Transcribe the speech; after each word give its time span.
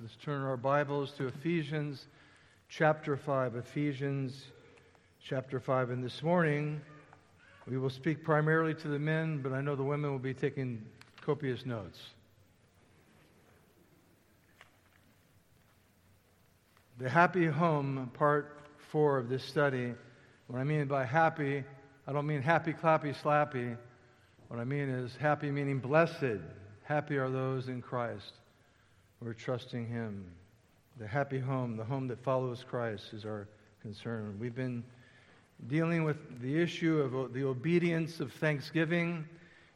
Let's 0.00 0.16
turn 0.24 0.42
our 0.42 0.56
Bibles 0.56 1.12
to 1.18 1.28
Ephesians 1.28 2.04
chapter 2.68 3.16
5. 3.16 3.54
Ephesians 3.54 4.44
chapter 5.24 5.60
5. 5.60 5.90
And 5.90 6.02
this 6.02 6.20
morning, 6.20 6.80
we 7.68 7.78
will 7.78 7.90
speak 7.90 8.24
primarily 8.24 8.74
to 8.74 8.88
the 8.88 8.98
men, 8.98 9.40
but 9.40 9.52
I 9.52 9.60
know 9.60 9.76
the 9.76 9.84
women 9.84 10.10
will 10.10 10.18
be 10.18 10.34
taking 10.34 10.84
copious 11.20 11.64
notes. 11.64 12.00
The 16.98 17.08
happy 17.08 17.46
home, 17.46 18.10
part 18.14 18.66
four 18.90 19.18
of 19.18 19.28
this 19.28 19.44
study. 19.44 19.94
What 20.48 20.58
I 20.58 20.64
mean 20.64 20.88
by 20.88 21.04
happy, 21.04 21.62
I 22.08 22.12
don't 22.12 22.26
mean 22.26 22.42
happy, 22.42 22.72
clappy, 22.72 23.14
slappy. 23.22 23.76
What 24.48 24.58
I 24.58 24.64
mean 24.64 24.88
is 24.88 25.14
happy 25.14 25.52
meaning 25.52 25.78
blessed. 25.78 26.40
Happy 26.82 27.16
are 27.16 27.30
those 27.30 27.68
in 27.68 27.80
Christ. 27.80 28.32
We're 29.20 29.32
trusting 29.32 29.86
Him. 29.86 30.26
The 30.98 31.06
happy 31.06 31.38
home, 31.38 31.76
the 31.76 31.84
home 31.84 32.08
that 32.08 32.22
follows 32.22 32.64
Christ, 32.68 33.12
is 33.12 33.24
our 33.24 33.48
concern. 33.80 34.36
We've 34.38 34.54
been 34.54 34.84
dealing 35.68 36.04
with 36.04 36.40
the 36.40 36.60
issue 36.60 36.98
of 36.98 37.32
the 37.32 37.44
obedience 37.44 38.20
of 38.20 38.32
thanksgiving 38.32 39.24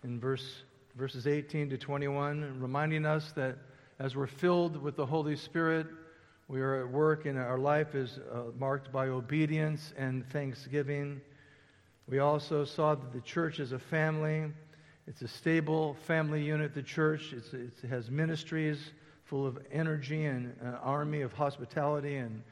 in 0.04 0.20
verse, 0.20 0.62
verses 0.96 1.26
18 1.26 1.70
to 1.70 1.78
21, 1.78 2.60
reminding 2.60 3.06
us 3.06 3.32
that 3.32 3.56
as 3.98 4.16
we're 4.16 4.26
filled 4.26 4.76
with 4.76 4.96
the 4.96 5.06
Holy 5.06 5.36
Spirit, 5.36 5.86
we 6.48 6.60
are 6.60 6.82
at 6.82 6.90
work 6.90 7.26
and 7.26 7.38
our 7.38 7.58
life 7.58 7.94
is 7.94 8.18
uh, 8.32 8.42
marked 8.58 8.92
by 8.92 9.08
obedience 9.08 9.94
and 9.96 10.28
thanksgiving. 10.30 11.20
We 12.08 12.18
also 12.18 12.64
saw 12.64 12.94
that 12.96 13.12
the 13.12 13.20
church 13.20 13.60
is 13.60 13.72
a 13.72 13.78
family. 13.78 14.52
It's 15.06 15.22
a 15.22 15.28
stable 15.28 15.96
family 16.06 16.44
unit, 16.44 16.74
the 16.74 16.82
church. 16.82 17.32
It's, 17.32 17.52
it 17.54 17.88
has 17.88 18.10
ministries 18.10 18.92
full 19.28 19.46
of 19.46 19.58
energy 19.70 20.24
and 20.24 20.56
an 20.62 20.74
army 20.82 21.20
of 21.20 21.32
hospitality 21.34 22.16
and 22.16 22.42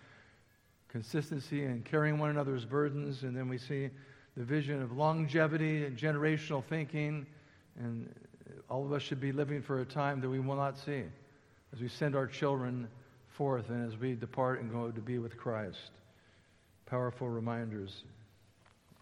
consistency 0.88 1.64
and 1.64 1.84
carrying 1.84 2.18
one 2.18 2.30
another's 2.30 2.66
burdens. 2.66 3.22
And 3.22 3.34
then 3.34 3.48
we 3.48 3.56
see 3.56 3.88
the 4.36 4.44
vision 4.44 4.82
of 4.82 4.92
longevity 4.92 5.86
and 5.86 5.96
generational 5.96 6.62
thinking. 6.62 7.26
And 7.78 8.14
all 8.68 8.84
of 8.84 8.92
us 8.92 9.00
should 9.00 9.20
be 9.20 9.32
living 9.32 9.62
for 9.62 9.80
a 9.80 9.86
time 9.86 10.20
that 10.20 10.28
we 10.28 10.38
will 10.38 10.56
not 10.56 10.78
see 10.78 11.02
as 11.72 11.80
we 11.80 11.88
send 11.88 12.14
our 12.14 12.26
children 12.26 12.88
forth 13.28 13.70
and 13.70 13.90
as 13.90 13.98
we 13.98 14.14
depart 14.14 14.60
and 14.60 14.70
go 14.70 14.90
to 14.90 15.00
be 15.00 15.18
with 15.18 15.36
Christ. 15.36 15.90
Powerful 16.84 17.28
reminders. 17.28 18.04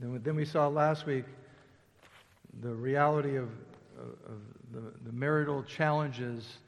Then 0.00 0.36
we 0.36 0.44
saw 0.44 0.68
last 0.68 1.06
week 1.06 1.24
the 2.62 2.72
reality 2.72 3.36
of, 3.36 3.48
of 3.98 4.40
the, 4.72 4.92
the 5.04 5.12
marital 5.12 5.62
challenges 5.64 6.58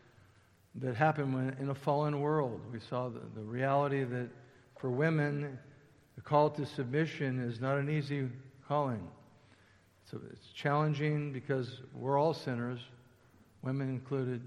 that 0.81 0.95
happened 0.95 1.35
when, 1.35 1.57
in 1.61 1.71
a 1.71 1.75
fallen 1.75 2.21
world. 2.21 2.61
We 2.73 2.81
saw 2.81 3.09
the, 3.09 3.21
the 3.35 3.43
reality 3.43 4.05
that 4.05 4.29
for 4.79 4.91
women, 4.91 5.59
the 6.17 6.21
call 6.21 6.51
to 6.51 6.67
submission 6.67 7.41
is 7.41 7.61
not 7.61 7.79
an 7.79 7.89
easy 7.89 8.29
calling. 8.69 9.09
So 10.11 10.21
it's 10.31 10.47
challenging 10.49 11.33
because 11.33 11.81
we're 11.95 12.19
all 12.19 12.35
sinners, 12.35 12.81
women 13.63 13.89
included. 13.89 14.43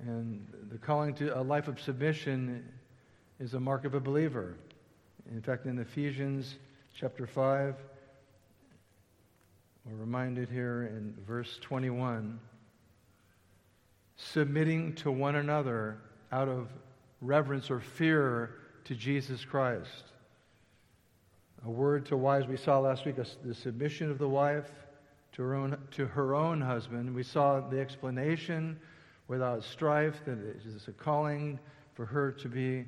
And 0.00 0.46
the 0.70 0.78
calling 0.78 1.14
to 1.14 1.38
a 1.38 1.42
life 1.42 1.68
of 1.68 1.80
submission 1.80 2.66
is 3.38 3.54
a 3.54 3.60
mark 3.60 3.84
of 3.84 3.94
a 3.94 4.00
believer. 4.00 4.56
In 5.30 5.40
fact, 5.42 5.66
in 5.66 5.78
Ephesians 5.78 6.56
chapter 6.98 7.26
5, 7.26 7.76
we're 9.84 9.96
reminded 9.96 10.48
here 10.48 10.90
in 10.94 11.14
verse 11.26 11.58
21 11.62 12.38
submitting 14.32 14.94
to 14.94 15.10
one 15.10 15.36
another 15.36 15.98
out 16.32 16.48
of 16.48 16.68
reverence 17.20 17.70
or 17.70 17.80
fear 17.80 18.50
to 18.84 18.94
Jesus 18.94 19.44
Christ. 19.44 20.04
A 21.64 21.70
word 21.70 22.06
to 22.06 22.16
wives 22.16 22.46
we 22.46 22.56
saw 22.56 22.78
last 22.78 23.04
week 23.04 23.16
the 23.16 23.54
submission 23.54 24.10
of 24.10 24.18
the 24.18 24.28
wife 24.28 24.70
to 25.32 25.42
her 25.42 25.54
own, 25.54 25.76
to 25.92 26.06
her 26.06 26.34
own 26.34 26.60
husband. 26.60 27.14
We 27.14 27.22
saw 27.22 27.60
the 27.60 27.78
explanation 27.78 28.78
without 29.28 29.62
strife 29.62 30.24
that 30.24 30.38
it 30.38 30.62
is 30.66 30.88
a 30.88 30.92
calling 30.92 31.58
for 31.94 32.06
her 32.06 32.32
to 32.32 32.48
be 32.48 32.84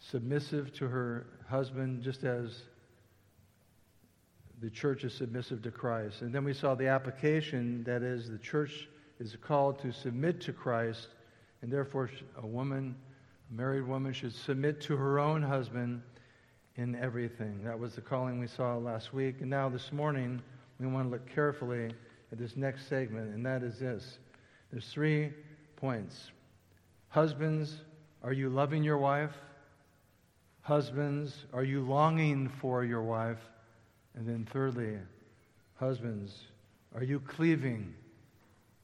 submissive 0.00 0.72
to 0.74 0.88
her 0.88 1.26
husband 1.48 2.02
just 2.02 2.24
as 2.24 2.62
the 4.60 4.70
church 4.70 5.04
is 5.04 5.14
submissive 5.14 5.62
to 5.62 5.70
Christ. 5.70 6.22
And 6.22 6.34
then 6.34 6.44
we 6.44 6.52
saw 6.52 6.74
the 6.74 6.88
application 6.88 7.84
that 7.84 8.02
is 8.02 8.28
the 8.28 8.38
church 8.38 8.88
is 9.18 9.36
called 9.40 9.80
to 9.80 9.92
submit 9.92 10.40
to 10.42 10.52
Christ, 10.52 11.08
and 11.62 11.72
therefore 11.72 12.10
a 12.40 12.46
woman, 12.46 12.94
a 13.50 13.54
married 13.54 13.86
woman, 13.86 14.12
should 14.12 14.34
submit 14.34 14.80
to 14.82 14.96
her 14.96 15.18
own 15.18 15.42
husband 15.42 16.02
in 16.76 16.94
everything. 16.94 17.62
That 17.64 17.78
was 17.78 17.94
the 17.94 18.00
calling 18.00 18.38
we 18.38 18.46
saw 18.46 18.76
last 18.76 19.12
week. 19.12 19.40
And 19.40 19.50
now 19.50 19.68
this 19.68 19.92
morning, 19.92 20.40
we 20.78 20.86
want 20.86 21.06
to 21.06 21.10
look 21.10 21.28
carefully 21.28 21.90
at 22.30 22.38
this 22.38 22.56
next 22.56 22.88
segment, 22.88 23.34
and 23.34 23.44
that 23.44 23.62
is 23.62 23.78
this. 23.78 24.18
There's 24.70 24.86
three 24.88 25.32
points. 25.76 26.30
Husbands, 27.08 27.80
are 28.22 28.32
you 28.32 28.48
loving 28.48 28.84
your 28.84 28.98
wife? 28.98 29.32
Husbands, 30.60 31.46
are 31.52 31.64
you 31.64 31.80
longing 31.80 32.48
for 32.60 32.84
your 32.84 33.02
wife? 33.02 33.38
And 34.14 34.28
then 34.28 34.46
thirdly, 34.52 34.98
husbands, 35.76 36.34
are 36.94 37.02
you 37.02 37.20
cleaving 37.20 37.94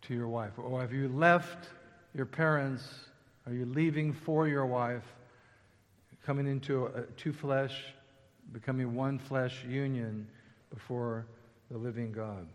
to 0.06 0.15
your 0.15 0.28
wife? 0.28 0.53
Or 0.59 0.81
have 0.81 0.92
you 0.92 1.09
left 1.09 1.69
your 2.15 2.26
parents? 2.26 2.82
Are 3.47 3.53
you 3.53 3.66
leaving 3.66 4.12
for 4.12 4.48
your 4.48 4.66
wife? 4.66 5.04
Coming 6.25 6.47
into 6.47 6.87
a, 6.87 7.03
two 7.16 7.32
flesh, 7.32 7.75
becoming 8.53 8.94
one 8.94 9.19
flesh 9.19 9.65
union 9.65 10.26
before 10.72 11.26
the 11.70 11.78
living 11.78 12.12
God. 12.12 12.47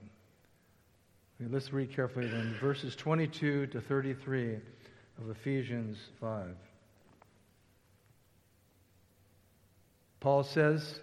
Let's 1.39 1.71
read 1.71 1.95
carefully 1.95 2.27
then 2.27 2.55
verses 2.59 2.95
22 2.95 3.67
to 3.67 3.79
33 3.79 4.55
of 5.21 5.29
Ephesians 5.29 5.97
5. 6.19 6.55
Paul 10.19 10.43
says, 10.43 10.99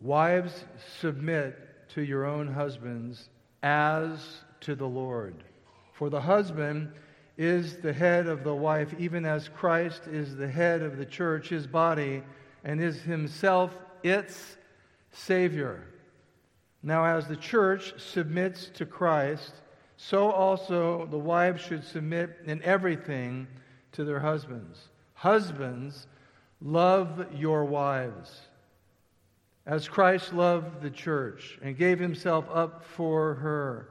Wives, 0.00 0.64
submit 1.00 1.56
to 1.94 2.02
your 2.02 2.26
own 2.26 2.46
husbands 2.46 3.28
as 3.62 4.20
to 4.60 4.74
the 4.74 4.86
Lord. 4.86 5.44
For 5.92 6.10
the 6.10 6.20
husband 6.20 6.92
is 7.36 7.78
the 7.78 7.92
head 7.92 8.26
of 8.26 8.44
the 8.44 8.54
wife, 8.54 8.94
even 8.98 9.24
as 9.24 9.48
Christ 9.48 10.02
is 10.06 10.36
the 10.36 10.48
head 10.48 10.82
of 10.82 10.96
the 10.96 11.06
church, 11.06 11.48
his 11.48 11.66
body, 11.66 12.22
and 12.64 12.80
is 12.80 13.02
himself 13.02 13.76
its 14.02 14.56
Savior. 15.12 15.84
Now, 16.82 17.04
as 17.04 17.26
the 17.26 17.36
church 17.36 17.94
submits 18.00 18.70
to 18.74 18.86
Christ, 18.86 19.52
so 19.96 20.30
also 20.30 21.06
the 21.06 21.18
wives 21.18 21.62
should 21.62 21.84
submit 21.84 22.38
in 22.44 22.62
everything 22.62 23.46
to 23.92 24.04
their 24.04 24.20
husbands. 24.20 24.88
Husbands, 25.14 26.06
love 26.60 27.26
your 27.34 27.64
wives 27.64 28.48
as 29.68 29.86
Christ 29.86 30.32
loved 30.32 30.80
the 30.80 30.90
church 30.90 31.58
and 31.62 31.76
gave 31.76 31.98
himself 31.98 32.46
up 32.50 32.82
for 32.82 33.34
her 33.34 33.90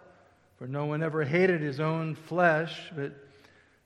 For 0.61 0.67
no 0.67 0.85
one 0.85 1.01
ever 1.01 1.23
hated 1.23 1.59
his 1.59 1.79
own 1.79 2.13
flesh, 2.13 2.91
but 2.95 3.13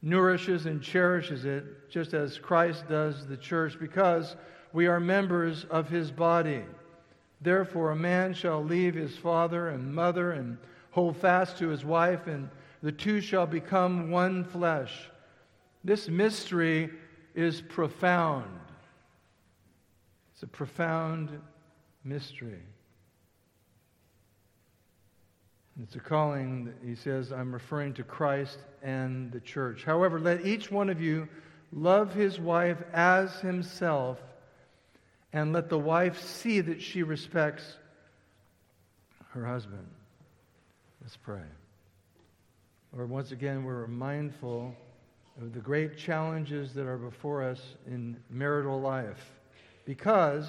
nourishes 0.01 0.65
and 0.65 0.81
cherishes 0.81 1.45
it, 1.45 1.89
just 1.89 2.13
as 2.13 2.37
Christ 2.37 2.89
does 2.89 3.25
the 3.25 3.37
church, 3.37 3.79
because 3.79 4.35
we 4.73 4.87
are 4.87 4.99
members 4.99 5.63
of 5.69 5.87
his 5.87 6.11
body. 6.11 6.65
Therefore, 7.39 7.91
a 7.91 7.95
man 7.95 8.33
shall 8.33 8.61
leave 8.61 8.93
his 8.93 9.15
father 9.15 9.69
and 9.69 9.95
mother 9.95 10.33
and 10.33 10.57
hold 10.91 11.15
fast 11.15 11.57
to 11.59 11.69
his 11.69 11.85
wife, 11.85 12.27
and 12.27 12.49
the 12.83 12.91
two 12.91 13.21
shall 13.21 13.47
become 13.47 14.11
one 14.11 14.43
flesh. 14.43 15.09
This 15.85 16.09
mystery 16.09 16.89
is 17.35 17.61
profound. 17.61 18.51
It's 20.33 20.43
a 20.43 20.47
profound 20.47 21.39
mystery. 22.03 22.63
It's 25.83 25.95
a 25.95 25.99
calling, 25.99 26.73
he 26.85 26.95
says, 26.95 27.31
I'm 27.33 27.51
referring 27.51 27.93
to 27.95 28.03
Christ 28.03 28.59
and 28.81 29.31
the 29.31 29.41
church. 29.41 29.83
However, 29.83 30.19
let 30.19 30.45
each 30.45 30.71
one 30.71 30.89
of 30.89 31.01
you 31.01 31.27
love 31.73 32.13
his 32.13 32.39
wife 32.39 32.81
as 32.93 33.33
himself, 33.41 34.17
and 35.33 35.51
let 35.51 35.67
the 35.67 35.77
wife 35.77 36.21
see 36.21 36.61
that 36.61 36.81
she 36.81 37.03
respects 37.03 37.75
her 39.31 39.45
husband. 39.45 39.85
Let's 41.01 41.17
pray. 41.17 41.43
Lord, 42.93 43.09
once 43.09 43.31
again, 43.31 43.65
we're 43.65 43.87
mindful 43.87 44.73
of 45.41 45.53
the 45.53 45.59
great 45.59 45.97
challenges 45.97 46.73
that 46.73 46.87
are 46.87 46.97
before 46.97 47.43
us 47.43 47.61
in 47.85 48.15
marital 48.29 48.79
life 48.79 49.33
because 49.83 50.47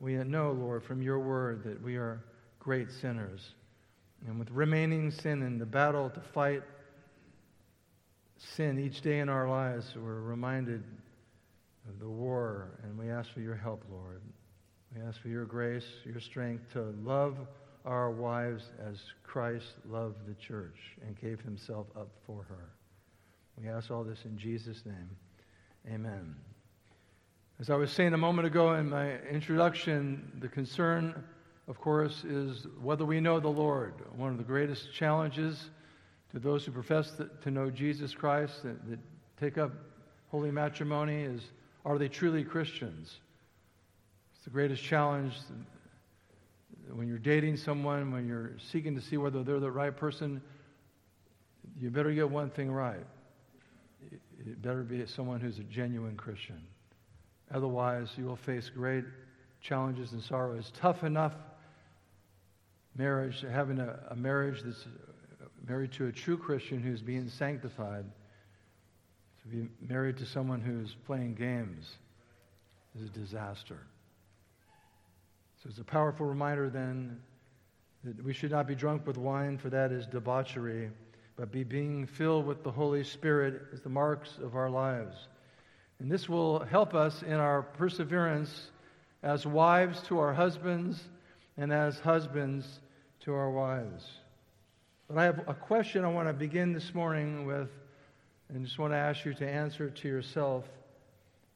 we 0.00 0.14
know, 0.16 0.52
Lord, 0.52 0.84
from 0.84 1.00
your 1.00 1.18
word 1.18 1.64
that 1.64 1.82
we 1.82 1.96
are 1.96 2.20
great 2.58 2.90
sinners. 2.90 3.54
And 4.26 4.38
with 4.38 4.50
remaining 4.50 5.10
sin 5.10 5.42
in 5.42 5.58
the 5.58 5.66
battle 5.66 6.10
to 6.10 6.20
fight 6.20 6.62
sin 8.36 8.78
each 8.78 9.00
day 9.00 9.20
in 9.20 9.28
our 9.28 9.48
lives, 9.48 9.94
we're 9.96 10.20
reminded 10.20 10.82
of 11.88 11.98
the 11.98 12.08
war, 12.08 12.78
and 12.82 12.98
we 12.98 13.10
ask 13.10 13.32
for 13.32 13.40
your 13.40 13.56
help, 13.56 13.82
Lord. 13.90 14.20
We 14.94 15.02
ask 15.02 15.20
for 15.20 15.28
your 15.28 15.44
grace, 15.44 15.86
your 16.04 16.20
strength 16.20 16.72
to 16.72 16.94
love 17.02 17.36
our 17.84 18.10
wives 18.10 18.64
as 18.86 18.98
Christ 19.22 19.74
loved 19.88 20.26
the 20.26 20.34
church 20.34 20.76
and 21.06 21.18
gave 21.20 21.40
himself 21.40 21.86
up 21.96 22.08
for 22.26 22.44
her. 22.48 22.70
We 23.60 23.68
ask 23.68 23.90
all 23.90 24.04
this 24.04 24.24
in 24.24 24.36
Jesus' 24.36 24.84
name. 24.84 25.10
Amen. 25.90 26.34
As 27.58 27.70
I 27.70 27.76
was 27.76 27.90
saying 27.90 28.14
a 28.14 28.18
moment 28.18 28.46
ago 28.46 28.74
in 28.74 28.88
my 28.90 29.18
introduction, 29.30 30.32
the 30.40 30.48
concern 30.48 31.24
of 31.68 31.80
course, 31.80 32.24
is 32.24 32.66
whether 32.82 33.04
we 33.04 33.20
know 33.20 33.40
the 33.40 33.48
Lord. 33.48 33.94
One 34.16 34.32
of 34.32 34.38
the 34.38 34.44
greatest 34.44 34.92
challenges 34.92 35.70
to 36.32 36.38
those 36.38 36.64
who 36.64 36.72
profess 36.72 37.12
to 37.42 37.50
know 37.50 37.70
Jesus 37.70 38.14
Christ, 38.14 38.62
that, 38.62 38.88
that 38.88 38.98
take 39.38 39.58
up 39.58 39.72
holy 40.30 40.50
matrimony, 40.50 41.22
is 41.22 41.42
are 41.84 41.98
they 41.98 42.08
truly 42.08 42.44
Christians? 42.44 43.18
It's 44.34 44.44
the 44.44 44.50
greatest 44.50 44.82
challenge 44.82 45.32
when 46.92 47.08
you're 47.08 47.18
dating 47.18 47.56
someone, 47.56 48.12
when 48.12 48.26
you're 48.26 48.52
seeking 48.72 48.94
to 48.94 49.00
see 49.00 49.16
whether 49.16 49.42
they're 49.42 49.60
the 49.60 49.70
right 49.70 49.96
person. 49.96 50.40
You 51.78 51.90
better 51.90 52.12
get 52.12 52.28
one 52.28 52.50
thing 52.50 52.70
right. 52.70 53.04
It 54.10 54.62
better 54.62 54.82
be 54.82 55.04
someone 55.06 55.40
who's 55.40 55.58
a 55.58 55.64
genuine 55.64 56.16
Christian. 56.16 56.60
Otherwise, 57.52 58.08
you 58.16 58.24
will 58.24 58.36
face 58.36 58.70
great 58.74 59.04
challenges 59.60 60.12
and 60.12 60.22
sorrows. 60.22 60.72
Tough 60.80 61.04
enough 61.04 61.34
marriage, 62.96 63.44
having 63.50 63.78
a, 63.78 63.98
a 64.10 64.16
marriage 64.16 64.62
that's 64.62 64.84
married 65.66 65.92
to 65.92 66.06
a 66.06 66.12
true 66.12 66.36
Christian 66.36 66.80
who's 66.80 67.02
being 67.02 67.28
sanctified, 67.28 68.04
to 69.42 69.48
be 69.48 69.68
married 69.86 70.18
to 70.18 70.26
someone 70.26 70.60
who's 70.60 70.94
playing 71.06 71.34
games 71.34 71.96
is 72.94 73.06
a 73.06 73.12
disaster. 73.12 73.78
So 75.62 75.68
it's 75.68 75.78
a 75.78 75.84
powerful 75.84 76.26
reminder 76.26 76.70
then 76.70 77.20
that 78.04 78.22
we 78.24 78.32
should 78.32 78.50
not 78.50 78.66
be 78.66 78.74
drunk 78.74 79.06
with 79.06 79.18
wine, 79.18 79.58
for 79.58 79.70
that 79.70 79.92
is 79.92 80.06
debauchery, 80.06 80.90
but 81.36 81.52
be 81.52 81.64
being 81.64 82.06
filled 82.06 82.46
with 82.46 82.64
the 82.64 82.70
Holy 82.70 83.04
Spirit 83.04 83.62
is 83.72 83.80
the 83.80 83.88
marks 83.88 84.38
of 84.42 84.56
our 84.56 84.70
lives. 84.70 85.28
And 85.98 86.10
this 86.10 86.28
will 86.28 86.60
help 86.60 86.94
us 86.94 87.22
in 87.22 87.34
our 87.34 87.62
perseverance 87.62 88.70
as 89.22 89.46
wives 89.46 90.00
to 90.04 90.18
our 90.18 90.32
husbands 90.32 91.02
and 91.60 91.74
as 91.74 91.98
husbands 91.98 92.80
to 93.20 93.34
our 93.34 93.50
wives. 93.50 94.06
But 95.06 95.18
I 95.18 95.24
have 95.24 95.46
a 95.46 95.52
question 95.52 96.06
I 96.06 96.08
want 96.08 96.26
to 96.26 96.32
begin 96.32 96.72
this 96.72 96.94
morning 96.94 97.44
with, 97.44 97.68
and 98.48 98.64
just 98.64 98.78
want 98.78 98.94
to 98.94 98.96
ask 98.96 99.26
you 99.26 99.34
to 99.34 99.46
answer 99.46 99.90
to 99.90 100.08
yourself. 100.08 100.64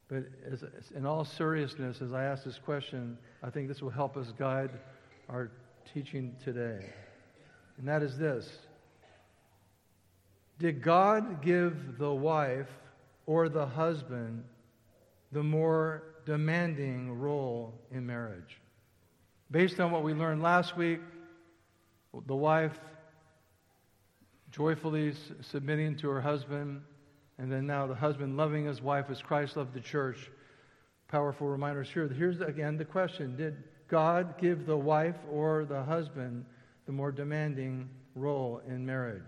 But 0.09 0.25
as, 0.53 0.62
in 0.95 1.06
all 1.06 1.25
seriousness, 1.25 2.03
as 2.03 2.12
I 2.12 2.25
ask 2.25 2.45
this 2.45 2.59
question, 2.59 3.17
I 3.43 3.49
think 3.49 3.67
this 3.67 3.81
will 3.81 3.89
help 3.89 4.19
us 4.19 4.31
guide 4.39 4.73
our 5.31 5.51
teaching 5.95 6.37
today. 6.45 6.85
And 7.79 7.89
that 7.89 8.03
is 8.03 8.19
this 8.19 8.59
Did 10.59 10.83
God 10.83 11.41
give 11.41 11.97
the 11.97 12.12
wife 12.12 12.69
or 13.25 13.49
the 13.49 13.65
husband 13.65 14.45
the 15.33 15.43
more 15.43 16.03
demanding 16.27 17.19
role 17.19 17.73
in 17.91 18.05
marriage? 18.05 18.61
Based 19.55 19.79
on 19.79 19.93
what 19.93 20.03
we 20.03 20.15
learned 20.15 20.43
last 20.43 20.77
week, 20.77 20.99
the 22.27 22.35
wife 22.35 22.77
joyfully 24.51 25.15
submitting 25.43 25.97
to 25.99 26.09
her 26.09 26.21
husband, 26.21 26.83
and 27.39 27.53
then 27.53 27.65
now 27.65 27.87
the 27.87 27.95
husband 27.95 28.37
loving 28.37 28.65
his 28.65 28.83
wife 28.83 29.06
as 29.11 29.23
Christ 29.23 29.56
loved 29.56 29.73
the 29.73 29.81
church. 29.81 30.29
Powerful 31.06 31.47
reminders 31.47 31.89
here. 31.89 32.09
Here's 32.09 32.41
again 32.41 32.77
the 32.77 32.85
question 32.85 33.37
Did 33.37 33.62
God 33.87 34.39
give 34.39 34.67
the 34.67 34.77
wife 34.77 35.15
or 35.31 35.65
the 35.65 35.85
husband 35.85 36.47
the 36.87 36.93
more 36.93 37.12
demanding 37.12 37.89
role 38.17 38.61
in 38.67 38.85
marriage? 38.85 39.23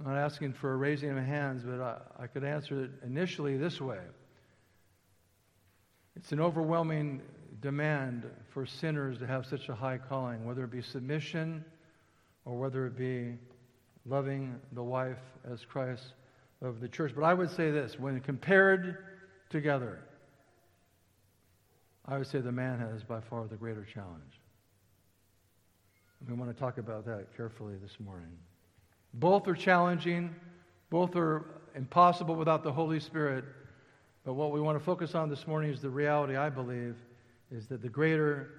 I'm 0.00 0.12
not 0.12 0.18
asking 0.18 0.54
for 0.54 0.72
a 0.72 0.76
raising 0.76 1.16
of 1.16 1.24
hands, 1.24 1.62
but 1.64 1.80
I, 1.80 2.24
I 2.24 2.26
could 2.26 2.42
answer 2.42 2.82
it 2.86 2.90
initially 3.06 3.56
this 3.56 3.80
way. 3.80 4.00
It's 6.16 6.32
an 6.32 6.40
overwhelming 6.40 7.22
demand 7.60 8.24
for 8.52 8.64
sinners 8.66 9.18
to 9.18 9.26
have 9.26 9.46
such 9.46 9.68
a 9.68 9.74
high 9.74 9.98
calling, 9.98 10.44
whether 10.44 10.64
it 10.64 10.70
be 10.70 10.82
submission 10.82 11.64
or 12.44 12.58
whether 12.58 12.86
it 12.86 12.96
be 12.96 13.36
loving 14.06 14.58
the 14.72 14.82
wife 14.82 15.18
as 15.50 15.64
Christ 15.64 16.14
of 16.62 16.80
the 16.80 16.88
church. 16.88 17.12
But 17.14 17.24
I 17.24 17.34
would 17.34 17.50
say 17.50 17.70
this 17.70 17.98
when 17.98 18.20
compared 18.20 18.96
together, 19.50 20.00
I 22.06 22.18
would 22.18 22.26
say 22.26 22.40
the 22.40 22.52
man 22.52 22.78
has 22.80 23.02
by 23.02 23.20
far 23.20 23.46
the 23.46 23.56
greater 23.56 23.84
challenge. 23.84 24.40
We 26.28 26.34
want 26.34 26.54
to 26.54 26.58
talk 26.58 26.78
about 26.78 27.06
that 27.06 27.34
carefully 27.36 27.74
this 27.80 27.98
morning. 27.98 28.36
Both 29.14 29.48
are 29.48 29.54
challenging, 29.54 30.34
both 30.90 31.16
are 31.16 31.44
impossible 31.74 32.34
without 32.34 32.62
the 32.62 32.72
Holy 32.72 33.00
Spirit. 33.00 33.44
But 34.24 34.34
what 34.34 34.52
we 34.52 34.60
want 34.60 34.78
to 34.78 34.84
focus 34.84 35.14
on 35.14 35.30
this 35.30 35.46
morning 35.46 35.70
is 35.72 35.80
the 35.80 35.88
reality, 35.88 36.36
I 36.36 36.50
believe, 36.50 36.96
is 37.50 37.66
that 37.68 37.82
the 37.82 37.88
greater 37.88 38.50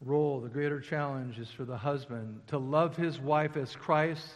role, 0.00 0.40
the 0.40 0.48
greater 0.48 0.80
challenge 0.80 1.38
is 1.38 1.50
for 1.50 1.64
the 1.64 1.76
husband 1.76 2.40
to 2.48 2.58
love 2.58 2.96
his 2.96 3.18
wife 3.18 3.56
as 3.56 3.74
Christ 3.74 4.26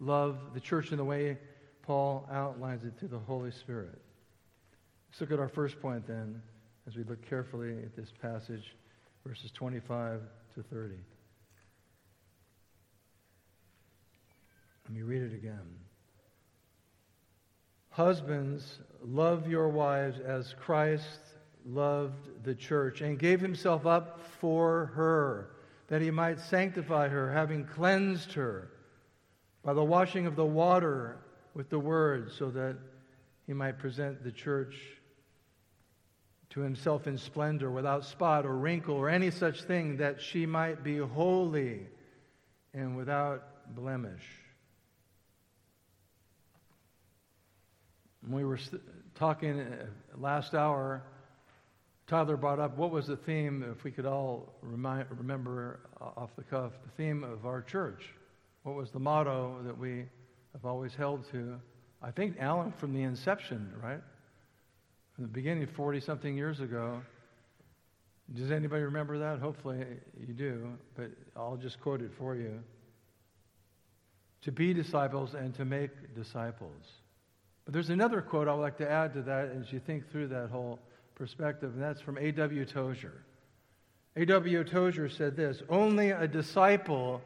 loved 0.00 0.54
the 0.54 0.60
church 0.60 0.90
in 0.90 0.98
the 0.98 1.04
way 1.04 1.38
Paul 1.82 2.28
outlines 2.32 2.84
it 2.84 2.94
through 2.98 3.08
the 3.08 3.18
Holy 3.18 3.50
Spirit. 3.52 3.98
Let's 5.10 5.20
look 5.20 5.30
at 5.30 5.38
our 5.38 5.48
first 5.48 5.80
point 5.80 6.06
then 6.06 6.42
as 6.86 6.96
we 6.96 7.04
look 7.04 7.26
carefully 7.28 7.70
at 7.70 7.94
this 7.96 8.12
passage, 8.20 8.74
verses 9.24 9.50
25 9.52 10.20
to 10.54 10.62
30. 10.62 10.94
Let 14.84 14.94
me 14.94 15.02
read 15.02 15.22
it 15.22 15.34
again. 15.34 15.66
Husbands, 17.90 18.78
love 19.02 19.48
your 19.48 19.68
wives 19.68 20.18
as 20.20 20.54
Christ 20.60 21.18
loved 21.66 22.44
the 22.44 22.54
church 22.54 23.00
and 23.00 23.18
gave 23.18 23.40
himself 23.40 23.86
up 23.86 24.20
for 24.40 24.86
her, 24.94 25.50
that 25.88 26.00
he 26.00 26.10
might 26.10 26.40
sanctify 26.40 27.08
her, 27.08 27.32
having 27.32 27.64
cleansed 27.64 28.32
her 28.32 28.70
by 29.64 29.74
the 29.74 29.84
washing 29.84 30.26
of 30.26 30.36
the 30.36 30.44
water 30.44 31.18
with 31.54 31.68
the 31.70 31.78
word, 31.78 32.30
so 32.32 32.50
that 32.50 32.76
he 33.46 33.52
might 33.52 33.78
present 33.78 34.22
the 34.22 34.32
church 34.32 34.76
to 36.50 36.60
himself 36.60 37.06
in 37.06 37.18
splendor, 37.18 37.70
without 37.70 38.04
spot 38.04 38.46
or 38.46 38.56
wrinkle 38.56 38.94
or 38.94 39.08
any 39.08 39.30
such 39.30 39.62
thing, 39.62 39.96
that 39.96 40.20
she 40.20 40.46
might 40.46 40.82
be 40.84 40.98
holy 40.98 41.80
and 42.72 42.96
without 42.96 43.74
blemish. 43.74 44.24
We 48.28 48.44
were 48.44 48.58
talking 49.14 49.60
uh, 49.60 49.86
last 50.16 50.54
hour, 50.54 51.02
Tyler 52.06 52.36
brought 52.36 52.60
up 52.60 52.76
what 52.76 52.92
was 52.92 53.08
the 53.08 53.16
theme, 53.16 53.64
if 53.76 53.82
we 53.82 53.90
could 53.90 54.06
all 54.06 54.54
remember 54.62 55.80
off 56.00 56.30
the 56.36 56.44
cuff, 56.44 56.72
the 56.84 57.02
theme 57.02 57.24
of 57.24 57.44
our 57.46 57.62
church. 57.62 58.14
What 58.62 58.76
was 58.76 58.90
the 58.90 59.00
motto 59.00 59.60
that 59.64 59.76
we 59.76 60.04
have 60.52 60.64
always 60.64 60.94
held 60.94 61.28
to? 61.32 61.60
I 62.00 62.12
think, 62.12 62.36
Alan, 62.38 62.72
from 62.78 62.94
the 62.94 63.02
inception, 63.02 63.72
right? 63.82 64.00
From 65.14 65.24
the 65.24 65.30
beginning, 65.30 65.66
40 65.66 66.00
something 66.00 66.36
years 66.36 66.60
ago. 66.60 67.02
Does 68.34 68.52
anybody 68.52 68.82
remember 68.82 69.18
that? 69.18 69.40
Hopefully 69.40 69.84
you 70.20 70.32
do, 70.32 70.68
but 70.96 71.10
I'll 71.36 71.56
just 71.56 71.80
quote 71.80 72.02
it 72.02 72.10
for 72.18 72.36
you. 72.36 72.60
To 74.42 74.52
be 74.52 74.74
disciples 74.74 75.34
and 75.34 75.54
to 75.56 75.64
make 75.64 76.14
disciples. 76.14 76.84
But 77.64 77.74
there's 77.74 77.90
another 77.90 78.20
quote 78.20 78.46
I 78.46 78.54
would 78.54 78.62
like 78.62 78.78
to 78.78 78.88
add 78.88 79.14
to 79.14 79.22
that 79.22 79.50
as 79.50 79.72
you 79.72 79.80
think 79.80 80.10
through 80.12 80.28
that 80.28 80.50
whole 80.50 80.78
perspective, 81.16 81.72
and 81.74 81.82
that's 81.82 82.00
from 82.00 82.18
A.W. 82.18 82.64
Tozer. 82.64 83.24
A.W. 84.14 84.64
Tozer 84.64 85.08
said 85.08 85.36
this 85.36 85.62
Only 85.68 86.10
a 86.10 86.28
disciple 86.28 87.20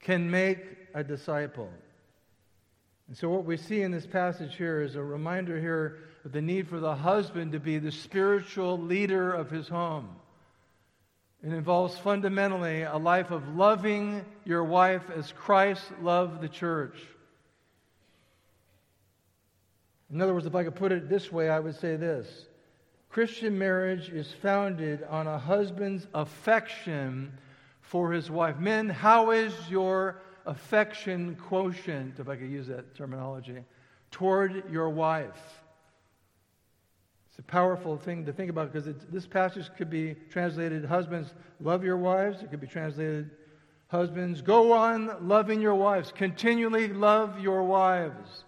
can 0.00 0.30
make 0.30 0.58
a 0.94 1.04
disciple. 1.04 1.70
And 3.06 3.16
so, 3.16 3.28
what 3.28 3.44
we 3.44 3.56
see 3.56 3.82
in 3.82 3.92
this 3.92 4.06
passage 4.06 4.56
here 4.56 4.82
is 4.82 4.96
a 4.96 5.02
reminder 5.02 5.60
here 5.60 6.00
of 6.24 6.32
the 6.32 6.42
need 6.42 6.68
for 6.68 6.80
the 6.80 6.94
husband 6.94 7.52
to 7.52 7.60
be 7.60 7.78
the 7.78 7.92
spiritual 7.92 8.78
leader 8.78 9.32
of 9.32 9.50
his 9.50 9.68
home. 9.68 10.08
It 11.42 11.52
involves 11.52 11.96
fundamentally 11.98 12.82
a 12.82 12.96
life 12.98 13.30
of 13.30 13.56
loving 13.56 14.24
your 14.44 14.62
wife 14.62 15.08
as 15.16 15.32
Christ 15.32 15.82
loved 16.02 16.42
the 16.42 16.48
church. 16.48 16.96
In 20.12 20.20
other 20.20 20.34
words, 20.34 20.44
if 20.44 20.54
I 20.54 20.64
could 20.64 20.74
put 20.74 20.92
it 20.92 21.08
this 21.08 21.32
way, 21.32 21.48
I 21.48 21.60
would 21.60 21.76
say 21.76 21.96
this 21.96 22.46
Christian 23.10 23.58
marriage 23.58 24.08
is 24.08 24.32
founded 24.40 25.02
on 25.10 25.26
a 25.26 25.36
husband's 25.36 26.06
affection 26.14 27.32
for 27.80 28.12
his 28.12 28.30
wife. 28.30 28.58
Men, 28.58 28.88
how 28.88 29.32
is 29.32 29.52
your 29.68 30.22
affection 30.46 31.34
quotient, 31.34 32.20
if 32.20 32.28
I 32.28 32.36
could 32.36 32.50
use 32.50 32.68
that 32.68 32.94
terminology, 32.94 33.64
toward 34.12 34.70
your 34.70 34.88
wife? 34.90 35.42
It's 37.30 37.38
a 37.40 37.42
powerful 37.42 37.96
thing 37.96 38.26
to 38.26 38.32
think 38.32 38.48
about 38.48 38.72
because 38.72 38.94
this 39.10 39.26
passage 39.26 39.68
could 39.76 39.90
be 39.90 40.14
translated 40.30 40.84
Husbands, 40.84 41.34
love 41.60 41.82
your 41.82 41.96
wives. 41.96 42.42
It 42.42 42.50
could 42.52 42.60
be 42.60 42.68
translated 42.68 43.30
Husbands, 43.88 44.40
go 44.40 44.72
on 44.72 45.26
loving 45.26 45.60
your 45.60 45.74
wives. 45.74 46.12
Continually 46.12 46.86
love 46.86 47.40
your 47.40 47.64
wives. 47.64 48.44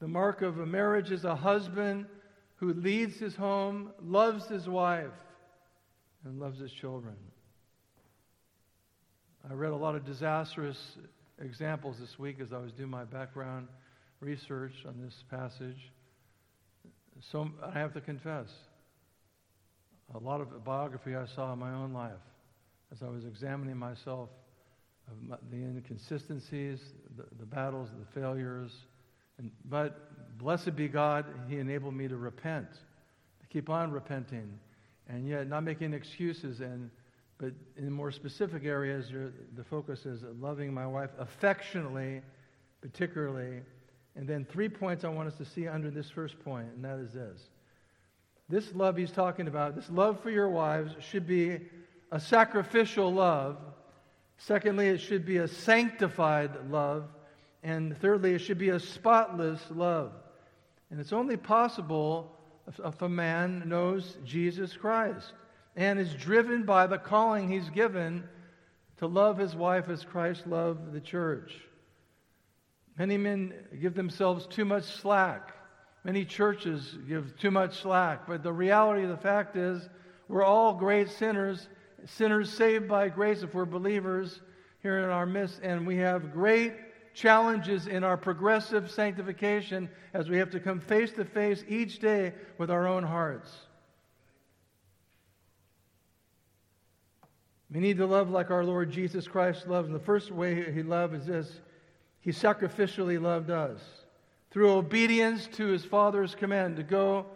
The 0.00 0.08
mark 0.08 0.42
of 0.42 0.58
a 0.58 0.66
marriage 0.66 1.10
is 1.10 1.24
a 1.24 1.34
husband 1.34 2.04
who 2.56 2.72
leads 2.74 3.18
his 3.18 3.34
home, 3.34 3.92
loves 4.02 4.46
his 4.46 4.68
wife, 4.68 5.12
and 6.24 6.40
loves 6.40 6.58
his 6.60 6.72
children. 6.72 7.16
I 9.48 9.52
read 9.52 9.72
a 9.72 9.76
lot 9.76 9.94
of 9.94 10.06
disastrous 10.06 10.78
examples 11.40 11.98
this 11.98 12.18
week 12.18 12.40
as 12.40 12.52
I 12.52 12.58
was 12.58 12.72
doing 12.72 12.90
my 12.90 13.04
background 13.04 13.68
research 14.20 14.72
on 14.86 15.00
this 15.02 15.24
passage. 15.30 15.92
So 17.30 17.50
I 17.62 17.78
have 17.78 17.92
to 17.94 18.00
confess, 18.00 18.48
a 20.14 20.18
lot 20.18 20.40
of 20.40 20.64
biography 20.64 21.14
I 21.14 21.26
saw 21.26 21.52
in 21.52 21.58
my 21.58 21.72
own 21.72 21.92
life 21.92 22.12
as 22.92 23.02
I 23.02 23.08
was 23.08 23.24
examining 23.24 23.76
myself 23.76 24.30
of 25.10 25.38
the 25.50 25.56
inconsistencies, 25.56 26.80
the, 27.16 27.24
the 27.38 27.46
battles, 27.46 27.90
the 27.98 28.20
failures, 28.20 28.70
and, 29.38 29.50
but 29.64 30.10
blessed 30.38 30.76
be 30.76 30.88
God, 30.88 31.24
He 31.48 31.58
enabled 31.58 31.94
me 31.94 32.08
to 32.08 32.16
repent, 32.16 32.70
to 32.72 33.46
keep 33.48 33.70
on 33.70 33.90
repenting, 33.92 34.58
and 35.08 35.28
yet 35.28 35.48
not 35.48 35.62
making 35.64 35.92
excuses. 35.92 36.60
And 36.60 36.90
but 37.38 37.52
in 37.76 37.90
more 37.90 38.10
specific 38.10 38.64
areas, 38.64 39.10
the 39.56 39.64
focus 39.64 40.06
is 40.06 40.22
loving 40.40 40.72
my 40.72 40.86
wife 40.86 41.10
affectionately, 41.18 42.22
particularly. 42.80 43.62
And 44.16 44.28
then 44.28 44.44
three 44.44 44.68
points 44.68 45.04
I 45.04 45.08
want 45.08 45.28
us 45.28 45.36
to 45.38 45.44
see 45.44 45.66
under 45.66 45.90
this 45.90 46.08
first 46.08 46.38
point, 46.44 46.68
and 46.74 46.84
that 46.84 46.98
is 46.98 47.12
this. 47.12 47.40
This 48.48 48.74
love 48.74 48.96
he's 48.96 49.10
talking 49.10 49.48
about, 49.48 49.74
this 49.74 49.90
love 49.90 50.20
for 50.20 50.30
your 50.30 50.48
wives, 50.48 50.94
should 51.00 51.26
be 51.26 51.58
a 52.12 52.20
sacrificial 52.20 53.12
love. 53.12 53.58
Secondly, 54.36 54.88
it 54.88 54.98
should 54.98 55.24
be 55.26 55.38
a 55.38 55.48
sanctified 55.48 56.70
love. 56.70 57.08
And 57.62 57.96
thirdly, 57.98 58.34
it 58.34 58.40
should 58.40 58.58
be 58.58 58.68
a 58.68 58.78
spotless 58.78 59.60
love. 59.70 60.12
And 60.90 61.00
it's 61.00 61.12
only 61.12 61.36
possible 61.36 62.38
if 62.66 63.02
a 63.02 63.08
man 63.08 63.64
knows 63.66 64.16
Jesus 64.24 64.74
Christ 64.74 65.32
and 65.76 65.98
is 65.98 66.14
driven 66.14 66.64
by 66.64 66.86
the 66.86 66.98
calling 66.98 67.50
he's 67.50 67.68
given 67.70 68.24
to 68.98 69.06
love 69.06 69.38
his 69.38 69.54
wife 69.56 69.88
as 69.88 70.04
Christ 70.04 70.46
loved 70.46 70.92
the 70.92 71.00
church. 71.00 71.52
Many 72.96 73.16
men 73.16 73.54
give 73.80 73.94
themselves 73.94 74.46
too 74.46 74.64
much 74.64 74.84
slack. 74.84 75.52
Many 76.04 76.24
churches 76.24 76.96
give 77.08 77.36
too 77.38 77.50
much 77.50 77.80
slack. 77.80 78.26
But 78.26 78.42
the 78.42 78.52
reality 78.52 79.02
of 79.02 79.08
the 79.08 79.16
fact 79.16 79.56
is, 79.56 79.88
we're 80.28 80.44
all 80.44 80.74
great 80.74 81.10
sinners, 81.10 81.68
sinners 82.06 82.52
saved 82.52 82.88
by 82.88 83.08
grace 83.08 83.42
if 83.42 83.52
we're 83.52 83.64
believers 83.64 84.40
here 84.80 84.98
in 84.98 85.10
our 85.10 85.26
midst, 85.26 85.60
and 85.62 85.86
we 85.86 85.96
have 85.96 86.32
great 86.32 86.74
challenges 87.14 87.86
in 87.86 88.04
our 88.04 88.16
progressive 88.16 88.90
sanctification 88.90 89.88
as 90.12 90.28
we 90.28 90.38
have 90.38 90.50
to 90.50 90.60
come 90.60 90.80
face 90.80 91.12
to 91.12 91.24
face 91.24 91.64
each 91.68 92.00
day 92.00 92.34
with 92.58 92.70
our 92.70 92.86
own 92.86 93.04
hearts. 93.04 93.50
We 97.72 97.80
need 97.80 97.96
to 97.98 98.06
love 98.06 98.30
like 98.30 98.50
our 98.50 98.64
Lord 98.64 98.90
Jesus 98.90 99.26
Christ 99.26 99.66
loved. 99.66 99.88
And 99.88 99.94
the 99.94 100.04
first 100.04 100.30
way 100.30 100.72
he 100.72 100.82
loved 100.82 101.14
is 101.14 101.26
this 101.26 101.60
He 102.20 102.30
sacrificially 102.30 103.20
loved 103.20 103.50
us 103.50 103.80
through 104.50 104.70
obedience 104.72 105.48
to 105.54 105.66
his 105.66 105.84
Father's 105.84 106.34
command 106.36 106.76
to 106.76 106.84
go 106.84 107.26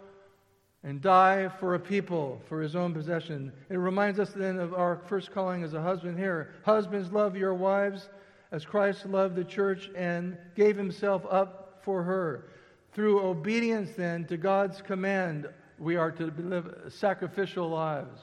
and 0.83 1.01
die 1.01 1.49
for 1.59 1.75
a 1.75 1.79
people, 1.79 2.41
for 2.47 2.61
his 2.61 2.73
own 2.73 2.93
possession. 2.93 3.51
It 3.69 3.75
reminds 3.75 4.17
us 4.17 4.29
then 4.31 4.57
of 4.57 4.73
our 4.73 5.01
first 5.07 5.31
calling 5.31 5.63
as 5.63 5.73
a 5.73 5.81
husband 5.81 6.17
here. 6.17 6.53
Husbands, 6.63 7.11
love 7.11 7.35
your 7.35 7.53
wives 7.53 8.07
as 8.51 8.65
Christ 8.65 9.05
loved 9.05 9.35
the 9.35 9.43
church 9.43 9.89
and 9.95 10.37
gave 10.55 10.75
himself 10.75 11.25
up 11.29 11.81
for 11.83 12.03
her. 12.03 12.49
Through 12.93 13.21
obedience, 13.21 13.91
then, 13.95 14.25
to 14.25 14.37
God's 14.37 14.81
command, 14.81 15.47
we 15.77 15.95
are 15.95 16.11
to 16.11 16.33
live 16.37 16.75
sacrificial 16.89 17.69
lives. 17.69 18.19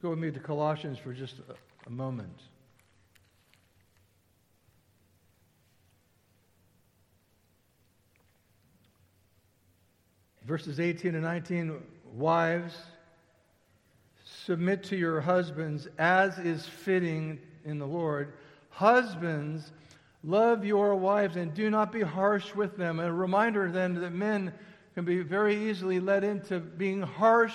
Go 0.00 0.10
with 0.10 0.18
me 0.18 0.30
to 0.30 0.40
Colossians 0.40 0.98
for 0.98 1.12
just 1.12 1.36
a, 1.86 1.90
moment. 1.90 2.42
Verses 10.44 10.78
18 10.78 11.14
and 11.14 11.24
19 11.24 11.82
Wives, 12.12 12.74
submit 14.44 14.82
to 14.84 14.96
your 14.96 15.20
husbands 15.20 15.88
as 15.98 16.38
is 16.38 16.66
fitting 16.66 17.38
in 17.64 17.78
the 17.78 17.86
Lord. 17.86 18.34
Husbands, 18.70 19.72
love 20.22 20.64
your 20.64 20.94
wives 20.96 21.36
and 21.36 21.54
do 21.54 21.70
not 21.70 21.92
be 21.92 22.02
harsh 22.02 22.54
with 22.54 22.76
them. 22.76 23.00
a 23.00 23.12
reminder 23.12 23.70
then 23.70 23.94
that 24.00 24.12
men 24.12 24.52
can 24.94 25.04
be 25.04 25.20
very 25.20 25.70
easily 25.70 25.98
led 25.98 26.24
into 26.24 26.60
being 26.60 27.02
harsh 27.02 27.54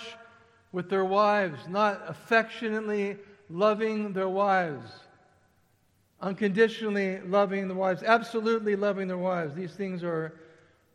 with 0.72 0.90
their 0.90 1.06
wives, 1.06 1.60
not 1.68 2.02
affectionately 2.08 3.18
loving 3.50 4.14
their 4.14 4.30
wives, 4.30 4.92
unconditionally 6.22 7.20
loving 7.22 7.68
the 7.68 7.74
wives, 7.74 8.04
absolutely 8.04 8.76
loving 8.76 9.08
their 9.08 9.18
wives. 9.18 9.56
These 9.56 9.74
things 9.74 10.04
are 10.04 10.34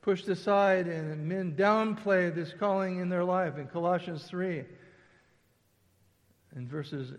pushed 0.02 0.28
aside, 0.28 0.86
and 0.86 1.26
men 1.26 1.54
downplay 1.56 2.32
this 2.34 2.52
calling 2.52 2.98
in 3.00 3.08
their 3.08 3.24
life. 3.24 3.56
In 3.56 3.66
Colossians 3.66 4.24
3, 4.24 4.64
in 6.56 6.68
verses 6.68 7.12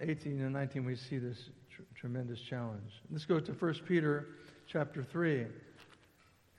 18 0.00 0.40
and 0.40 0.52
19, 0.52 0.84
we 0.84 0.96
see 0.96 1.18
this 1.18 1.50
tr- 1.74 1.82
tremendous 1.94 2.40
challenge. 2.40 2.92
Let's 3.10 3.24
go 3.24 3.40
to 3.40 3.52
1 3.52 3.74
Peter 3.86 4.26
chapter 4.66 5.02
3, 5.02 5.46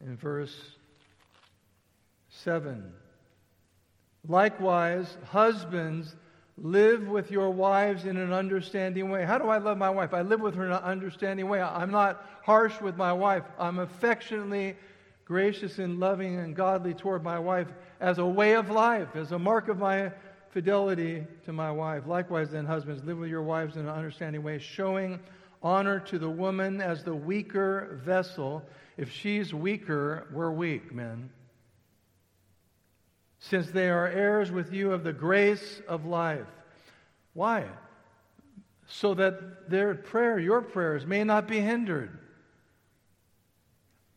in 0.02 0.18
verse 0.18 0.56
7. 2.30 2.92
Likewise, 4.28 5.18
husbands, 5.26 6.16
live 6.58 7.08
with 7.08 7.32
your 7.32 7.50
wives 7.50 8.06
in 8.06 8.18
an 8.18 8.34
understanding 8.34 9.10
way. 9.10 9.26
How 9.26 9.38
do 9.38 9.50
I 9.50 9.58
love 9.58 9.78
my 9.78 9.90
wife? 9.90 10.14
I 10.14 10.22
live 10.22 10.42
with 10.42 10.56
her 10.56 10.66
in 10.66 10.72
an 10.72 10.84
understanding 10.84 11.48
way. 11.48 11.62
I'm 11.62 11.92
not 11.92 12.26
harsh 12.44 12.80
with 12.82 12.98
my 12.98 13.14
wife. 13.14 13.44
I'm 13.60 13.80
affectionately 13.80 14.76
gracious 15.26 15.78
and 15.78 16.00
loving 16.00 16.40
and 16.40 16.56
godly 16.56 16.94
toward 16.94 17.24
my 17.24 17.38
wife 17.38 17.68
as 18.00 18.18
a 18.18 18.26
way 18.26 18.56
of 18.56 18.70
life, 18.70 19.16
as 19.16 19.32
a 19.32 19.40
mark 19.40 19.68
of 19.68 19.78
my 19.78 20.12
fidelity 20.58 21.24
to 21.46 21.54
my 21.54 21.70
wife. 21.70 22.08
Likewise, 22.08 22.50
then, 22.50 22.66
husbands, 22.66 23.04
live 23.04 23.20
with 23.20 23.30
your 23.30 23.44
wives 23.44 23.76
in 23.76 23.84
an 23.84 23.90
understanding 23.90 24.42
way, 24.42 24.58
showing 24.58 25.20
honor 25.62 26.00
to 26.00 26.18
the 26.18 26.30
woman 26.30 26.82
as 26.82 27.04
the 27.04 27.14
weaker 27.14 28.02
vessel. 28.04 28.64
If 28.98 29.12
she's 29.12 29.54
weaker, 29.54 30.28
we're 30.34 30.50
weak, 30.50 30.92
men 30.92 31.30
since 33.40 33.70
they 33.70 33.88
are 33.88 34.08
heirs 34.08 34.52
with 34.52 34.74
you 34.74 34.92
of 34.92 35.04
the 35.04 35.14
grace 35.14 35.80
of 35.88 36.06
life. 36.06 36.48
Why? 37.34 37.66
So 38.88 39.14
that 39.14 39.70
their 39.70 39.94
prayer, 39.94 40.40
your 40.40 40.62
prayers, 40.62 41.06
may 41.06 41.24
not 41.24 41.48
be 41.48 41.60
hindered. 41.60 42.18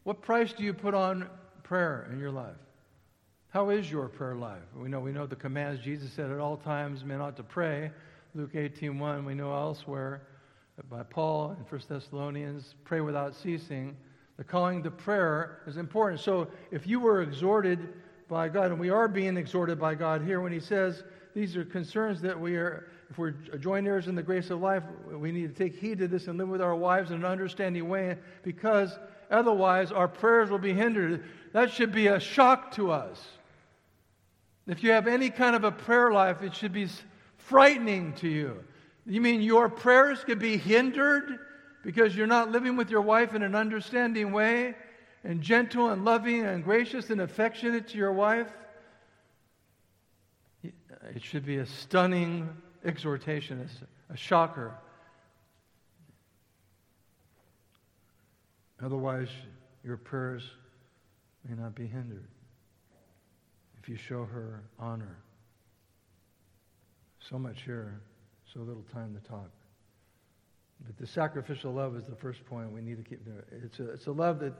What 0.04 0.22
price 0.22 0.52
do 0.52 0.64
you 0.64 0.72
put 0.72 0.94
on 0.94 1.28
prayer 1.62 2.08
in 2.10 2.18
your 2.18 2.30
life? 2.30 2.56
How 3.50 3.70
is 3.70 3.90
your 3.90 4.08
prayer 4.08 4.36
life? 4.36 4.62
We 4.76 4.88
know 4.88 5.00
we 5.00 5.12
know 5.12 5.26
the 5.26 5.36
commands 5.36 5.80
Jesus 5.80 6.12
said 6.12 6.30
at 6.30 6.38
all 6.38 6.56
times 6.56 7.04
men 7.04 7.20
ought 7.20 7.36
to 7.36 7.42
pray. 7.42 7.90
Luke 8.34 8.54
18:1, 8.54 9.24
we 9.24 9.34
know 9.34 9.52
elsewhere 9.52 10.22
by 10.88 11.02
Paul 11.02 11.56
in 11.58 11.64
1 11.64 11.80
Thessalonians, 11.88 12.74
pray 12.84 13.00
without 13.00 13.34
ceasing. 13.34 13.96
The 14.36 14.44
calling 14.44 14.82
to 14.84 14.90
prayer 14.90 15.62
is 15.66 15.76
important. 15.76 16.20
So 16.20 16.48
if 16.70 16.86
you 16.86 17.00
were 17.00 17.22
exhorted 17.22 17.92
by 18.30 18.48
God. 18.48 18.70
And 18.70 18.80
we 18.80 18.88
are 18.88 19.08
being 19.08 19.36
exhorted 19.36 19.78
by 19.78 19.94
God 19.94 20.22
here 20.22 20.40
when 20.40 20.52
He 20.52 20.60
says 20.60 21.02
these 21.34 21.56
are 21.56 21.64
concerns 21.64 22.22
that 22.22 22.38
we 22.38 22.56
are, 22.56 22.88
if 23.10 23.18
we're 23.18 23.32
joint 23.32 23.86
heirs 23.86 24.08
in 24.08 24.14
the 24.14 24.22
grace 24.22 24.50
of 24.50 24.60
life, 24.60 24.84
we 25.12 25.32
need 25.32 25.54
to 25.54 25.64
take 25.64 25.78
heed 25.78 25.98
to 25.98 26.08
this 26.08 26.28
and 26.28 26.38
live 26.38 26.48
with 26.48 26.62
our 26.62 26.76
wives 26.76 27.10
in 27.10 27.16
an 27.16 27.24
understanding 27.24 27.88
way 27.88 28.16
because 28.42 28.96
otherwise 29.30 29.92
our 29.92 30.08
prayers 30.08 30.48
will 30.48 30.58
be 30.58 30.72
hindered. 30.72 31.24
That 31.52 31.72
should 31.72 31.92
be 31.92 32.06
a 32.06 32.20
shock 32.20 32.72
to 32.76 32.92
us. 32.92 33.20
If 34.70 34.84
you 34.84 34.92
have 34.92 35.08
any 35.08 35.30
kind 35.30 35.56
of 35.56 35.64
a 35.64 35.72
prayer 35.72 36.12
life, 36.12 36.42
it 36.42 36.54
should 36.54 36.72
be 36.72 36.86
frightening 37.38 38.12
to 38.14 38.28
you. 38.28 38.62
You 39.04 39.20
mean 39.20 39.42
your 39.42 39.68
prayers 39.68 40.22
could 40.22 40.38
be 40.38 40.56
hindered 40.56 41.40
because 41.82 42.14
you're 42.14 42.28
not 42.28 42.52
living 42.52 42.76
with 42.76 42.88
your 42.88 43.00
wife 43.00 43.34
in 43.34 43.42
an 43.42 43.56
understanding 43.56 44.30
way 44.30 44.76
and 45.24 45.42
gentle 45.42 45.88
and 45.88 46.04
loving 46.04 46.46
and 46.46 46.62
gracious 46.62 47.10
and 47.10 47.20
affectionate 47.20 47.88
to 47.88 47.98
your 47.98 48.12
wife? 48.12 48.46
Uh, 50.64 50.68
it 51.16 51.24
should 51.24 51.44
be 51.44 51.56
a 51.56 51.66
stunning 51.66 52.48
exhortation, 52.84 53.68
a 54.08 54.16
shocker. 54.16 54.72
Otherwise, 58.80 59.30
your 59.82 59.96
prayers 59.96 60.44
may 61.48 61.60
not 61.60 61.74
be 61.74 61.88
hindered 61.88 62.28
if 63.82 63.88
you 63.88 63.96
show 63.96 64.24
her 64.24 64.62
honor. 64.78 65.18
So 67.28 67.38
much 67.38 67.62
here, 67.62 68.00
so 68.52 68.60
little 68.60 68.84
time 68.92 69.14
to 69.14 69.28
talk. 69.28 69.50
But 70.86 70.98
the 70.98 71.06
sacrificial 71.06 71.72
love 71.72 71.96
is 71.96 72.04
the 72.04 72.16
first 72.16 72.44
point 72.46 72.72
we 72.72 72.80
need 72.80 72.96
to 72.96 73.08
keep 73.08 73.24
there. 73.24 73.44
It's 73.64 73.78
a, 73.78 73.90
it's 73.90 74.06
a 74.06 74.12
love 74.12 74.40
that 74.40 74.54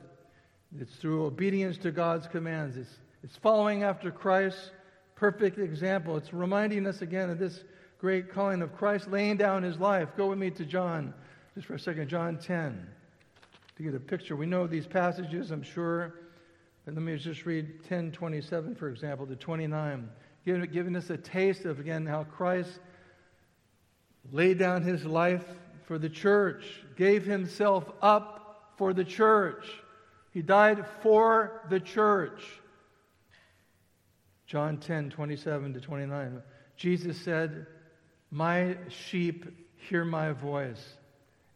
it's 0.79 0.95
through 0.95 1.25
obedience 1.25 1.77
to 1.79 1.91
God's 1.91 2.27
commands. 2.27 2.77
It's, 2.77 2.99
it's 3.23 3.35
following 3.37 3.83
after 3.83 4.11
Christ's 4.11 4.71
perfect 5.15 5.59
example. 5.59 6.17
It's 6.17 6.33
reminding 6.33 6.87
us 6.87 7.01
again 7.01 7.29
of 7.29 7.39
this 7.39 7.63
great 7.99 8.31
calling 8.31 8.61
of 8.61 8.75
Christ 8.75 9.07
laying 9.07 9.37
down 9.37 9.63
his 9.63 9.77
life. 9.77 10.09
Go 10.17 10.27
with 10.27 10.39
me 10.39 10.49
to 10.51 10.65
John, 10.65 11.13
just 11.55 11.67
for 11.67 11.75
a 11.75 11.79
second, 11.79 12.09
John 12.09 12.37
10, 12.37 12.87
to 13.77 13.83
get 13.83 13.93
a 13.93 13.99
picture. 13.99 14.35
We 14.35 14.45
know 14.45 14.65
these 14.65 14.87
passages, 14.87 15.51
I'm 15.51 15.63
sure. 15.63 16.20
But 16.85 16.95
let 16.95 17.03
me 17.03 17.15
just 17.17 17.45
read 17.45 17.83
10 17.85 18.11
27, 18.11 18.75
for 18.75 18.89
example, 18.89 19.27
to 19.27 19.35
29, 19.35 20.09
giving, 20.45 20.71
giving 20.71 20.95
us 20.95 21.09
a 21.09 21.17
taste 21.17 21.65
of, 21.65 21.79
again, 21.79 22.05
how 22.05 22.23
Christ 22.23 22.79
laid 24.31 24.57
down 24.57 24.83
his 24.83 25.05
life 25.05 25.45
for 25.85 25.97
the 25.97 26.09
church, 26.09 26.63
gave 26.95 27.25
himself 27.25 27.89
up 28.01 28.73
for 28.77 28.93
the 28.93 29.03
church. 29.03 29.65
He 30.31 30.41
died 30.41 30.85
for 31.01 31.61
the 31.69 31.79
church. 31.79 32.41
John 34.47 34.77
10, 34.77 35.11
27 35.11 35.73
to 35.73 35.81
29. 35.81 36.41
Jesus 36.77 37.17
said, 37.21 37.67
My 38.31 38.77
sheep 38.89 39.45
hear 39.77 40.03
my 40.03 40.31
voice, 40.31 40.81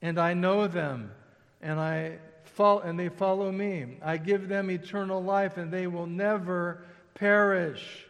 and 0.02 0.20
I 0.20 0.34
know 0.34 0.68
them, 0.68 1.12
and, 1.62 1.80
I 1.80 2.20
and 2.58 3.00
they 3.00 3.10
follow 3.10 3.52
me. 3.52 3.98
I 4.02 4.18
give 4.18 4.48
them 4.48 4.70
eternal 4.70 5.24
life, 5.24 5.58
and 5.58 5.72
they 5.72 5.88
will 5.88 6.08
never 6.08 6.86
perish, 7.14 8.06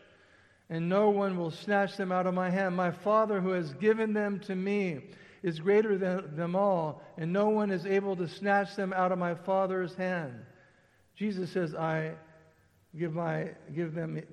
and 0.70 0.90
no 0.90 1.10
one 1.10 1.38
will 1.38 1.52
snatch 1.52 1.98
them 1.98 2.12
out 2.12 2.28
of 2.28 2.34
my 2.34 2.50
hand. 2.50 2.76
My 2.76 2.92
Father, 2.92 3.42
who 3.42 3.52
has 3.52 3.74
given 3.74 4.14
them 4.14 4.40
to 4.42 4.56
me, 4.56 5.02
is 5.44 5.60
greater 5.60 5.98
than 5.98 6.36
them 6.36 6.56
all, 6.56 7.04
and 7.18 7.32
no 7.32 7.50
one 7.50 7.70
is 7.70 7.86
able 7.86 8.16
to 8.16 8.28
snatch 8.28 8.76
them 8.76 8.94
out 8.94 9.12
of 9.12 9.20
my 9.20 9.36
Father's 9.36 9.94
hand. 9.94 10.34
Jesus 11.16 11.52
says, 11.52 11.76
I 11.76 12.14
give, 12.98 13.14
my, 13.14 13.50
give 13.74 13.94
them. 13.94 14.16
He 14.16 14.24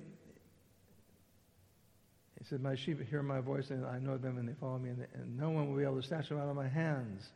said, 2.45 2.61
My 2.61 2.75
sheep 2.75 3.07
hear 3.09 3.21
my 3.21 3.41
voice, 3.41 3.69
and 3.69 3.85
I 3.85 3.99
know 3.99 4.17
them, 4.17 4.37
and 4.37 4.49
they 4.49 4.53
follow 4.53 4.79
me, 4.79 4.89
and, 4.89 5.05
and 5.13 5.37
no 5.37 5.51
one 5.51 5.69
will 5.69 5.77
be 5.77 5.83
able 5.83 6.01
to 6.01 6.07
snatch 6.07 6.29
them 6.29 6.39
out 6.39 6.49
of 6.49 6.55
my 6.55 6.67
hands. 6.67 7.29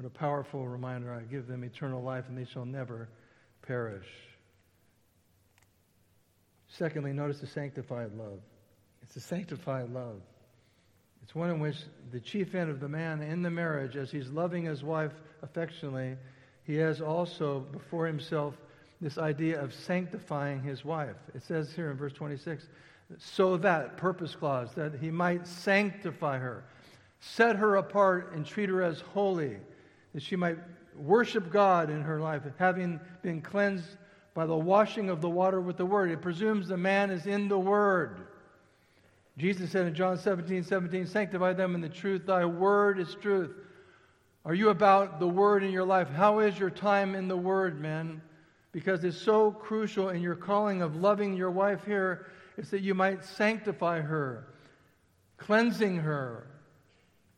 What 0.00 0.06
a 0.06 0.18
powerful 0.18 0.66
reminder. 0.66 1.12
I 1.12 1.20
give 1.30 1.46
them 1.46 1.62
eternal 1.62 2.02
life, 2.02 2.24
and 2.30 2.38
they 2.38 2.46
shall 2.50 2.64
never 2.64 3.10
perish. 3.60 4.06
Secondly, 6.68 7.12
notice 7.12 7.40
the 7.40 7.46
sanctified 7.46 8.14
love. 8.16 8.38
It's 9.02 9.14
a 9.16 9.20
sanctified 9.20 9.90
love. 9.90 10.22
It's 11.22 11.34
one 11.34 11.50
in 11.50 11.60
which 11.60 11.76
the 12.12 12.18
chief 12.18 12.54
end 12.54 12.70
of 12.70 12.80
the 12.80 12.88
man 12.88 13.20
in 13.20 13.42
the 13.42 13.50
marriage, 13.50 13.94
as 13.94 14.10
he's 14.10 14.30
loving 14.30 14.64
his 14.64 14.82
wife 14.82 15.12
affectionately, 15.42 16.16
he 16.64 16.76
has 16.76 17.02
also 17.02 17.60
before 17.60 18.06
himself 18.06 18.56
this 19.02 19.18
idea 19.18 19.60
of 19.60 19.74
sanctifying 19.74 20.62
his 20.62 20.82
wife. 20.82 21.16
It 21.34 21.42
says 21.42 21.74
here 21.74 21.90
in 21.90 21.98
verse 21.98 22.14
26 22.14 22.68
so 23.18 23.58
that, 23.58 23.98
purpose 23.98 24.34
clause, 24.34 24.72
that 24.76 24.94
he 24.94 25.10
might 25.10 25.46
sanctify 25.46 26.38
her, 26.38 26.64
set 27.18 27.56
her 27.56 27.76
apart, 27.76 28.32
and 28.32 28.46
treat 28.46 28.70
her 28.70 28.82
as 28.82 29.02
holy, 29.02 29.58
that 30.14 30.22
she 30.22 30.36
might 30.36 30.58
worship 30.96 31.50
God 31.50 31.90
in 31.90 32.02
her 32.02 32.20
life, 32.20 32.42
having 32.58 33.00
been 33.22 33.40
cleansed 33.40 33.96
by 34.34 34.46
the 34.46 34.56
washing 34.56 35.10
of 35.10 35.20
the 35.20 35.30
water 35.30 35.60
with 35.60 35.76
the 35.76 35.86
word. 35.86 36.10
It 36.10 36.22
presumes 36.22 36.68
the 36.68 36.76
man 36.76 37.10
is 37.10 37.26
in 37.26 37.48
the 37.48 37.58
word. 37.58 38.26
Jesus 39.38 39.70
said 39.70 39.86
in 39.86 39.94
John 39.94 40.18
17, 40.18 40.64
17, 40.64 41.06
sanctify 41.06 41.52
them 41.54 41.74
in 41.74 41.80
the 41.80 41.88
truth. 41.88 42.26
Thy 42.26 42.44
word 42.44 42.98
is 42.98 43.16
truth. 43.20 43.50
Are 44.44 44.54
you 44.54 44.70
about 44.70 45.20
the 45.20 45.28
Word 45.28 45.62
in 45.62 45.70
your 45.70 45.84
life? 45.84 46.08
How 46.08 46.38
is 46.38 46.58
your 46.58 46.70
time 46.70 47.14
in 47.14 47.28
the 47.28 47.36
Word, 47.36 47.80
man? 47.80 48.22
Because 48.72 49.04
it's 49.04 49.20
so 49.20 49.50
crucial 49.50 50.08
in 50.10 50.22
your 50.22 50.34
calling 50.34 50.80
of 50.80 50.96
loving 50.96 51.36
your 51.36 51.50
wife 51.50 51.84
here, 51.84 52.26
is 52.56 52.70
that 52.70 52.80
you 52.80 52.94
might 52.94 53.24
sanctify 53.24 54.00
her, 54.00 54.46
cleansing 55.36 55.96
her, 55.96 56.46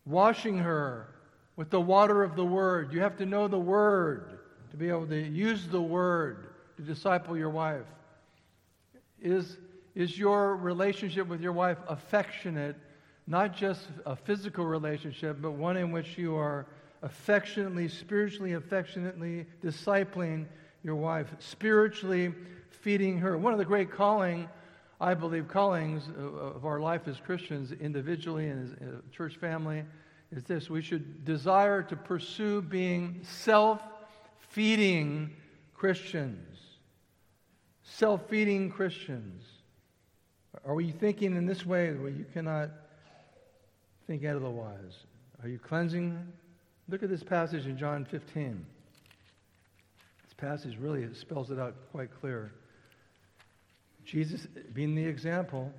washing 0.05 0.59
her 0.59 1.12
with 1.57 1.71
the 1.71 1.81
water 1.81 2.23
of 2.23 2.37
the 2.37 2.45
Word. 2.45 2.93
You 2.93 3.01
have 3.01 3.17
to 3.19 3.27
know 3.27 3.49
the 3.49 3.59
Word 3.59 4.39
to 4.71 4.77
be 4.77 4.89
able 4.89 5.07
to 5.07 5.21
use 5.21 5.69
the 5.69 5.81
Word 5.81 6.49
to 6.77 6.83
disciple 6.83 7.37
your 7.37 7.51
wife. 7.51 7.87
Is, 9.21 9.59
is 9.95 10.19
your 10.19 10.57
relationship 10.57 11.29
with 11.29 11.41
your 11.41 11.53
wife 11.53 11.79
affectionate, 11.89 12.77
not 13.27 13.55
just 13.55 13.89
a 14.07 14.17
physical 14.17 14.65
relationship, 14.65 15.39
but 15.41 15.53
one 15.53 15.77
in 15.77 15.93
which 15.93 16.19
you 16.19 16.35
are 16.37 16.67
affectionately, 17.03 17.89
spiritually 17.89 18.55
affectionately 18.55 19.47
discipling 19.63 20.47
your 20.83 20.97
wife, 20.97 21.29
spiritually 21.39 22.33
feeding 22.71 23.19
her. 23.19 23.37
One 23.37 23.53
of 23.53 23.59
the 23.59 23.65
great 23.65 23.91
calling, 23.91 24.49
I 25.01 25.15
believe, 25.15 25.49
callings 25.49 26.09
of 26.19 26.65
our 26.65 26.81
life 26.81 27.07
as 27.07 27.19
Christians, 27.19 27.73
individually 27.73 28.49
and 28.49 28.65
as 28.65 28.89
a 28.89 29.17
church 29.17 29.37
family, 29.37 29.85
is 30.33 30.45
this 30.45 30.69
we 30.69 30.83
should 30.83 31.25
desire 31.25 31.83
to 31.83 31.97
pursue 31.97 32.63
being 32.63 33.21
self 33.23 33.81
feeding 34.51 35.31
Christians. 35.75 36.59
Self 37.83 38.29
feeding 38.29 38.71
Christians. 38.71 39.45
Are 40.65 40.75
we 40.75 40.91
thinking 40.91 41.37
in 41.37 41.47
this 41.47 41.65
way 41.65 41.93
where 41.93 42.11
you 42.11 42.27
cannot 42.33 42.71
think 44.07 44.25
otherwise? 44.25 44.95
Are 45.43 45.49
you 45.49 45.59
cleansing 45.59 46.33
Look 46.89 47.03
at 47.03 47.09
this 47.09 47.23
passage 47.23 47.67
in 47.67 47.79
John 47.79 48.05
15. 48.05 48.67
This 50.25 50.35
passage 50.37 50.77
really 50.79 51.09
spells 51.15 51.51
it 51.51 51.59
out 51.59 51.75
quite 51.93 52.11
clear. 52.21 52.53
Jesus 54.05 54.47
being 54.75 54.95
the 54.95 55.05
example, 55.05 55.73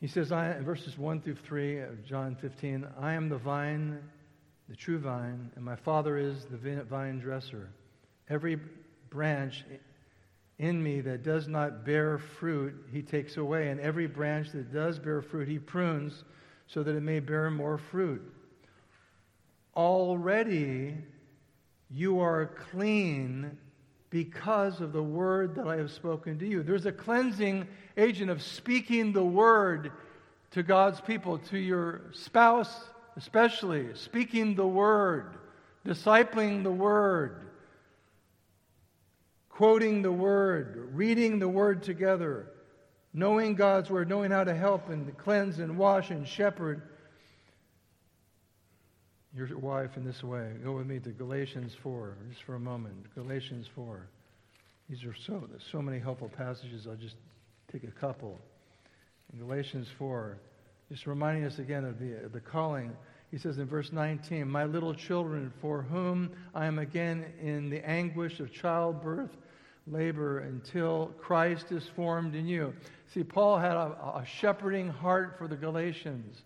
he 0.00 0.06
says, 0.06 0.32
I, 0.32 0.56
in 0.56 0.64
verses 0.64 0.96
1 0.96 1.20
through 1.20 1.36
3 1.36 1.80
of 1.80 2.04
John 2.04 2.34
15, 2.40 2.86
I 2.98 3.12
am 3.12 3.28
the 3.28 3.36
vine, 3.36 3.98
the 4.68 4.74
true 4.74 4.98
vine, 4.98 5.50
and 5.56 5.64
my 5.64 5.76
Father 5.76 6.16
is 6.16 6.46
the 6.46 6.56
vine 6.84 7.18
dresser. 7.18 7.68
Every 8.28 8.58
branch 9.10 9.64
in 10.58 10.82
me 10.82 11.02
that 11.02 11.22
does 11.22 11.48
not 11.48 11.84
bear 11.84 12.18
fruit, 12.18 12.74
he 12.90 13.02
takes 13.02 13.36
away, 13.36 13.68
and 13.68 13.78
every 13.78 14.06
branch 14.06 14.52
that 14.52 14.72
does 14.72 14.98
bear 14.98 15.20
fruit, 15.20 15.48
he 15.48 15.58
prunes 15.58 16.24
so 16.66 16.82
that 16.82 16.96
it 16.96 17.02
may 17.02 17.20
bear 17.20 17.50
more 17.50 17.76
fruit. 17.76 18.22
Already 19.76 20.96
you 21.90 22.20
are 22.20 22.46
clean 22.70 23.58
because 24.10 24.80
of 24.80 24.92
the 24.92 25.02
word 25.02 25.54
that 25.54 25.66
I 25.66 25.76
have 25.76 25.90
spoken 25.90 26.38
to 26.38 26.46
you. 26.46 26.62
There's 26.62 26.86
a 26.86 26.92
cleansing 26.92 27.66
agent 27.96 28.30
of 28.30 28.42
speaking 28.42 29.12
the 29.12 29.24
word 29.24 29.92
to 30.50 30.62
God's 30.62 31.00
people, 31.00 31.38
to 31.38 31.58
your 31.58 32.02
spouse 32.12 32.84
especially, 33.16 33.88
speaking 33.94 34.54
the 34.54 34.66
word, 34.66 35.34
discipling 35.84 36.62
the 36.62 36.70
word, 36.70 37.44
quoting 39.48 40.02
the 40.02 40.12
word, 40.12 40.90
reading 40.92 41.38
the 41.38 41.48
word 41.48 41.82
together 41.82 42.50
knowing 43.12 43.54
God's 43.54 43.90
word, 43.90 44.08
knowing 44.08 44.30
how 44.30 44.44
to 44.44 44.54
help 44.54 44.88
and 44.88 45.16
cleanse 45.18 45.58
and 45.58 45.76
wash 45.76 46.10
and 46.10 46.26
shepherd 46.26 46.82
your 49.34 49.56
wife 49.58 49.96
in 49.96 50.04
this 50.04 50.22
way. 50.24 50.52
Go 50.64 50.72
with 50.72 50.86
me 50.86 50.98
to 50.98 51.10
Galatians 51.10 51.72
4, 51.82 52.16
just 52.30 52.42
for 52.42 52.56
a 52.56 52.60
moment. 52.60 53.14
Galatians 53.14 53.66
4. 53.74 54.08
These 54.88 55.04
are 55.04 55.14
so, 55.14 55.48
so 55.70 55.80
many 55.80 56.00
helpful 56.00 56.28
passages. 56.36 56.86
I'll 56.88 56.96
just 56.96 57.14
take 57.70 57.84
a 57.84 57.92
couple. 57.92 58.40
in 59.32 59.38
Galatians 59.38 59.86
4, 59.98 60.36
just 60.90 61.06
reminding 61.06 61.44
us 61.44 61.60
again 61.60 61.84
of 61.84 62.00
the, 62.00 62.28
the 62.32 62.40
calling. 62.40 62.90
He 63.30 63.38
says 63.38 63.58
in 63.58 63.66
verse 63.66 63.92
19, 63.92 64.48
My 64.48 64.64
little 64.64 64.94
children, 64.94 65.52
for 65.60 65.82
whom 65.82 66.32
I 66.52 66.66
am 66.66 66.80
again 66.80 67.24
in 67.40 67.70
the 67.70 67.88
anguish 67.88 68.40
of 68.40 68.52
childbirth, 68.52 69.30
labor, 69.86 70.40
until 70.40 71.12
Christ 71.20 71.70
is 71.70 71.86
formed 71.94 72.34
in 72.34 72.48
you. 72.48 72.74
See, 73.14 73.22
Paul 73.22 73.58
had 73.58 73.76
a, 73.76 73.94
a 74.16 74.24
shepherding 74.26 74.88
heart 74.88 75.36
for 75.38 75.46
the 75.46 75.56
Galatians. 75.56 76.42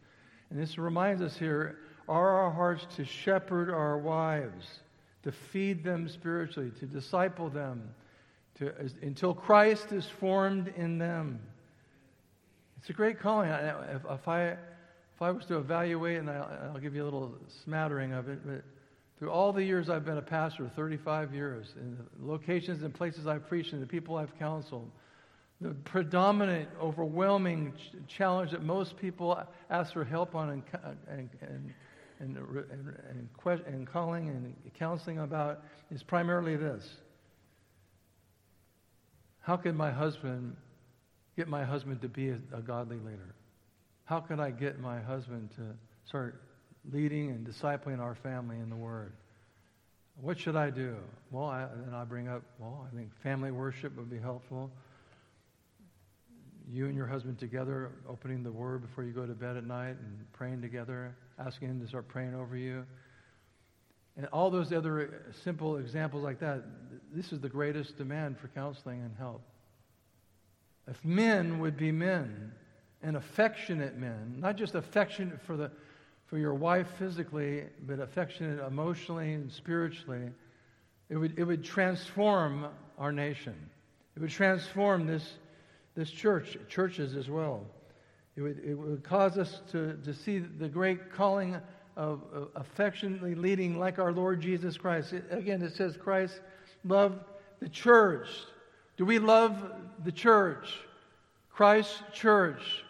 And 0.51 0.61
this 0.61 0.77
reminds 0.77 1.23
us 1.23 1.39
here 1.39 1.79
are 2.09 2.43
our 2.43 2.51
hearts 2.51 2.87
to 2.97 3.05
shepherd 3.05 3.71
our 3.71 3.99
wives, 3.99 4.81
to 5.23 5.33
feed 5.33 5.85
them 5.85 6.09
spiritually, 6.09 6.71
to 6.81 6.87
disciple 6.87 7.49
them, 7.49 7.95
to, 8.59 8.73
until 9.03 9.35
Christ 9.35 9.93
is 9.93 10.07
formed 10.07 10.73
in 10.77 10.99
them. 10.99 11.41
It's 12.79 12.91
a 12.91 12.93
great 12.93 13.19
calling. 13.19 13.49
If, 13.51 14.03
if 14.09 14.29
I, 14.29 14.49
if 14.49 15.23
I 15.23 15.31
was 15.31 15.47
to 15.47 15.57
evaluate, 15.57 16.19
and 16.19 16.31
I'll, 16.31 16.73
I'll 16.75 16.81
give 16.81 16.95
you 16.95 17.03
a 17.03 17.07
little 17.07 17.35
smattering 17.65 18.13
of 18.13 18.29
it, 18.29 18.41
but 18.45 18.63
through 19.19 19.31
all 19.31 19.53
the 19.53 19.63
years 19.63 19.89
I've 19.89 20.05
been 20.05 20.19
a 20.19 20.23
pastor, 20.23 20.69
35 20.69 21.33
years, 21.33 21.75
in 21.81 21.97
the 21.97 22.31
locations 22.31 22.83
and 22.83 22.93
places 22.93 23.27
I've 23.27 23.49
preached 23.49 23.73
and 23.73 23.83
the 23.83 23.87
people 23.87 24.17
I've 24.17 24.37
counseled, 24.39 24.91
the 25.61 25.71
predominant, 25.71 26.69
overwhelming 26.81 27.73
ch- 27.73 27.93
challenge 28.07 28.51
that 28.51 28.63
most 28.63 28.97
people 28.97 29.41
ask 29.71 29.93
for 29.93 30.05
help 30.05 30.35
on 30.35 30.51
and, 30.51 30.63
and, 31.09 31.31
and, 31.41 31.75
and, 32.21 32.37
and, 32.37 32.97
and, 33.11 33.61
and 33.67 33.87
calling 33.87 34.29
and 34.29 34.55
counseling 34.79 35.19
about 35.19 35.63
is 35.91 36.03
primarily 36.03 36.57
this. 36.57 36.89
How 39.41 39.57
can 39.57 39.77
my 39.77 39.91
husband 39.91 40.57
get 41.37 41.49
my 41.49 41.65
husband 41.65 42.01
to 42.03 42.09
be 42.09 42.31
a, 42.31 42.39
a 42.55 42.63
godly 42.63 42.97
leader? 42.97 43.35
How 44.05 44.21
can 44.21 44.41
I 44.41 44.51
get 44.51 44.81
my 44.81 45.01
husband 45.01 45.51
to 45.57 45.63
start 46.07 46.43
leading 46.93 47.31
and 47.31 47.47
discipling 47.47 48.01
our 48.01 48.15
family 48.15 48.57
in 48.59 48.71
the 48.71 48.77
Word? 48.77 49.13
What 50.21 50.39
should 50.39 50.57
I 50.57 50.71
do? 50.71 50.97
Well, 51.31 51.47
I, 51.47 51.67
and 51.87 51.95
I 51.95 52.05
bring 52.05 52.29
up, 52.29 52.43
well, 52.59 52.89
I 52.91 52.95
think 52.97 53.11
family 53.23 53.51
worship 53.51 53.97
would 53.97 54.11
be 54.11 54.19
helpful. 54.19 54.71
You 56.71 56.87
and 56.87 56.97
your 56.97 57.07
husband 57.07 57.39
together, 57.39 57.91
opening 58.09 58.43
the 58.43 58.53
Word 58.53 58.83
before 58.83 59.05
you 59.05 59.13
go 59.13 59.27
to 59.27 59.35
bed 59.35 59.57
at 59.57 59.67
night 59.67 59.97
and 60.01 60.33
praying 60.33 60.63
together, 60.63 61.15
asking 61.39 61.69
Him 61.69 61.81
to 61.81 61.87
start 61.87 62.09
praying 62.09 62.35
over 62.35 62.57
you. 62.57 62.85
And 64.17 64.27
all 64.27 64.51
those 64.51 64.73
other 64.73 65.33
simple 65.43 65.77
examples 65.77 66.23
like 66.23 66.39
that, 66.41 66.63
this 67.13 67.33
is 67.33 67.41
the 67.41 67.49
greatest 67.49 67.97
demand 67.97 68.39
for 68.39 68.49
counseling 68.49 69.01
and 69.03 69.15
help. 69.17 69.43
If 70.87 71.05
men 71.05 71.59
would 71.61 71.77
be 71.77 71.91
men 71.91 72.53
and 73.03 73.17
affectionate 73.17 73.97
men, 73.97 74.37
not 74.39 74.57
just 74.57 74.75
affectionate 74.75 75.41
for, 75.43 75.57
the, 75.57 75.71
for 76.27 76.39
your 76.39 76.55
wife 76.55 76.87
physically, 76.99 77.65
but 77.87 77.99
affectionate 77.99 78.65
emotionally 78.65 79.33
and 79.33 79.51
spiritually, 79.51 80.31
it 81.09 81.17
would, 81.17 81.39
it 81.39 81.45
would 81.45 81.65
transform 81.65 82.67
our 82.99 83.13
nation. 83.13 83.55
It 84.17 84.21
would 84.21 84.31
transform 84.31 85.07
this, 85.07 85.29
this 85.97 86.11
church, 86.11 86.57
churches 86.69 87.17
as 87.17 87.29
well. 87.29 87.67
It 88.37 88.43
would, 88.43 88.61
it 88.65 88.75
would 88.75 89.05
cause 89.05 89.39
us 89.39 89.61
to, 89.73 89.97
to 90.05 90.13
see 90.13 90.39
the 90.39 90.69
great 90.69 91.13
calling 91.13 91.57
of, 91.97 92.23
affectionately 92.57 93.35
leading 93.35 93.79
like 93.79 93.99
our 93.99 94.13
Lord 94.13 94.41
Jesus 94.41 94.77
Christ. 94.77 95.13
It, 95.13 95.25
again, 95.31 95.63
it 95.63 95.75
says 95.75 95.97
Christ 95.97 96.41
loved 96.85 97.21
the 97.61 97.69
church 97.69 98.29
do 98.97 99.05
we 99.05 99.19
love 99.19 99.73
the 100.05 100.13
church, 100.13 100.79
Christ's 101.51 102.01
church? 102.13 102.85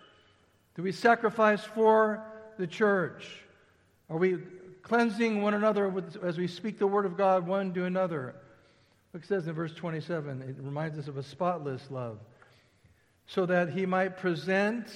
Do 0.75 0.83
we 0.83 0.93
sacrifice 0.93 1.65
for 1.65 2.23
the 2.59 2.67
church? 2.67 3.27
Are 4.11 4.19
we 4.19 4.39
cleansing 4.83 5.41
one 5.41 5.55
another 5.55 5.89
with, 5.89 6.23
as 6.23 6.37
we 6.37 6.47
speak 6.47 6.79
the 6.79 6.87
word 6.87 7.07
of 7.07 7.17
God 7.17 7.47
one 7.47 7.73
to 7.73 7.87
another? 7.87 8.35
Look, 9.13 9.23
it 9.23 9.27
says 9.27 9.47
in 9.47 9.55
verse 9.55 9.73
27, 9.73 10.43
it 10.43 10.57
reminds 10.59 10.99
us 10.99 11.09
of 11.09 11.17
a 11.17 11.23
spotless 11.23 11.91
love. 11.91 12.19
So 13.27 13.47
that 13.47 13.71
he 13.71 13.87
might 13.87 14.19
present 14.19 14.87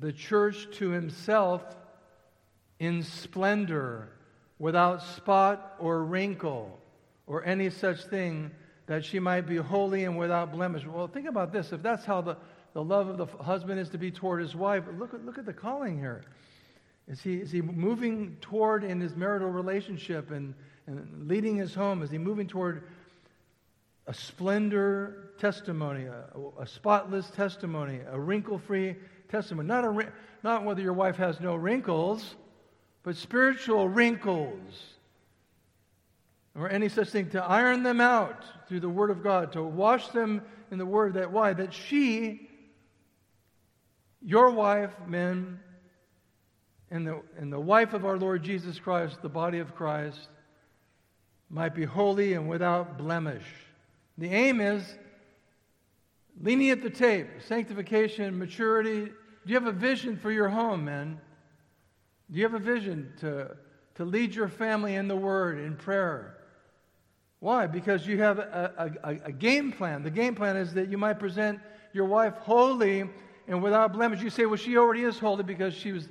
the 0.00 0.12
church 0.12 0.68
to 0.78 0.90
himself 0.90 1.62
in 2.78 3.02
splendor, 3.02 4.08
without 4.58 5.02
spot 5.02 5.76
or 5.78 6.02
wrinkle 6.04 6.78
or 7.26 7.44
any 7.44 7.70
such 7.70 8.04
thing 8.04 8.50
that 8.86 9.04
she 9.04 9.18
might 9.18 9.42
be 9.42 9.56
holy 9.56 10.04
and 10.04 10.18
without 10.18 10.52
blemish. 10.52 10.84
Well, 10.86 11.06
think 11.06 11.28
about 11.28 11.52
this. 11.52 11.72
If 11.72 11.82
that's 11.82 12.04
how 12.04 12.20
the, 12.22 12.36
the 12.72 12.82
love 12.82 13.08
of 13.08 13.18
the 13.18 13.26
husband 13.42 13.78
is 13.78 13.90
to 13.90 13.98
be 13.98 14.10
toward 14.10 14.40
his 14.40 14.54
wife, 14.54 14.84
look, 14.98 15.12
look 15.24 15.38
at 15.38 15.46
the 15.46 15.52
calling 15.52 15.98
here. 15.98 16.24
Is 17.06 17.22
he, 17.22 17.36
is 17.36 17.50
he 17.50 17.62
moving 17.62 18.36
toward 18.40 18.84
in 18.84 19.00
his 19.00 19.14
marital 19.14 19.50
relationship 19.50 20.30
and, 20.30 20.54
and 20.86 21.28
leading 21.28 21.56
his 21.56 21.74
home? 21.74 22.02
Is 22.02 22.10
he 22.10 22.18
moving 22.18 22.46
toward 22.46 22.82
a 24.06 24.14
splendor 24.14 25.32
testimony, 25.38 26.04
a, 26.04 26.24
a 26.58 26.66
spotless 26.66 27.30
testimony, 27.30 28.00
a 28.10 28.18
wrinkle 28.18 28.58
free 28.58 28.96
testimony? 29.28 29.68
Not, 29.68 29.84
a, 29.84 30.12
not 30.42 30.64
whether 30.64 30.80
your 30.80 30.92
wife 30.92 31.16
has 31.16 31.40
no 31.40 31.54
wrinkles, 31.54 32.36
but 33.02 33.16
spiritual 33.16 33.88
wrinkles 33.88 34.62
or 36.58 36.68
any 36.68 36.88
such 36.88 37.10
thing, 37.10 37.30
to 37.30 37.42
iron 37.42 37.82
them 37.84 38.00
out 38.00 38.44
through 38.66 38.80
the 38.80 38.88
Word 38.88 39.10
of 39.10 39.22
God, 39.22 39.52
to 39.52 39.62
wash 39.62 40.08
them 40.08 40.42
in 40.70 40.78
the 40.78 40.86
Word. 40.86 41.14
That 41.14 41.30
why? 41.30 41.52
That 41.52 41.72
she, 41.72 42.50
your 44.20 44.50
wife, 44.50 44.92
men, 45.06 45.60
and 46.90 47.06
the, 47.06 47.22
and 47.36 47.52
the 47.52 47.60
wife 47.60 47.92
of 47.92 48.04
our 48.04 48.18
Lord 48.18 48.42
Jesus 48.42 48.78
Christ, 48.78 49.22
the 49.22 49.28
body 49.28 49.60
of 49.60 49.74
Christ, 49.76 50.28
might 51.48 51.74
be 51.74 51.84
holy 51.84 52.32
and 52.32 52.48
without 52.48 52.98
blemish. 52.98 53.44
The 54.16 54.28
aim 54.28 54.60
is 54.60 54.82
leaning 56.40 56.70
at 56.70 56.82
the 56.82 56.90
tape, 56.90 57.28
sanctification, 57.46 58.38
maturity. 58.38 59.06
Do 59.06 59.12
you 59.46 59.54
have 59.54 59.66
a 59.66 59.72
vision 59.72 60.16
for 60.16 60.30
your 60.30 60.48
home, 60.48 60.84
men? 60.84 61.20
Do 62.30 62.38
you 62.38 62.44
have 62.44 62.54
a 62.54 62.58
vision 62.58 63.12
to, 63.20 63.56
to 63.96 64.04
lead 64.04 64.34
your 64.34 64.48
family 64.48 64.94
in 64.94 65.08
the 65.08 65.16
Word, 65.16 65.58
in 65.58 65.76
prayer? 65.76 66.36
Why? 67.40 67.66
Because 67.66 68.06
you 68.06 68.20
have 68.20 68.38
a, 68.38 68.90
a, 69.04 69.10
a, 69.26 69.32
game 69.32 69.72
plan. 69.72 70.02
The 70.02 70.10
game 70.10 70.34
plan 70.34 70.56
is 70.56 70.74
that 70.74 70.88
you 70.88 70.98
might 70.98 71.20
present 71.20 71.60
your 71.92 72.04
wife 72.04 72.34
holy 72.34 73.08
and 73.46 73.62
without 73.62 73.92
blemish. 73.92 74.20
You 74.20 74.30
say, 74.30 74.44
well, 74.44 74.56
she 74.56 74.76
already 74.76 75.04
is 75.04 75.18
holy 75.18 75.44
because 75.44 75.72
she 75.72 75.92
was 75.92 76.08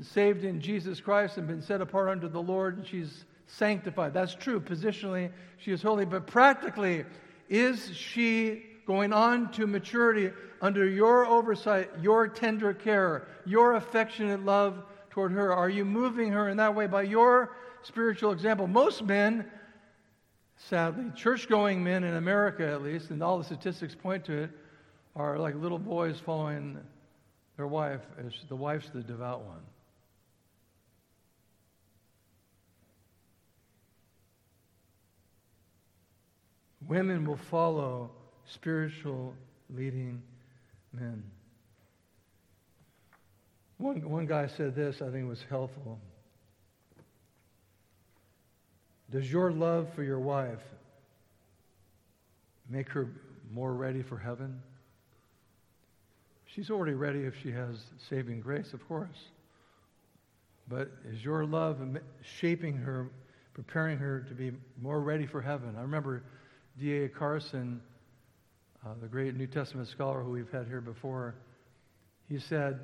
saved 0.00 0.44
in 0.44 0.60
Jesus 0.60 1.00
Christ 1.00 1.36
and 1.36 1.46
been 1.46 1.60
set 1.60 1.82
apart 1.82 2.08
unto 2.08 2.28
the 2.28 2.40
Lord, 2.40 2.78
and 2.78 2.86
she's 2.86 3.24
sanctified. 3.46 4.14
That's 4.14 4.34
true. 4.34 4.58
Positionally, 4.58 5.30
she 5.58 5.70
is 5.70 5.82
holy. 5.82 6.06
But 6.06 6.26
practically, 6.26 7.04
is 7.50 7.94
she 7.94 8.64
going 8.86 9.12
on 9.12 9.50
to 9.52 9.66
maturity 9.66 10.30
under 10.60 10.86
your 10.86 11.26
oversight, 11.26 11.90
your 12.00 12.28
tender 12.28 12.72
care, 12.74 13.26
your 13.44 13.74
affectionate 13.74 14.44
love 14.44 14.84
toward 15.10 15.32
her? 15.32 15.52
Are 15.52 15.68
you 15.68 15.84
moving 15.84 16.32
her 16.32 16.48
in 16.48 16.56
that 16.58 16.74
way 16.74 16.86
by 16.86 17.02
your 17.02 17.56
spiritual 17.82 18.32
example? 18.32 18.66
Most 18.66 19.02
men 19.04 19.50
sadly. 20.56 21.10
Church 21.14 21.48
going 21.48 21.82
men 21.82 22.04
in 22.04 22.16
America, 22.16 22.66
at 22.66 22.82
least, 22.82 23.10
and 23.10 23.22
all 23.22 23.38
the 23.38 23.44
statistics 23.44 23.94
point 23.94 24.24
to 24.26 24.32
it, 24.44 24.50
are 25.16 25.38
like 25.38 25.54
little 25.54 25.78
boys 25.78 26.18
following 26.18 26.78
their 27.56 27.66
wife 27.66 28.00
as 28.18 28.32
the 28.48 28.56
wife's 28.56 28.90
the 28.90 29.02
devout 29.02 29.44
one. 29.44 29.60
Women 36.86 37.26
will 37.26 37.36
follow 37.36 38.10
spiritual 38.46 39.34
leading 39.74 40.22
men. 40.92 41.22
One, 43.78 44.08
one 44.08 44.26
guy 44.26 44.46
said 44.46 44.74
this, 44.74 45.02
I 45.02 45.10
think 45.10 45.28
was 45.28 45.44
helpful. 45.48 45.98
Does 49.10 49.30
your 49.30 49.52
love 49.52 49.88
for 49.94 50.02
your 50.02 50.18
wife 50.18 50.62
make 52.68 52.88
her 52.90 53.08
more 53.52 53.72
ready 53.74 54.02
for 54.02 54.18
heaven? 54.18 54.60
She's 56.46 56.70
already 56.70 56.94
ready 56.94 57.20
if 57.20 57.34
she 57.42 57.50
has 57.50 57.76
saving 58.08 58.40
grace, 58.40 58.72
of 58.72 58.86
course. 58.88 59.28
But 60.68 60.90
is 61.12 61.24
your 61.24 61.44
love 61.44 61.78
shaping 62.22 62.76
her, 62.76 63.10
preparing 63.52 63.98
her 63.98 64.20
to 64.20 64.34
be 64.34 64.52
more 64.80 65.00
ready 65.00 65.26
for 65.26 65.42
heaven? 65.42 65.74
I 65.76 65.82
remember 65.82 66.22
D.A. 66.78 67.08
Carson, 67.08 67.80
uh, 68.84 68.90
the 69.00 69.08
great 69.08 69.36
New 69.36 69.46
Testament 69.46 69.88
scholar 69.88 70.22
who 70.22 70.30
we've 70.30 70.50
had 70.50 70.66
here 70.66 70.80
before, 70.80 71.34
he 72.28 72.38
said, 72.38 72.80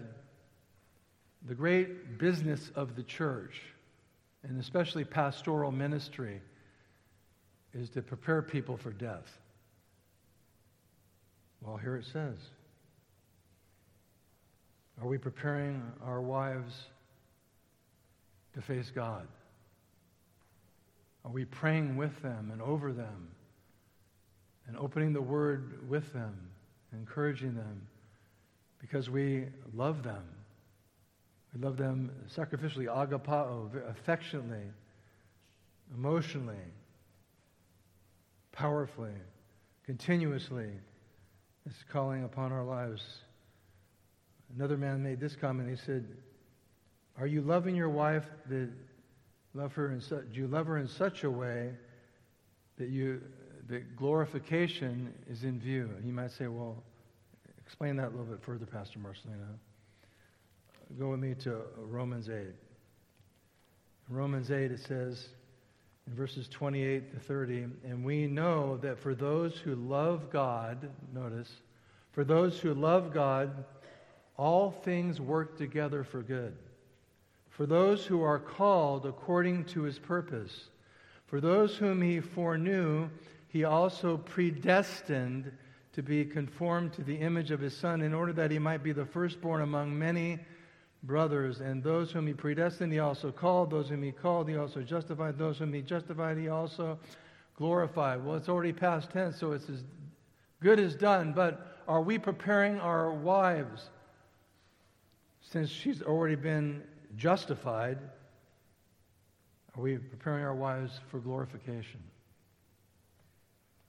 The 1.47 1.55
great 1.55 2.19
business 2.19 2.71
of 2.75 2.97
the 2.97 3.03
church 3.03 3.61
and 4.43 4.59
especially 4.59 5.05
pastoral 5.05 5.71
ministry, 5.71 6.41
is 7.75 7.91
to 7.91 8.03
prepare 8.03 8.43
people 8.43 8.77
for 8.77 8.91
death. 8.91 9.39
Well, 11.63 11.77
here 11.77 11.97
it 11.97 12.05
says 12.05 12.39
Are 15.01 15.07
we 15.07 15.19
preparing 15.19 15.83
our 16.03 16.21
wives 16.21 16.75
to 18.55 18.63
face 18.63 18.91
God? 18.91 19.29
Are 21.25 21.31
we 21.31 21.45
praying 21.45 21.97
with 21.97 22.23
them 22.23 22.51
and 22.51 22.63
over 22.63 22.93
them 22.93 23.29
and 24.71 24.79
opening 24.79 25.13
the 25.13 25.21
Word 25.21 25.89
with 25.89 26.13
them, 26.13 26.33
encouraging 26.93 27.57
them 27.57 27.89
because 28.81 29.11
we 29.11 29.47
love 29.75 30.05
them? 30.05 30.23
We 31.53 31.61
love 31.61 31.77
them 31.77 32.13
sacrificially, 32.33 32.87
agapao, 32.87 33.91
affectionately, 33.91 34.63
emotionally, 35.93 36.55
powerfully, 38.53 39.11
continuously. 39.85 40.71
It's 41.67 41.85
calling 41.93 42.23
upon 42.23 42.53
our 42.53 42.63
lives. 42.63 43.03
Another 44.55 44.77
man 44.77 45.03
made 45.03 45.19
this 45.19 45.35
comment. 45.35 45.69
He 45.69 45.85
said, 45.85 46.07
Are 47.19 47.27
you 47.27 47.41
loving 47.41 47.75
your 47.75 47.91
wife 47.91 48.25
that 48.49 48.71
love 49.53 49.73
her 49.73 49.91
in 49.91 49.99
do 49.99 50.41
you 50.41 50.47
love 50.47 50.69
her 50.69 50.79
in 50.79 50.87
such 50.87 51.25
a 51.25 51.31
way 51.31 51.73
that 52.79 52.89
you 52.89 53.21
that 53.71 53.97
glorification 53.97 55.15
is 55.31 55.45
in 55.45 55.59
view? 55.59 55.89
You 56.05 56.13
might 56.13 56.33
say, 56.33 56.49
Well, 56.49 56.83
explain 57.65 57.97
that 57.97 58.09
a 58.09 58.11
little 58.11 58.27
bit 58.27 58.43
further, 58.43 58.67
Pastor 58.67 58.99
Marcellino. 58.99 59.57
Go 60.99 61.11
with 61.11 61.21
me 61.21 61.35
to 61.45 61.63
Romans 61.79 62.29
8. 62.29 62.35
In 62.35 62.55
Romans 64.09 64.51
8, 64.51 64.73
it 64.73 64.81
says 64.81 65.29
in 66.09 66.15
verses 66.15 66.49
28 66.49 67.13
to 67.13 67.21
30, 67.21 67.67
and 67.85 68.05
we 68.05 68.27
know 68.27 68.77
that 68.79 68.99
for 68.99 69.15
those 69.15 69.57
who 69.57 69.77
love 69.77 70.31
God, 70.31 70.91
notice, 71.15 71.51
for 72.11 72.25
those 72.25 72.59
who 72.59 72.75
love 72.75 73.15
God, 73.15 73.65
all 74.37 74.73
things 74.73 75.21
work 75.21 75.57
together 75.57 76.03
for 76.03 76.23
good. 76.23 76.57
For 77.51 77.67
those 77.67 78.05
who 78.05 78.23
are 78.23 78.41
called 78.41 79.07
according 79.07 79.67
to 79.67 79.83
his 79.83 79.99
purpose. 79.99 80.71
For 81.27 81.41
those 81.41 81.77
whom 81.77 82.03
he 82.03 82.19
foreknew, 82.19 83.09
he 83.51 83.65
also 83.65 84.17
predestined 84.17 85.51
to 85.93 86.03
be 86.03 86.25
conformed 86.25 86.93
to 86.93 87.03
the 87.03 87.17
image 87.17 87.51
of 87.51 87.59
his 87.59 87.77
Son, 87.77 88.01
in 88.01 88.15
order 88.15 88.33
that 88.33 88.53
he 88.53 88.61
might 88.61 88.83
be 88.83 88.93
the 88.93 89.05
firstborn 89.05 89.61
among 89.63 89.99
many 89.99 90.39
brothers. 91.03 91.61
And 91.61 91.83
those 91.83 92.13
whom 92.13 92.29
he 92.29 92.33
predestined, 92.33 92.93
he 92.93 93.01
also 93.01 93.33
called. 93.33 93.71
Those 93.71 93.89
whom 93.89 94.05
he 94.05 94.13
called, 94.13 94.49
he 94.49 94.57
also 94.57 94.83
justified. 94.83 95.37
Those 95.37 95.59
whom 95.59 95.73
he 95.73 95.83
justified, 95.83 96.39
he 96.39 96.49
also 96.49 96.97
glorified. 97.57 98.25
Well, 98.25 98.37
it's 98.37 98.49
already 98.49 98.73
past 98.73 99.11
tense, 99.11 99.37
so 99.37 99.51
it's 99.51 99.69
as 99.69 99.83
good 100.61 100.79
as 100.79 100.95
done. 100.95 101.33
But 101.33 101.83
are 101.89 102.03
we 102.03 102.19
preparing 102.19 102.79
our 102.79 103.11
wives? 103.11 103.91
Since 105.41 105.71
she's 105.71 106.03
already 106.03 106.37
been 106.37 106.85
justified, 107.17 107.99
are 109.77 109.83
we 109.83 109.99
preparing 109.99 110.45
our 110.45 110.55
wives 110.55 111.01
for 111.11 111.19
glorification? 111.19 112.01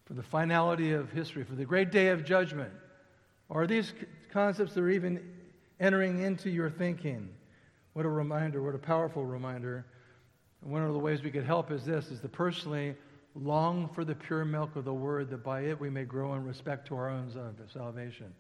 For 0.06 0.14
the 0.14 0.24
finality 0.24 0.92
of 0.92 1.12
history, 1.12 1.44
for 1.44 1.56
the 1.56 1.66
great 1.66 1.92
day 1.92 2.10
of 2.10 2.26
judgment? 2.26 2.72
Are 3.50 3.68
these 3.68 3.94
concepts 4.32 4.74
that 4.74 4.82
are 4.82 4.90
even 4.90 5.22
entering 5.82 6.22
into 6.22 6.50
your 6.50 6.70
thinking. 6.70 7.28
What 7.94 8.06
a 8.06 8.10
reminder, 8.10 8.62
what 8.62 8.76
a 8.76 8.80
powerful 8.80 9.26
reminder. 9.26 9.86
one 10.62 10.84
of 10.84 10.94
the 10.94 11.00
ways 11.00 11.24
we 11.24 11.32
could 11.32 11.44
help 11.44 11.72
is 11.72 11.84
this, 11.84 12.12
is 12.12 12.22
to 12.22 12.30
personally 12.30 12.96
long 13.34 13.90
for 13.90 14.06
the 14.06 14.14
pure 14.14 14.46
milk 14.46 14.76
of 14.76 14.86
the 14.86 14.94
word 14.94 15.30
that 15.32 15.44
by 15.44 15.62
it 15.62 15.80
we 15.80 15.90
may 15.90 16.04
grow 16.04 16.36
in 16.36 16.46
respect 16.46 16.88
to 16.88 16.96
our 16.96 17.10
own 17.10 17.32
salvation. 17.74 18.34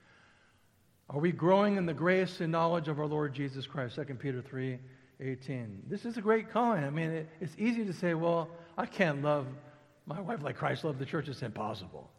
Are 1.09 1.19
we 1.19 1.31
growing 1.31 1.77
in 1.77 1.85
the 1.85 1.93
grace 1.93 2.39
and 2.41 2.51
knowledge 2.51 2.87
of 2.87 2.99
our 2.99 3.07
Lord 3.07 3.33
Jesus 3.33 3.65
Christ? 3.65 3.95
2 3.95 4.03
Peter 4.15 4.41
3 4.41 4.77
18. 5.19 5.83
This 5.87 6.05
is 6.05 6.17
a 6.17 6.21
great 6.21 6.49
calling. 6.49 6.83
I 6.83 6.89
mean, 6.89 7.11
it, 7.11 7.29
it's 7.39 7.53
easy 7.59 7.85
to 7.85 7.93
say, 7.93 8.15
well, 8.15 8.49
I 8.75 8.87
can't 8.87 9.21
love 9.21 9.45
my 10.13 10.21
wife 10.21 10.43
like 10.43 10.57
Christ 10.57 10.83
loved 10.83 10.99
the 10.99 11.05
church. 11.05 11.27
It's 11.27 11.41
impossible. 11.41 12.09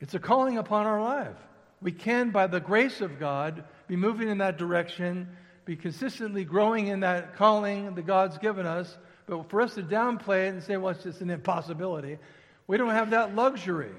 It's 0.00 0.14
a 0.14 0.18
calling 0.18 0.58
upon 0.58 0.86
our 0.86 1.00
life. 1.00 1.36
We 1.80 1.92
can, 1.92 2.30
by 2.30 2.46
the 2.46 2.60
grace 2.60 3.00
of 3.00 3.18
God, 3.18 3.64
be 3.86 3.96
moving 3.96 4.28
in 4.28 4.38
that 4.38 4.58
direction, 4.58 5.28
be 5.64 5.76
consistently 5.76 6.44
growing 6.44 6.88
in 6.88 7.00
that 7.00 7.36
calling 7.36 7.94
that 7.94 8.06
God's 8.06 8.38
given 8.38 8.66
us. 8.66 8.96
But 9.26 9.50
for 9.50 9.60
us 9.60 9.74
to 9.74 9.82
downplay 9.82 10.46
it 10.46 10.54
and 10.54 10.62
say, 10.62 10.76
well, 10.76 10.92
it's 10.94 11.02
just 11.02 11.20
an 11.20 11.30
impossibility, 11.30 12.18
we 12.66 12.76
don't 12.76 12.90
have 12.90 13.10
that 13.10 13.34
luxury. 13.34 13.92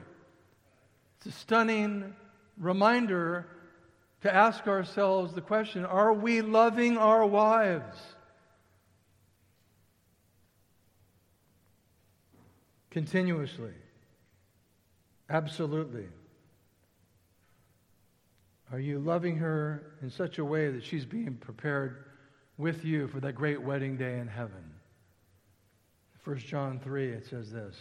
It's 1.17 1.35
a 1.35 1.39
stunning 1.39 2.15
reminder 2.57 3.47
to 4.21 4.33
ask 4.33 4.67
ourselves 4.67 5.33
the 5.33 5.41
question 5.41 5.85
are 5.85 6.13
we 6.13 6.41
loving 6.41 6.97
our 6.97 7.25
wives? 7.25 7.97
Continuously. 12.97 13.75
Absolutely. 15.29 16.07
Are 18.71 18.79
you 18.79 18.97
loving 18.97 19.35
her 19.35 19.93
in 20.01 20.09
such 20.09 20.39
a 20.39 20.43
way 20.43 20.71
that 20.71 20.83
she's 20.83 21.05
being 21.05 21.35
prepared 21.35 22.05
with 22.57 22.83
you 22.83 23.07
for 23.07 23.19
that 23.19 23.35
great 23.35 23.61
wedding 23.61 23.97
day 23.97 24.17
in 24.17 24.27
heaven? 24.27 24.73
1 26.23 26.37
John 26.39 26.79
3, 26.79 27.09
it 27.09 27.27
says 27.27 27.51
this. 27.51 27.75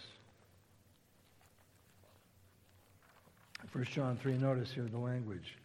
1 3.73 3.85
John 3.85 4.19
3, 4.19 4.37
notice 4.37 4.71
here 4.71 4.85
the 4.85 4.99
language. 4.99 5.57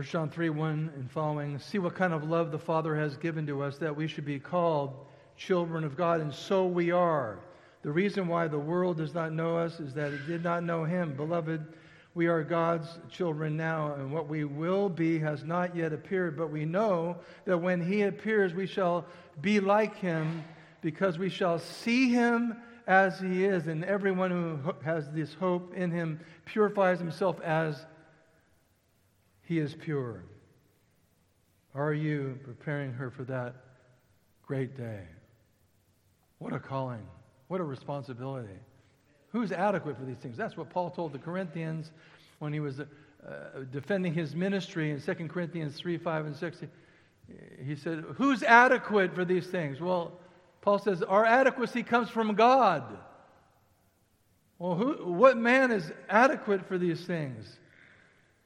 First 0.00 0.12
John 0.12 0.30
3, 0.30 0.48
1 0.48 0.92
and 0.96 1.10
following, 1.10 1.58
see 1.58 1.78
what 1.78 1.94
kind 1.94 2.14
of 2.14 2.24
love 2.24 2.52
the 2.52 2.58
Father 2.58 2.96
has 2.96 3.18
given 3.18 3.46
to 3.48 3.62
us 3.62 3.76
that 3.76 3.94
we 3.94 4.08
should 4.08 4.24
be 4.24 4.38
called 4.38 4.94
children 5.36 5.84
of 5.84 5.94
God, 5.94 6.22
and 6.22 6.32
so 6.32 6.64
we 6.64 6.90
are. 6.90 7.38
The 7.82 7.90
reason 7.90 8.26
why 8.26 8.48
the 8.48 8.58
world 8.58 8.96
does 8.96 9.12
not 9.12 9.34
know 9.34 9.58
us 9.58 9.78
is 9.78 9.92
that 9.92 10.14
it 10.14 10.26
did 10.26 10.42
not 10.42 10.64
know 10.64 10.84
him. 10.84 11.14
Beloved, 11.14 11.62
we 12.14 12.28
are 12.28 12.42
God's 12.42 12.88
children 13.10 13.58
now, 13.58 13.92
and 13.92 14.10
what 14.10 14.26
we 14.26 14.44
will 14.44 14.88
be 14.88 15.18
has 15.18 15.44
not 15.44 15.76
yet 15.76 15.92
appeared, 15.92 16.34
but 16.34 16.50
we 16.50 16.64
know 16.64 17.18
that 17.44 17.58
when 17.58 17.86
he 17.86 18.00
appears, 18.00 18.54
we 18.54 18.66
shall 18.66 19.04
be 19.42 19.60
like 19.60 19.96
him 19.96 20.42
because 20.80 21.18
we 21.18 21.28
shall 21.28 21.58
see 21.58 22.08
him 22.08 22.56
as 22.86 23.20
he 23.20 23.44
is. 23.44 23.66
And 23.66 23.84
everyone 23.84 24.30
who 24.30 24.74
has 24.82 25.10
this 25.10 25.34
hope 25.34 25.74
in 25.74 25.90
him 25.90 26.20
purifies 26.46 26.98
himself 26.98 27.38
as 27.42 27.84
he 29.50 29.58
is 29.58 29.74
pure. 29.74 30.22
Are 31.74 31.92
you 31.92 32.38
preparing 32.44 32.92
her 32.92 33.10
for 33.10 33.24
that 33.24 33.56
great 34.46 34.76
day? 34.76 35.02
What 36.38 36.52
a 36.52 36.60
calling. 36.60 37.04
What 37.48 37.60
a 37.60 37.64
responsibility. 37.64 38.60
Who's 39.32 39.50
adequate 39.50 39.98
for 39.98 40.04
these 40.04 40.18
things? 40.18 40.36
That's 40.36 40.56
what 40.56 40.70
Paul 40.70 40.90
told 40.90 41.12
the 41.12 41.18
Corinthians 41.18 41.90
when 42.38 42.52
he 42.52 42.60
was 42.60 42.78
uh, 42.78 42.84
defending 43.72 44.14
his 44.14 44.36
ministry 44.36 44.92
in 44.92 45.00
2 45.02 45.14
Corinthians 45.26 45.74
3, 45.76 45.98
5, 45.98 46.26
and 46.26 46.36
6. 46.36 46.58
He 47.66 47.74
said, 47.74 48.04
Who's 48.18 48.44
adequate 48.44 49.16
for 49.16 49.24
these 49.24 49.48
things? 49.48 49.80
Well, 49.80 50.12
Paul 50.60 50.78
says, 50.78 51.02
Our 51.02 51.24
adequacy 51.24 51.82
comes 51.82 52.08
from 52.08 52.36
God. 52.36 52.84
Well, 54.60 54.76
who, 54.76 55.12
what 55.12 55.36
man 55.36 55.72
is 55.72 55.90
adequate 56.08 56.68
for 56.68 56.78
these 56.78 57.04
things? 57.04 57.58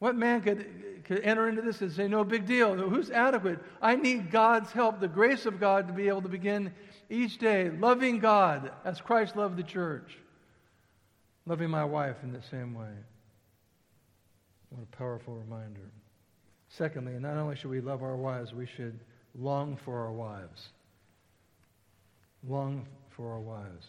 What 0.05 0.17
man 0.17 0.43
could, 0.43 0.67
could 1.05 1.23
enter 1.23 1.49
into 1.49 1.62
this 1.62 1.81
and 1.81 1.90
say, 1.90 2.09
No 2.09 2.25
big 2.25 2.45
deal? 2.45 2.75
Who's 2.75 3.09
adequate? 3.11 3.59
I 3.81 3.97
need 3.97 4.31
God's 4.31 4.71
help, 4.71 5.01
the 5.01 5.09
grace 5.09 5.47
of 5.47 5.59
God 5.59 5.88
to 5.88 5.95
be 5.95 6.09
able 6.09 6.21
to 6.21 6.29
begin 6.29 6.75
each 7.09 7.38
day 7.38 7.71
loving 7.71 8.19
God 8.19 8.71
as 8.85 9.01
Christ 9.01 9.35
loved 9.35 9.57
the 9.57 9.62
church, 9.62 10.19
loving 11.47 11.71
my 11.71 11.87
wife 11.87 12.17
in 12.23 12.35
the 12.35 12.43
same 12.51 12.75
way. 12.75 12.93
What 14.69 14.83
a 14.83 14.97
powerful 14.99 15.37
reminder. 15.37 15.90
Secondly, 16.69 17.14
not 17.19 17.38
only 17.38 17.57
should 17.57 17.71
we 17.71 17.81
love 17.81 18.03
our 18.03 18.17
wives, 18.17 18.53
we 18.53 18.67
should 18.67 19.01
long 19.35 19.75
for 19.75 20.05
our 20.05 20.12
wives. 20.12 20.69
Long 22.47 22.85
for 23.09 23.33
our 23.33 23.40
wives. 23.40 23.87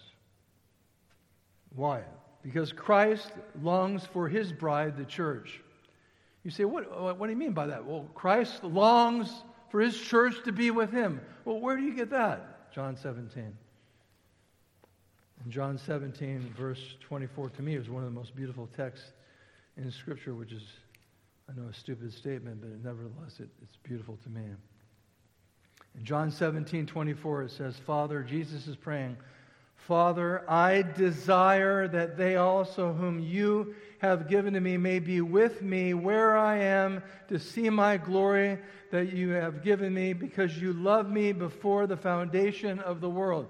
Why? 1.75 2.03
Because 2.41 2.71
Christ 2.71 3.31
longs 3.61 4.05
for 4.05 4.29
his 4.29 4.53
bride, 4.53 4.95
the 4.95 5.03
church. 5.03 5.59
You 6.45 6.51
say, 6.51 6.63
what, 6.63 6.85
uh, 6.85 7.13
what 7.15 7.25
do 7.25 7.31
you 7.31 7.39
mean 7.39 7.53
by 7.53 7.65
that? 7.65 7.85
Well, 7.85 8.07
Christ 8.13 8.63
longs 8.63 9.33
for 9.71 9.81
his 9.81 9.99
church 9.99 10.35
to 10.45 10.51
be 10.51 10.69
with 10.69 10.91
him. 10.91 11.19
Well, 11.43 11.59
where 11.59 11.75
do 11.75 11.81
you 11.81 11.95
get 11.95 12.11
that? 12.11 12.71
John 12.71 12.95
17. 12.95 13.43
In 15.43 15.51
John 15.51 15.79
17, 15.79 16.53
verse 16.55 16.79
24, 17.01 17.49
to 17.49 17.61
me, 17.63 17.75
is 17.75 17.89
one 17.89 18.03
of 18.03 18.13
the 18.13 18.15
most 18.15 18.35
beautiful 18.35 18.69
texts 18.77 19.07
in 19.75 19.91
Scripture, 19.91 20.35
which 20.35 20.51
is, 20.51 20.61
I 21.49 21.59
know, 21.59 21.67
a 21.67 21.73
stupid 21.73 22.13
statement, 22.13 22.61
but 22.61 22.69
nevertheless, 22.83 23.39
it, 23.39 23.49
it's 23.63 23.77
beautiful 23.81 24.19
to 24.23 24.29
me. 24.29 24.43
In 25.97 26.05
John 26.05 26.29
17, 26.29 26.85
24, 26.85 27.43
it 27.43 27.51
says, 27.51 27.75
Father, 27.87 28.21
Jesus 28.21 28.67
is 28.67 28.75
praying, 28.75 29.17
Father, 29.75 30.49
I 30.49 30.81
desire 30.81 31.87
that 31.89 32.17
they 32.17 32.37
also, 32.37 32.91
whom 32.93 33.19
you 33.19 33.75
have 33.99 34.27
given 34.27 34.53
to 34.53 34.59
me, 34.59 34.77
may 34.77 34.99
be 34.99 35.21
with 35.21 35.61
me 35.61 35.93
where 35.93 36.35
I 36.35 36.57
am 36.57 37.03
to 37.27 37.37
see 37.37 37.69
my 37.69 37.97
glory 37.97 38.57
that 38.91 39.13
you 39.13 39.29
have 39.29 39.63
given 39.63 39.93
me 39.93 40.13
because 40.13 40.57
you 40.57 40.73
love 40.73 41.09
me 41.09 41.33
before 41.33 41.85
the 41.85 41.97
foundation 41.97 42.79
of 42.79 42.99
the 42.99 43.09
world. 43.09 43.47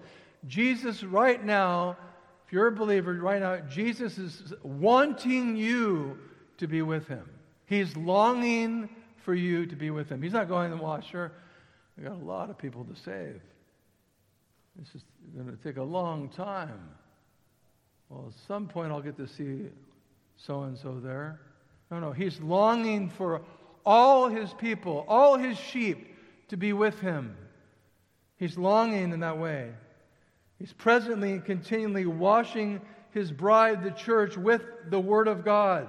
Jesus, 0.47 1.03
right 1.03 1.43
now, 1.43 1.97
if 2.45 2.53
you're 2.53 2.67
a 2.67 2.71
believer, 2.71 3.13
right 3.13 3.41
now, 3.41 3.57
Jesus 3.69 4.17
is 4.17 4.53
wanting 4.61 5.55
you 5.55 6.17
to 6.57 6.67
be 6.67 6.81
with 6.81 7.07
him. 7.07 7.29
He's 7.65 7.95
longing 7.95 8.89
for 9.17 9.33
you 9.33 9.65
to 9.65 9.75
be 9.75 9.89
with 9.89 10.09
him. 10.09 10.21
He's 10.21 10.33
not 10.33 10.47
going, 10.47 10.77
well, 10.77 11.01
sure, 11.01 11.31
we 11.97 12.03
got 12.03 12.13
a 12.13 12.25
lot 12.25 12.49
of 12.49 12.57
people 12.57 12.83
to 12.85 12.95
save. 12.95 13.41
This 14.77 14.95
is 14.95 15.03
going 15.35 15.47
to 15.47 15.63
take 15.63 15.77
a 15.77 15.83
long 15.83 16.29
time. 16.29 16.89
Well, 18.09 18.25
at 18.27 18.47
some 18.47 18.67
point 18.67 18.91
I'll 18.91 19.01
get 19.01 19.17
to 19.17 19.27
see 19.27 19.69
so 20.35 20.63
and 20.63 20.77
so 20.77 20.99
there. 20.99 21.39
No, 21.89 21.99
no. 21.99 22.11
He's 22.11 22.39
longing 22.41 23.09
for 23.09 23.41
all 23.85 24.27
his 24.27 24.53
people, 24.53 25.05
all 25.07 25.38
his 25.38 25.57
sheep 25.57 26.15
to 26.49 26.57
be 26.57 26.73
with 26.73 26.99
him. 26.99 27.35
He's 28.38 28.57
longing 28.57 29.11
in 29.11 29.19
that 29.21 29.38
way. 29.38 29.71
He's 30.59 30.73
presently 30.73 31.33
and 31.33 31.45
continually 31.45 32.05
washing 32.05 32.81
his 33.11 33.31
bride, 33.31 33.83
the 33.83 33.91
church, 33.91 34.38
with 34.38 34.61
the 34.89 34.99
Word 34.99 35.27
of 35.27 35.45
God. 35.45 35.88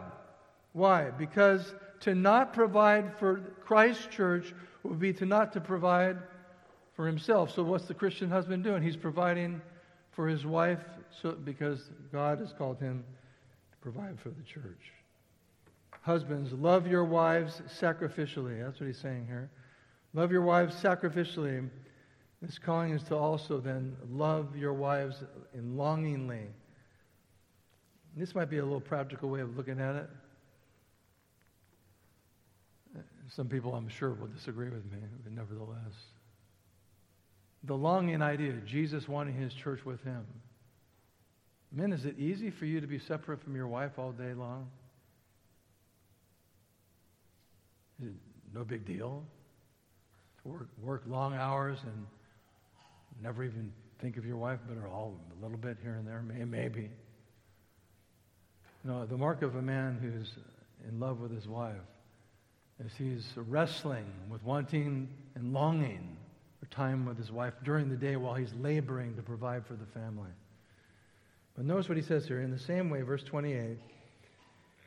Why? 0.73 1.11
Because 1.11 1.75
to 2.01 2.15
not 2.15 2.53
provide 2.53 3.19
for 3.19 3.39
Christ's 3.65 4.07
church 4.07 4.55
would 4.83 5.01
be 5.01 5.13
to 5.15 5.27
not 5.27 5.53
to 5.55 5.61
provide 5.61 6.19
for 6.97 7.07
himself. 7.07 7.55
So 7.55 7.63
what's 7.63 7.85
the 7.85 7.95
Christian 7.95 8.31
husband 8.31 8.65
doing? 8.65 8.83
He's 8.83 8.97
providing 8.97 9.61
for 10.13 10.27
his 10.27 10.47
wife 10.47 10.81
so, 11.23 11.33
because 11.33 11.91
God 12.11 12.41
has 12.41 12.53
called 12.55 12.81
him 12.81 13.05
to 13.71 13.79
provide 13.79 14.19
for 14.19 14.31
the 14.31 14.43
church. 14.43 14.93
Husbands, 16.01 16.53
love 16.53 16.87
your 16.87 17.05
wives 17.05 17.61
sacrificially. 17.81 18.65
That's 18.65 18.81
what 18.81 18.87
he's 18.87 18.99
saying 18.99 19.27
here. 19.27 19.51
Love 20.15 20.33
your 20.33 20.43
wives 20.43 20.75
sacrificially. 20.83 21.69
This 22.41 22.59
calling 22.59 22.93
is 22.93 23.03
to 23.05 23.17
also 23.17 23.59
then 23.61 23.97
love 24.11 24.57
your 24.57 24.73
wives 24.73 25.23
in 25.53 25.77
longingly. 25.77 26.47
This 28.17 28.35
might 28.35 28.49
be 28.49 28.59
a 28.59 28.65
little 28.65 28.81
practical 28.81 29.29
way 29.29 29.41
of 29.41 29.57
looking 29.57 29.81
at 29.81 29.97
it. 29.97 30.11
Some 33.29 33.49
people, 33.49 33.75
I'm 33.75 33.89
sure, 33.89 34.15
will 34.15 34.29
disagree 34.29 34.71
with 34.71 34.85
me, 34.85 34.99
but 35.25 35.33
nevertheless 35.33 35.93
the 37.67 37.77
longing 37.77 38.23
idea, 38.23 38.53
Jesus 38.65 39.09
wanting 39.09 39.35
his 39.35 39.53
church 39.53 39.85
with 39.85 40.03
him. 40.05 40.25
Men, 41.73 41.93
is 41.93 42.05
it 42.05 42.19
easy 42.19 42.51
for 42.51 42.65
you 42.65 42.81
to 42.81 42.87
be 42.87 42.99
separate 42.99 43.43
from 43.43 43.57
your 43.57 43.67
wife 43.67 43.99
all 43.99 44.13
day 44.13 44.35
long? 44.35 44.69
no 48.55 48.63
big 48.65 48.85
deal. 48.87 49.23
To 50.43 50.49
work, 50.49 50.69
work 50.83 51.03
long 51.07 51.35
hours 51.35 51.79
and 51.83 52.07
never 53.23 53.45
even 53.45 53.73
think 54.01 54.17
of 54.17 54.25
your 54.25 54.37
wife, 54.37 54.61
but 54.69 54.77
all 54.89 55.19
a 55.39 55.43
little 55.43 55.59
bit 55.59 55.79
here 55.83 55.95
and 55.95 56.07
there, 56.07 56.23
maybe. 56.23 56.91
No, 58.85 59.05
the 59.05 59.17
mark 59.17 59.43
of 59.43 59.57
a 59.57 59.63
man 59.63 59.99
who's 60.01 60.33
in 60.89 61.01
love 61.01 61.21
with 61.21 61.35
his 61.35 61.49
wife 61.49 61.75
is 62.85 62.93
he's 62.97 63.27
wrestling 63.37 64.07
with 64.31 64.43
wanting 64.43 65.09
and 65.35 65.53
longing 65.53 66.16
time 66.67 67.05
with 67.05 67.19
his 67.19 67.31
wife 67.31 67.55
during 67.65 67.89
the 67.89 67.97
day 67.97 68.17
while 68.17 68.35
he's 68.35 68.53
laboring 68.55 69.15
to 69.17 69.23
provide 69.23 69.67
for 69.67 69.75
the 69.75 69.87
family. 69.87 70.31
But 71.55 71.65
notice 71.65 71.89
what 71.89 71.97
he 71.97 72.03
says 72.03 72.27
here. 72.27 72.41
In 72.41 72.51
the 72.51 72.59
same 72.59 72.91
way, 72.91 73.03
verse 73.03 73.23
28, 73.23 73.79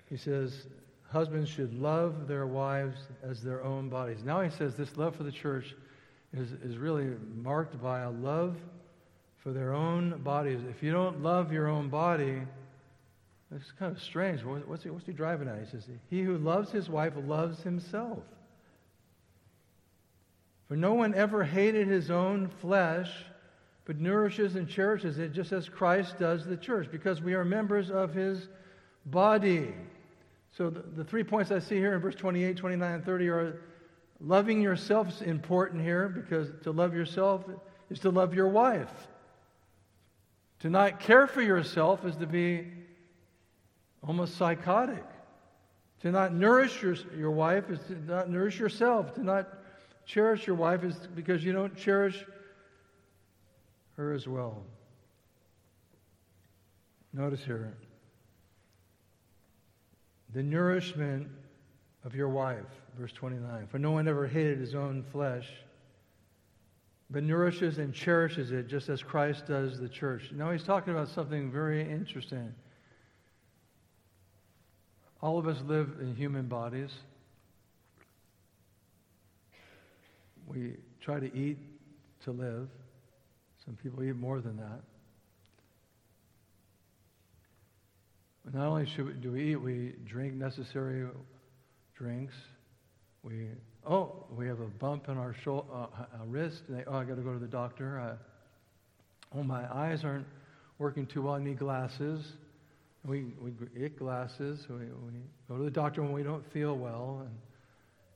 he 0.09 0.17
says, 0.17 0.67
Husbands 1.11 1.49
should 1.49 1.73
love 1.73 2.27
their 2.27 2.45
wives 2.45 2.97
as 3.23 3.41
their 3.41 3.63
own 3.63 3.89
bodies. 3.89 4.23
Now 4.23 4.41
he 4.41 4.49
says 4.49 4.75
this 4.75 4.97
love 4.97 5.15
for 5.15 5.23
the 5.23 5.31
church 5.31 5.75
is, 6.33 6.51
is 6.63 6.77
really 6.77 7.07
marked 7.35 7.81
by 7.81 8.01
a 8.01 8.11
love 8.11 8.57
for 9.43 9.51
their 9.51 9.73
own 9.73 10.21
bodies. 10.21 10.59
If 10.69 10.83
you 10.83 10.91
don't 10.91 11.23
love 11.23 11.51
your 11.51 11.67
own 11.67 11.89
body, 11.89 12.41
it's 13.55 13.71
kind 13.79 13.95
of 13.95 14.01
strange. 14.01 14.41
What's 14.43 14.83
he, 14.83 14.89
what's 14.89 15.05
he 15.05 15.13
driving 15.13 15.47
at? 15.47 15.59
He 15.59 15.69
says, 15.71 15.87
He 16.09 16.21
who 16.21 16.37
loves 16.37 16.71
his 16.71 16.89
wife 16.89 17.13
loves 17.15 17.63
himself. 17.63 18.19
For 20.69 20.75
no 20.75 20.93
one 20.93 21.15
ever 21.15 21.43
hated 21.43 21.87
his 21.87 22.11
own 22.11 22.47
flesh, 22.61 23.11
but 23.85 23.99
nourishes 23.99 24.55
and 24.55 24.69
cherishes 24.69 25.17
it 25.17 25.33
just 25.33 25.51
as 25.51 25.67
Christ 25.67 26.19
does 26.19 26.45
the 26.45 26.55
church, 26.55 26.89
because 26.91 27.23
we 27.23 27.33
are 27.33 27.43
members 27.43 27.89
of 27.89 28.13
his 28.13 28.47
body. 29.07 29.73
So 30.51 30.69
the, 30.69 30.81
the 30.81 31.03
three 31.03 31.23
points 31.23 31.49
I 31.49 31.57
see 31.57 31.77
here 31.77 31.95
in 31.95 32.01
verse 32.01 32.13
28, 32.13 32.55
29, 32.55 32.93
and 32.93 33.03
30 33.03 33.29
are 33.29 33.61
loving 34.21 34.61
yourself 34.61 35.09
is 35.09 35.21
important 35.23 35.81
here, 35.81 36.07
because 36.07 36.51
to 36.61 36.71
love 36.71 36.93
yourself 36.93 37.45
is 37.89 37.99
to 38.01 38.11
love 38.11 38.35
your 38.35 38.49
wife. 38.49 38.91
To 40.59 40.69
not 40.69 40.99
care 40.99 41.25
for 41.25 41.41
yourself 41.41 42.05
is 42.05 42.15
to 42.17 42.27
be 42.27 42.67
almost 44.07 44.37
psychotic. 44.37 45.03
To 46.01 46.11
not 46.11 46.31
nourish 46.31 46.79
your, 46.83 46.95
your 47.17 47.31
wife 47.31 47.71
is 47.71 47.79
to 47.87 47.95
not 48.05 48.29
nourish 48.29 48.59
yourself. 48.59 49.15
To 49.15 49.23
not 49.23 49.58
cherish 50.09 50.47
your 50.47 50.55
wife 50.55 50.83
is 50.83 50.95
because 51.13 51.45
you 51.45 51.53
don't 51.53 51.77
cherish 51.77 52.25
her 53.95 54.11
as 54.11 54.27
well. 54.27 54.63
Notice 57.13 57.43
here 57.43 57.73
the 60.33 60.41
nourishment 60.41 61.27
of 62.05 62.15
your 62.15 62.29
wife, 62.29 62.65
verse 62.97 63.11
29. 63.13 63.67
For 63.67 63.77
no 63.77 63.91
one 63.91 64.07
ever 64.07 64.27
hated 64.27 64.59
his 64.59 64.73
own 64.73 65.03
flesh, 65.11 65.47
but 67.11 67.23
nourishes 67.23 67.77
and 67.77 67.93
cherishes 67.93 68.51
it 68.51 68.67
just 68.67 68.89
as 68.89 69.03
Christ 69.03 69.47
does 69.47 69.79
the 69.79 69.89
church. 69.89 70.31
Now 70.31 70.51
he's 70.51 70.63
talking 70.63 70.93
about 70.93 71.09
something 71.09 71.51
very 71.51 71.81
interesting. 71.81 72.53
All 75.21 75.37
of 75.37 75.47
us 75.47 75.61
live 75.67 75.97
in 75.99 76.15
human 76.15 76.47
bodies. 76.47 76.91
We 80.49 80.77
try 80.99 81.19
to 81.19 81.33
eat 81.37 81.57
to 82.25 82.31
live. 82.31 82.67
Some 83.65 83.77
people 83.81 84.03
eat 84.03 84.15
more 84.15 84.41
than 84.41 84.57
that. 84.57 84.81
But 88.43 88.55
not 88.55 88.67
only 88.67 88.87
we, 88.97 89.13
do 89.13 89.31
we 89.31 89.51
eat, 89.51 89.55
we 89.57 89.93
drink 90.05 90.33
necessary 90.33 91.07
drinks. 91.95 92.33
We 93.23 93.49
oh, 93.85 94.25
we 94.35 94.47
have 94.47 94.59
a 94.59 94.67
bump 94.67 95.07
in 95.07 95.17
our 95.17 95.35
shoulder, 95.43 95.67
uh, 95.71 95.87
wrist. 96.25 96.63
And 96.67 96.79
they, 96.79 96.83
oh, 96.85 96.95
I 96.95 97.03
got 97.03 97.15
to 97.15 97.21
go 97.21 97.33
to 97.33 97.39
the 97.39 97.47
doctor. 97.47 97.99
Uh, 97.99 99.37
oh, 99.37 99.43
my 99.43 99.71
eyes 99.71 100.03
aren't 100.03 100.25
working 100.79 101.05
too 101.05 101.23
well. 101.23 101.35
I 101.35 101.43
need 101.43 101.59
glasses. 101.59 102.25
We 103.05 103.33
we 103.39 103.51
get 103.77 103.99
glasses. 103.99 104.65
We, 104.67 104.77
we 104.77 105.19
go 105.47 105.57
to 105.57 105.63
the 105.63 105.71
doctor 105.71 106.01
when 106.01 106.11
we 106.11 106.23
don't 106.23 106.43
feel 106.51 106.75
well. 106.75 107.21
And 107.21 107.37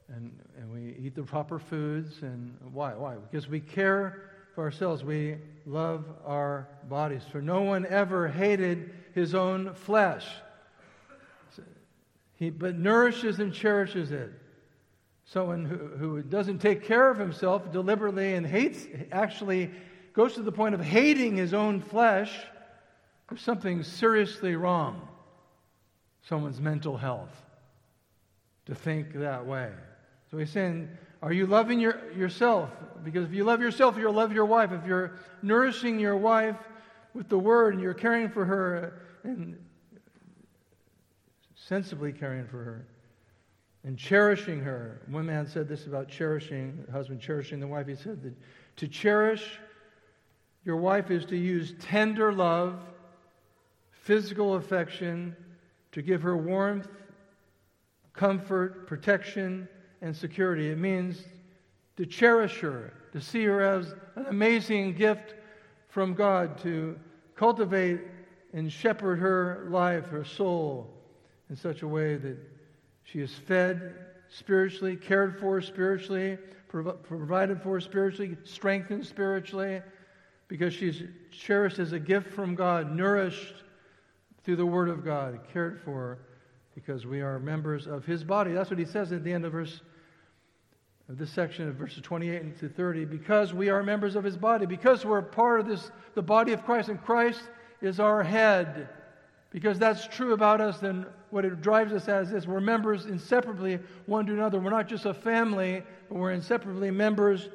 and, 0.10 0.32
and 0.58 0.72
we 0.72 0.96
eat 1.00 1.16
the 1.16 1.24
proper 1.24 1.60
foods. 1.60 2.22
And 2.22 2.56
why? 2.72 2.94
Why? 2.94 3.16
Because 3.16 3.48
we 3.48 3.60
care 3.60 4.30
for 4.56 4.64
ourselves. 4.64 5.04
We 5.04 5.38
love 5.66 6.06
our 6.26 6.68
bodies. 6.90 7.24
For 7.32 7.42
no 7.42 7.62
one 7.62 7.86
ever 7.86 8.28
hated 8.28 8.92
his 9.14 9.36
own 9.36 9.74
flesh, 9.74 10.28
he, 12.36 12.50
but 12.50 12.76
nourishes 12.78 13.40
and 13.40 13.54
cherishes 13.54 14.12
it. 14.12 14.32
Someone 15.26 15.66
who, 15.66 15.78
who 15.78 16.22
doesn't 16.22 16.60
take 16.60 16.84
care 16.84 17.10
of 17.10 17.18
himself 17.18 17.72
deliberately 17.72 18.34
and 18.34 18.46
hates, 18.46 18.86
actually 19.12 19.72
goes 20.14 20.34
to 20.34 20.42
the 20.42 20.52
point 20.52 20.76
of 20.76 20.82
hating 20.82 21.38
his 21.38 21.54
own 21.54 21.82
flesh, 21.82 22.32
there's 23.30 23.42
something 23.42 23.84
seriously 23.84 24.56
wrong. 24.56 25.08
Someone's 26.28 26.62
mental 26.62 26.98
health 26.98 27.36
to 28.66 28.76
think 28.76 29.14
that 29.14 29.46
way. 29.46 29.72
So 30.34 30.40
he's 30.40 30.50
saying, 30.50 30.90
Are 31.22 31.32
you 31.32 31.46
loving 31.46 31.80
your, 31.80 32.12
yourself? 32.14 32.72
Because 33.04 33.26
if 33.26 33.34
you 33.34 33.44
love 33.44 33.62
yourself, 33.62 34.00
you'll 34.00 34.14
love 34.14 34.34
your 34.34 34.46
wife. 34.46 34.72
If 34.72 34.88
you're 34.88 35.12
nourishing 35.44 36.00
your 36.00 36.18
wife 36.18 36.58
with 37.14 37.30
the 37.30 37.38
word 37.38 37.76
and 37.76 37.84
you're 37.84 37.94
caring 37.94 38.30
for 38.30 38.44
her 38.44 39.04
and 39.24 39.56
sensibly 41.54 42.12
caring 42.12 42.48
for 42.48 42.64
her 42.64 42.88
and 43.84 43.96
cherishing 43.96 44.60
her. 44.62 45.04
One 45.08 45.28
man 45.28 45.46
said 45.46 45.68
this 45.68 45.86
about 45.86 46.08
cherishing, 46.08 46.84
husband 46.92 47.22
cherishing 47.22 47.60
the 47.60 47.68
wife. 47.68 47.86
He 47.86 47.96
said 47.96 48.24
that 48.24 48.34
to 48.78 48.88
cherish 48.88 49.60
your 50.66 50.78
wife 50.78 51.12
is 51.12 51.26
to 51.26 51.38
use 51.38 51.76
tender 51.80 52.34
love, 52.34 52.80
physical 53.92 54.56
affection, 54.56 55.36
to 55.92 56.02
give 56.02 56.24
her 56.24 56.36
warmth, 56.36 56.88
comfort, 58.14 58.88
protection, 58.88 59.68
and 60.04 60.16
security. 60.16 60.70
It 60.70 60.78
means 60.78 61.24
to 61.96 62.06
cherish 62.06 62.60
her, 62.60 62.94
to 63.14 63.22
see 63.22 63.46
her 63.46 63.62
as 63.62 63.96
an 64.16 64.26
amazing 64.28 64.94
gift 64.94 65.34
from 65.88 66.14
God, 66.14 66.58
to 66.60 67.00
cultivate 67.36 68.02
and 68.54 68.72
shepherd 68.72 69.18
her 69.20 69.68
life, 69.70 70.06
her 70.08 70.26
soul, 70.26 70.94
in 71.50 71.56
such 71.56 71.82
a 71.82 71.88
way 71.88 72.18
that 72.18 72.38
she 73.04 73.20
is 73.20 73.34
fed 73.34 73.96
spiritually, 74.30 74.96
cared 74.96 75.40
for 75.40 75.62
spiritually, 75.62 76.38
provided 76.68 77.62
for 77.62 77.80
spiritually, 77.80 78.36
strengthened 78.44 79.06
spiritually, 79.06 79.82
because 80.48 80.74
she's 80.74 81.04
cherished 81.32 81.80
as 81.80 81.94
a 81.94 82.00
gift 82.00 82.32
from 82.32 82.56
God, 82.56 82.92
nourished 82.92 83.56
through 84.44 84.58
the 84.58 84.66
Word 84.66 84.90
of 84.90 85.06
God, 85.06 85.40
cared 85.52 85.80
for 85.82 86.20
because 86.76 87.06
we 87.06 87.22
are 87.22 87.40
members 87.40 87.88
of 87.88 88.06
His 88.06 88.24
body. 88.24 88.52
That's 88.52 88.70
what 88.70 88.80
he 88.80 88.86
says 88.86 89.12
at 89.12 89.24
the 89.24 89.32
end 89.32 89.46
of 89.46 89.52
verse 89.52 89.82
of 91.10 91.18
this 91.18 91.32
section 91.32 91.68
of 91.68 91.76
verses 91.76 92.02
28 92.02 92.60
to 92.60 92.70
30. 92.70 93.06
Because 93.06 93.54
we 93.54 93.70
are 93.70 93.84
members 93.84 94.16
of 94.16 94.24
His 94.24 94.38
body, 94.38 94.66
because 94.66 95.06
we're 95.06 95.22
part 95.22 95.60
of 95.60 95.68
this, 95.68 95.92
the 96.16 96.22
body 96.22 96.54
of 96.54 96.64
Christ, 96.64 96.90
and 96.90 97.02
Christ 97.04 97.42
is 97.82 98.00
our 98.00 98.24
head. 98.24 98.90
Because 99.50 99.78
that's 99.78 100.08
true 100.08 100.34
about 100.34 100.62
us, 100.62 100.80
then 100.80 101.06
what 101.30 101.46
it 101.46 101.62
drives 101.62 101.94
us 101.94 102.08
as 102.08 102.32
is 102.32 102.48
we're 102.48 102.60
members 102.60 103.06
inseparably 103.06 103.80
one 104.08 104.26
to 104.26 104.34
another. 104.34 104.60
We're 104.60 104.72
not 104.72 104.88
just 104.88 105.06
a 105.06 105.14
family, 105.14 105.84
but 106.10 106.18
we're 106.18 106.32
inseparably 106.32 106.90
members 106.90 107.50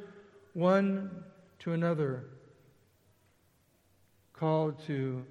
one 0.52 1.10
to 1.60 1.72
another. 1.72 2.24
Called 4.32 4.78
to 4.86 5.24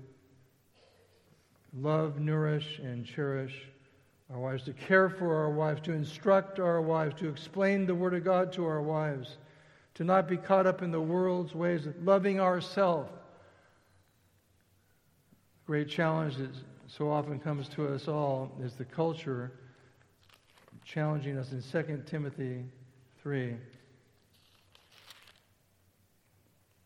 love, 1.73 2.19
nourish, 2.19 2.79
and 2.79 3.05
cherish 3.05 3.67
our 4.31 4.39
wives, 4.39 4.63
to 4.63 4.73
care 4.73 5.09
for 5.09 5.35
our 5.35 5.49
wives, 5.49 5.81
to 5.81 5.93
instruct 5.93 6.59
our 6.59 6.81
wives, 6.81 7.15
to 7.19 7.29
explain 7.29 7.85
the 7.85 7.95
Word 7.95 8.13
of 8.13 8.23
God 8.23 8.51
to 8.53 8.65
our 8.65 8.81
wives, 8.81 9.37
to 9.95 10.03
not 10.03 10.27
be 10.27 10.37
caught 10.37 10.67
up 10.67 10.81
in 10.81 10.91
the 10.91 11.01
world's 11.01 11.55
ways, 11.55 11.85
of 11.85 11.95
loving 12.03 12.39
ourselves 12.39 13.09
great 15.67 15.89
challenge 15.89 16.37
that 16.37 16.49
so 16.87 17.11
often 17.11 17.37
comes 17.39 17.67
to 17.67 17.85
us 17.93 18.07
all 18.07 18.49
is 18.63 18.75
the 18.75 18.85
culture 18.85 19.51
challenging 20.85 21.37
us 21.37 21.51
in 21.51 21.61
2 21.61 22.03
Timothy 22.05 22.63
3, 23.21 23.53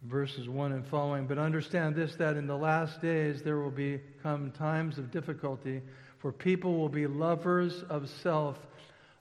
verses 0.01 0.49
1 0.49 0.71
and 0.71 0.87
following. 0.87 1.27
But 1.27 1.37
understand 1.37 1.95
this 1.95 2.15
that 2.15 2.37
in 2.37 2.47
the 2.47 2.57
last 2.57 2.99
days 3.03 3.43
there 3.43 3.59
will 3.59 3.69
become 3.69 4.49
times 4.49 4.97
of 4.97 5.11
difficulty, 5.11 5.83
for 6.21 6.31
people 6.31 6.77
will 6.77 6.89
be 6.89 7.07
lovers 7.07 7.83
of 7.89 8.09
self, 8.09 8.59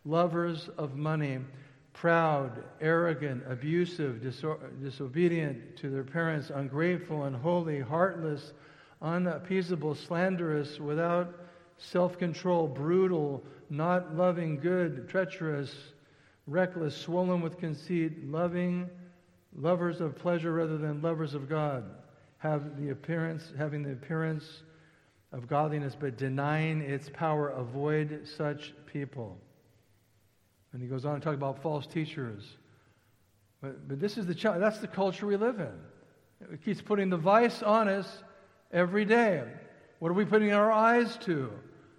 lovers 0.05 0.69
of 0.77 0.97
money, 0.97 1.39
proud, 1.93 2.63
arrogant, 2.81 3.43
abusive, 3.49 4.23
disobedient 4.23 5.77
to 5.77 5.91
their 5.91 6.05
parents, 6.05 6.51
ungrateful, 6.51 7.25
unholy, 7.25 7.81
heartless 7.81 8.53
unappeasable, 9.03 9.95
slanderous, 9.95 10.79
without 10.79 11.35
self 11.79 12.19
control, 12.19 12.69
brutal, 12.69 13.43
not 13.71 14.15
loving 14.15 14.59
good, 14.59 15.09
treacherous, 15.09 15.75
reckless, 16.47 16.97
swollen 16.97 17.41
with 17.41 17.59
conceit, 17.59 18.27
loving, 18.29 18.89
lovers 19.57 20.01
of 20.01 20.17
pleasure 20.17 20.53
rather 20.53 20.77
than 20.77 21.01
lovers 21.01 21.35
of 21.35 21.49
God, 21.49 21.85
have 22.39 22.81
the 22.81 22.91
appearance, 22.91 23.53
having 23.57 23.83
the 23.83 23.93
appearance 23.93 24.63
of 25.33 25.49
godliness, 25.49 25.97
but 25.99 26.17
denying 26.17 26.81
its 26.81 27.09
power. 27.13 27.49
Avoid 27.49 28.27
such 28.37 28.73
people. 28.87 29.39
And 30.73 30.83
he 30.83 30.89
goes 30.89 31.05
on 31.05 31.15
to 31.15 31.21
talk 31.21 31.35
about 31.35 31.63
false 31.63 31.87
teachers. 31.87 32.45
But, 33.61 33.89
but 33.89 34.01
this 34.01 34.17
is 34.17 34.27
the 34.27 34.35
that's 34.35 34.79
the 34.79 34.89
culture 34.89 35.27
we 35.27 35.37
live 35.37 35.61
in. 35.61 36.53
It 36.53 36.65
keeps 36.65 36.81
putting 36.81 37.11
the 37.11 37.17
vice 37.17 37.63
on 37.63 37.89
us 37.89 38.23
every 38.73 39.05
day. 39.05 39.45
What 39.99 40.09
are 40.09 40.15
we 40.15 40.25
putting 40.25 40.53
our 40.53 40.73
eyes 40.73 41.17
to? 41.19 41.53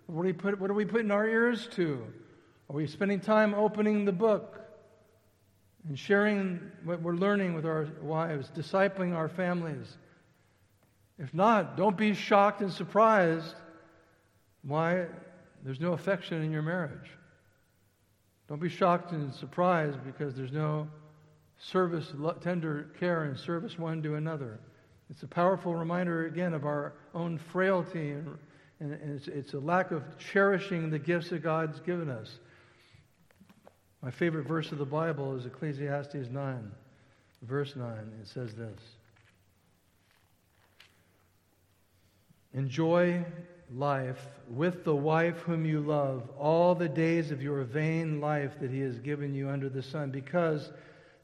What 0.08 0.24
are 0.24 0.26
we, 0.26 0.34
put, 0.34 0.60
what 0.60 0.70
are 0.72 0.74
we 0.74 0.86
putting 0.86 1.12
our 1.12 1.28
ears 1.28 1.68
to? 1.74 2.04
Are 2.70 2.76
we 2.76 2.88
spending 2.88 3.20
time 3.20 3.54
opening 3.54 4.06
the 4.06 4.12
book 4.12 4.60
and 5.88 5.98
sharing 5.98 6.60
what 6.84 7.02
we're 7.02 7.16
learning 7.16 7.54
with 7.54 7.66
our 7.66 7.88
wives, 8.02 8.50
discipling 8.56 9.16
our 9.16 9.30
families? 9.30 9.98
If 11.22 11.36
not, 11.36 11.78
don't 11.78 11.96
be 11.96 12.16
shocked 12.16 12.62
and 12.62 12.74
surprised 12.74 13.54
why 14.64 15.06
there's 15.64 15.80
no 15.80 15.94
affection 15.94 16.42
in 16.42 16.52
your 16.52 16.64
marriage. 16.64 17.12
Don't 18.50 18.60
be 18.60 18.70
shocked 18.70 19.12
and 19.12 19.32
surprised 19.32 20.04
because 20.04 20.36
there's 20.36 20.52
no 20.52 20.88
service, 21.60 22.12
tender 22.42 22.90
care, 23.00 23.26
and 23.26 23.38
service 23.38 23.78
one 23.78 24.02
to 24.02 24.16
another. 24.16 24.60
It's 25.12 25.22
a 25.22 25.28
powerful 25.28 25.76
reminder, 25.76 26.26
again, 26.26 26.56
of 26.56 26.66
our 26.66 26.94
own 27.14 27.38
frailty, 27.38 28.12
and, 28.12 28.38
and 28.80 28.94
it's, 28.94 29.28
it's 29.28 29.54
a 29.54 29.60
lack 29.60 29.92
of 29.92 30.04
cherishing 30.18 30.90
the 30.90 30.98
gifts 30.98 31.30
that 31.30 31.44
God's 31.44 31.80
given 31.82 32.10
us. 32.10 32.40
My 34.02 34.10
favorite 34.10 34.48
verse 34.48 34.72
of 34.72 34.80
the 34.80 34.86
Bible 34.86 35.36
is 35.36 35.46
Ecclesiastes 35.46 36.30
9, 36.32 36.72
verse 37.44 37.76
9. 37.76 37.96
It 38.20 38.28
says 38.28 38.56
this 38.56 38.80
Enjoy 42.54 43.26
life 43.74 44.28
with 44.49 44.84
the 44.84 44.95
wife 44.95 45.38
whom 45.39 45.66
you 45.66 45.80
love 45.80 46.30
all 46.38 46.76
the 46.76 46.89
days 46.89 47.32
of 47.32 47.41
your 47.41 47.64
vain 47.64 48.20
life 48.20 48.60
that 48.60 48.70
he 48.70 48.82
has 48.82 48.99
given 48.99 49.34
you 49.34 49.49
under 49.49 49.70
the 49.70 49.84
sun, 49.84 50.12
because 50.12 50.72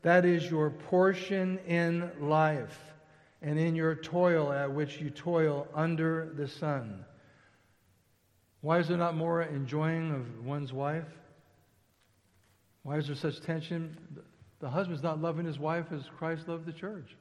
that 0.01 0.23
is 0.23 0.49
your 0.49 0.69
portion 0.69 1.59
in 1.67 2.09
life 2.21 2.80
and 3.41 3.59
in 3.59 3.75
your 3.75 3.95
toil 3.95 4.51
at 4.51 4.71
which 4.71 5.01
you 5.01 5.09
toil 5.09 5.67
under 5.73 6.32
the 6.36 6.47
sun. 6.47 7.03
Why 8.61 8.80
is 8.80 8.88
there 8.88 8.97
not 8.97 9.15
more 9.15 9.43
enjoying 9.43 10.11
of 10.11 10.45
one's 10.45 10.73
wife? 10.73 11.07
Why 12.84 12.97
is 12.97 13.07
there 13.07 13.15
such 13.15 13.41
tension? 13.41 13.97
The 14.59 14.69
husband's 14.69 15.03
not 15.03 15.21
loving 15.21 15.45
his 15.45 15.59
wife 15.59 15.88
as 15.91 16.03
Christ 16.17 16.47
loved 16.47 16.65
the 16.65 16.71
church. 16.71 17.15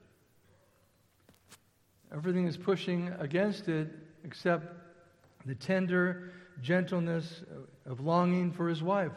Everything 2.13 2.47
is 2.47 2.57
pushing 2.57 3.09
against 3.19 3.69
it 3.69 3.89
except 4.25 4.73
the 5.45 5.55
tender 5.55 6.33
gentleness 6.63 7.43
of 7.85 8.01
longing 8.01 8.53
for 8.53 8.69
his 8.69 8.83
wife, 8.83 9.13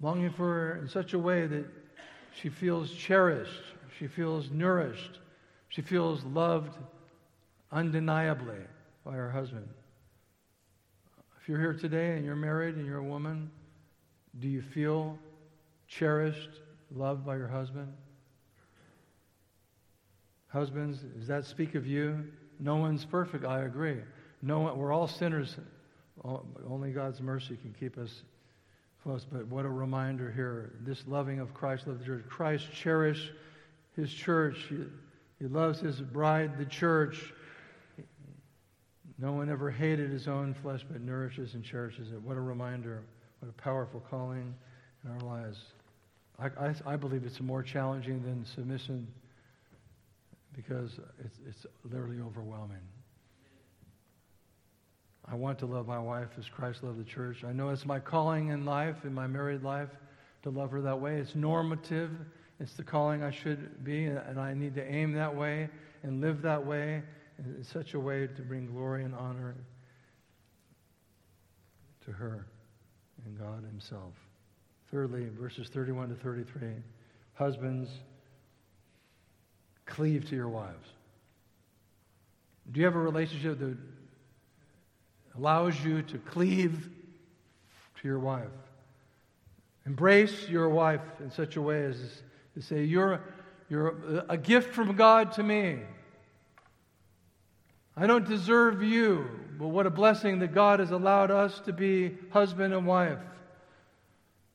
longing 0.00 0.30
for 0.30 0.44
her 0.44 0.76
in 0.76 0.88
such 0.88 1.12
a 1.14 1.18
way 1.18 1.46
that 1.46 1.66
she 2.34 2.48
feels 2.48 2.92
cherished, 2.92 3.62
she 3.98 4.06
feels 4.06 4.50
nourished, 4.50 5.20
she 5.68 5.82
feels 5.82 6.22
loved 6.24 6.76
undeniably 7.72 8.60
by 9.04 9.12
her 9.12 9.30
husband. 9.30 9.68
If 11.40 11.48
you're 11.48 11.60
here 11.60 11.74
today 11.74 12.16
and 12.16 12.24
you're 12.24 12.36
married 12.36 12.76
and 12.76 12.86
you're 12.86 12.98
a 12.98 13.04
woman, 13.04 13.50
do 14.40 14.48
you 14.48 14.62
feel 14.62 15.18
cherished, 15.86 16.50
loved 16.90 17.24
by 17.24 17.36
your 17.36 17.48
husband? 17.48 17.92
Husbands, 20.56 21.00
does 21.18 21.28
that 21.28 21.44
speak 21.44 21.74
of 21.74 21.86
you? 21.86 22.24
No 22.58 22.76
one's 22.76 23.04
perfect, 23.04 23.44
I 23.44 23.64
agree. 23.64 23.98
No 24.40 24.60
one, 24.60 24.78
we're 24.78 24.90
all 24.90 25.06
sinners. 25.06 25.54
Only 26.24 26.92
God's 26.92 27.20
mercy 27.20 27.58
can 27.60 27.74
keep 27.78 27.98
us 27.98 28.22
close. 29.02 29.26
But 29.30 29.48
what 29.48 29.66
a 29.66 29.68
reminder 29.68 30.32
here. 30.32 30.72
This 30.80 31.06
loving 31.06 31.40
of 31.40 31.52
Christ, 31.52 31.86
love 31.86 31.98
the 31.98 32.06
church. 32.06 32.24
Christ 32.30 32.68
cherished 32.72 33.32
his 33.96 34.10
church. 34.10 34.72
He 35.38 35.46
loves 35.46 35.78
his 35.80 36.00
bride, 36.00 36.56
the 36.56 36.64
church. 36.64 37.34
No 39.18 39.32
one 39.32 39.50
ever 39.50 39.70
hated 39.70 40.10
his 40.10 40.26
own 40.26 40.54
flesh, 40.62 40.86
but 40.90 41.02
nourishes 41.02 41.52
and 41.52 41.62
cherishes 41.62 42.12
it. 42.12 42.22
What 42.22 42.38
a 42.38 42.40
reminder. 42.40 43.02
What 43.40 43.50
a 43.50 43.62
powerful 43.62 44.02
calling 44.08 44.54
in 45.04 45.10
our 45.10 45.20
lives. 45.20 45.58
I, 46.38 46.46
I, 46.46 46.74
I 46.94 46.96
believe 46.96 47.24
it's 47.26 47.42
more 47.42 47.62
challenging 47.62 48.22
than 48.22 48.46
submission 48.46 49.06
because 50.56 50.98
it's, 51.24 51.36
it's 51.46 51.66
literally 51.84 52.20
overwhelming. 52.20 52.82
I 55.28 55.34
want 55.34 55.58
to 55.58 55.66
love 55.66 55.86
my 55.86 55.98
wife 55.98 56.28
as 56.38 56.48
Christ 56.48 56.82
loved 56.82 56.98
the 56.98 57.04
church. 57.04 57.44
I 57.44 57.52
know 57.52 57.70
it's 57.70 57.84
my 57.84 57.98
calling 57.98 58.48
in 58.48 58.64
life, 58.64 58.96
in 59.04 59.12
my 59.12 59.26
married 59.26 59.62
life, 59.62 59.90
to 60.44 60.50
love 60.50 60.70
her 60.70 60.80
that 60.82 61.00
way. 61.00 61.16
It's 61.16 61.34
normative. 61.34 62.10
It's 62.60 62.72
the 62.74 62.84
calling 62.84 63.22
I 63.22 63.32
should 63.32 63.84
be, 63.84 64.06
and 64.06 64.40
I 64.40 64.54
need 64.54 64.74
to 64.76 64.84
aim 64.84 65.12
that 65.12 65.34
way 65.34 65.68
and 66.02 66.20
live 66.20 66.42
that 66.42 66.64
way 66.64 67.02
in 67.38 67.64
such 67.64 67.94
a 67.94 68.00
way 68.00 68.28
to 68.28 68.42
bring 68.42 68.66
glory 68.66 69.04
and 69.04 69.14
honor 69.14 69.56
to 72.04 72.12
her 72.12 72.46
and 73.24 73.38
God 73.38 73.64
Himself. 73.64 74.14
Thirdly, 74.90 75.28
verses 75.38 75.68
31 75.68 76.10
to 76.10 76.14
33 76.14 76.68
Husbands, 77.34 77.90
cleave 79.86 80.28
to 80.28 80.36
your 80.36 80.48
wives. 80.48 80.88
Do 82.70 82.80
you 82.80 82.86
have 82.86 82.96
a 82.96 83.00
relationship 83.00 83.58
that 83.60 83.76
allows 85.38 85.82
you 85.84 86.02
to 86.02 86.18
cleave 86.18 86.90
to 88.00 88.08
your 88.08 88.18
wife? 88.18 88.48
Embrace 89.86 90.48
your 90.48 90.68
wife 90.68 91.00
in 91.20 91.30
such 91.30 91.56
a 91.56 91.62
way 91.62 91.84
as 91.84 91.96
to 92.54 92.62
say, 92.62 92.84
You're, 92.84 93.20
you're 93.70 94.24
a 94.28 94.36
gift 94.36 94.74
from 94.74 94.96
God 94.96 95.32
to 95.32 95.42
me. 95.42 95.78
I 97.96 98.06
don't 98.06 98.28
deserve 98.28 98.82
you, 98.82 99.26
but 99.58 99.68
what 99.68 99.86
a 99.86 99.90
blessing 99.90 100.40
that 100.40 100.52
God 100.52 100.80
has 100.80 100.90
allowed 100.90 101.30
us 101.30 101.60
to 101.60 101.72
be 101.72 102.18
husband 102.30 102.74
and 102.74 102.86
wife, 102.86 103.20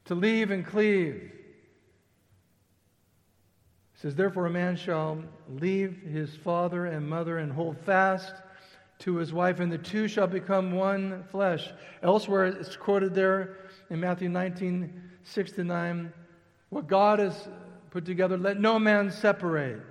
to 0.05 0.15
leave 0.15 0.51
and 0.51 0.65
cleave. 0.65 1.31
Says, 4.01 4.15
Therefore, 4.15 4.47
a 4.47 4.49
man 4.49 4.77
shall 4.77 5.23
leave 5.47 6.01
his 6.11 6.35
father 6.35 6.87
and 6.87 7.07
mother 7.07 7.37
and 7.37 7.51
hold 7.51 7.77
fast 7.77 8.33
to 8.99 9.17
his 9.17 9.31
wife, 9.31 9.59
and 9.59 9.71
the 9.71 9.77
two 9.77 10.07
shall 10.07 10.25
become 10.25 10.71
one 10.71 11.23
flesh. 11.29 11.71
Elsewhere, 12.01 12.45
it's 12.45 12.75
quoted 12.75 13.13
there 13.13 13.57
in 13.91 13.99
Matthew 13.99 14.27
19, 14.27 15.03
6 15.23 15.51
to 15.51 15.63
9. 15.63 16.11
What 16.69 16.87
God 16.87 17.19
has 17.19 17.47
put 17.91 18.03
together, 18.05 18.39
let 18.39 18.59
no 18.59 18.79
man 18.79 19.11
separate. 19.11 19.81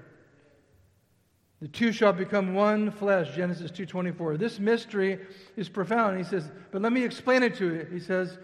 The 1.61 1.69
two 1.69 1.93
shall 1.93 2.13
become 2.13 2.55
one 2.55 2.91
flesh, 2.91 3.37
Genesis 3.37 3.71
2:24. 3.71 4.39
This 4.39 4.59
mystery 4.59 5.21
is 5.57 5.69
profound. 5.69 6.19
He 6.19 6.25
says, 6.25 6.51
but 6.73 6.83
let 6.83 6.93
me 6.93 7.05
explain 7.05 7.45
it 7.45 7.55
to 7.57 7.75
you. 7.75 7.87
He 7.93 8.01
says, 8.01 8.39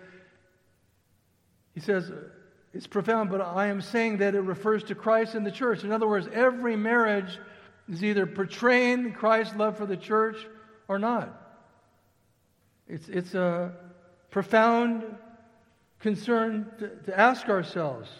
he 1.74 1.80
says, 1.80 2.12
it's 2.76 2.86
profound, 2.86 3.30
but 3.30 3.40
I 3.40 3.68
am 3.68 3.80
saying 3.80 4.18
that 4.18 4.34
it 4.34 4.42
refers 4.42 4.84
to 4.84 4.94
Christ 4.94 5.34
and 5.34 5.46
the 5.46 5.50
church. 5.50 5.82
In 5.82 5.92
other 5.92 6.06
words, 6.06 6.28
every 6.30 6.76
marriage 6.76 7.38
is 7.88 8.04
either 8.04 8.26
portraying 8.26 9.14
Christ's 9.14 9.56
love 9.56 9.78
for 9.78 9.86
the 9.86 9.96
church 9.96 10.36
or 10.86 10.98
not. 10.98 11.64
It's, 12.86 13.08
it's 13.08 13.34
a 13.34 13.72
profound 14.30 15.04
concern 16.00 16.70
to, 16.78 16.88
to 17.06 17.18
ask 17.18 17.48
ourselves 17.48 18.10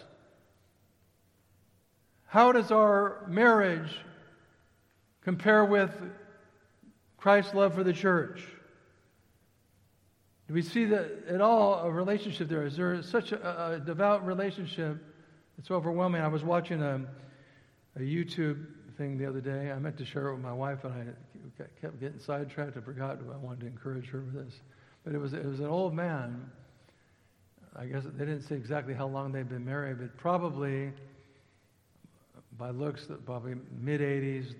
how 2.25 2.51
does 2.51 2.71
our 2.71 3.25
marriage 3.29 3.95
compare 5.21 5.63
with 5.65 5.91
Christ's 7.17 7.53
love 7.53 7.75
for 7.75 7.83
the 7.83 7.93
church? 7.93 8.43
Do 10.47 10.53
we 10.53 10.61
see 10.61 10.85
that 10.85 11.25
at 11.27 11.41
all 11.41 11.81
a 11.81 11.91
relationship 11.91 12.47
there? 12.47 12.65
Is 12.65 12.77
there 12.77 13.01
such 13.01 13.33
a, 13.33 13.73
a 13.73 13.79
devout 13.79 14.25
relationship? 14.25 14.97
It's 15.57 15.71
overwhelming. 15.71 16.21
I 16.21 16.29
was 16.29 16.43
watching 16.43 16.81
a, 16.81 17.01
a 17.97 17.99
YouTube 17.99 18.65
thing 18.97 19.17
the 19.17 19.25
other 19.25 19.41
day. 19.41 19.71
I 19.71 19.79
meant 19.79 19.97
to 19.97 20.05
share 20.05 20.27
it 20.27 20.35
with 20.35 20.43
my 20.43 20.53
wife, 20.53 20.85
and 20.85 21.13
I 21.59 21.63
kept 21.81 21.99
getting 21.99 22.19
sidetracked. 22.19 22.77
I 22.77 22.79
forgot. 22.79 23.19
I 23.33 23.37
wanted 23.37 23.61
to 23.61 23.65
encourage 23.67 24.07
her 24.07 24.21
with 24.21 24.45
this. 24.45 24.61
But 25.03 25.13
it 25.15 25.19
was, 25.19 25.33
it 25.33 25.45
was 25.45 25.59
an 25.59 25.67
old 25.67 25.93
man. 25.93 26.49
I 27.75 27.85
guess 27.85 28.03
they 28.05 28.25
didn't 28.25 28.43
say 28.43 28.55
exactly 28.55 28.93
how 28.93 29.07
long 29.07 29.33
they'd 29.33 29.49
been 29.49 29.65
married, 29.65 29.99
but 29.99 30.15
probably 30.17 30.91
by 32.57 32.69
looks, 32.71 33.07
probably 33.25 33.55
mid 33.79 34.01
80s, 34.01 34.55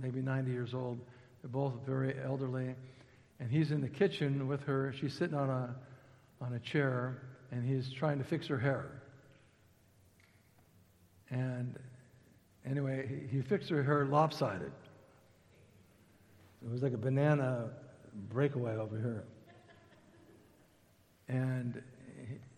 maybe 0.00 0.20
90 0.20 0.50
years 0.50 0.74
old. 0.74 1.00
They're 1.42 1.50
both 1.50 1.74
very 1.86 2.14
elderly. 2.22 2.74
And 3.40 3.50
he's 3.50 3.70
in 3.70 3.80
the 3.80 3.88
kitchen 3.88 4.46
with 4.48 4.62
her. 4.62 4.94
She's 5.00 5.14
sitting 5.14 5.36
on 5.36 5.50
a, 5.50 5.74
on 6.40 6.54
a 6.54 6.60
chair, 6.60 7.22
and 7.50 7.64
he's 7.64 7.92
trying 7.92 8.18
to 8.18 8.24
fix 8.24 8.46
her 8.46 8.58
hair. 8.58 9.02
And 11.30 11.78
Anyway, 12.68 13.26
he, 13.30 13.42
fixed 13.42 13.68
her 13.68 13.82
hair 13.82 14.06
lopsided. 14.06 14.72
It 16.64 16.70
was 16.70 16.82
like 16.82 16.94
a 16.94 16.98
banana 16.98 17.70
breakaway 18.30 18.76
over 18.76 18.96
here. 18.96 19.24
And, 21.28 21.82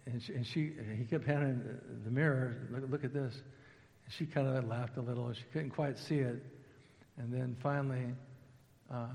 and, 0.06 0.22
she, 0.22 0.32
and 0.34 0.46
she, 0.46 0.72
he 0.96 1.04
kept 1.04 1.24
handing 1.24 1.60
the 2.04 2.10
mirror, 2.10 2.68
look, 2.70 2.84
look 2.88 3.04
at 3.04 3.12
this. 3.12 3.34
And 3.34 4.14
she 4.16 4.26
kind 4.26 4.46
of 4.46 4.64
laughed 4.68 4.96
a 4.96 5.00
little. 5.00 5.32
She 5.32 5.44
couldn't 5.52 5.70
quite 5.70 5.98
see 5.98 6.18
it. 6.18 6.40
And 7.18 7.32
then 7.32 7.56
finally, 7.60 8.06
uh, 8.92 9.08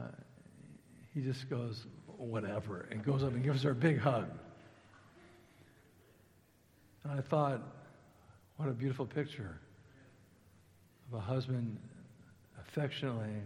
he 1.13 1.21
just 1.21 1.49
goes, 1.49 1.85
whatever, 2.17 2.87
and 2.91 3.03
goes 3.03 3.23
up 3.23 3.33
and 3.33 3.43
gives 3.43 3.63
her 3.63 3.71
a 3.71 3.75
big 3.75 3.99
hug. 3.99 4.27
And 7.03 7.13
I 7.13 7.21
thought, 7.21 7.61
what 8.57 8.69
a 8.69 8.73
beautiful 8.73 9.05
picture 9.05 9.59
of 11.11 11.17
a 11.17 11.21
husband 11.21 11.77
affectionately 12.59 13.41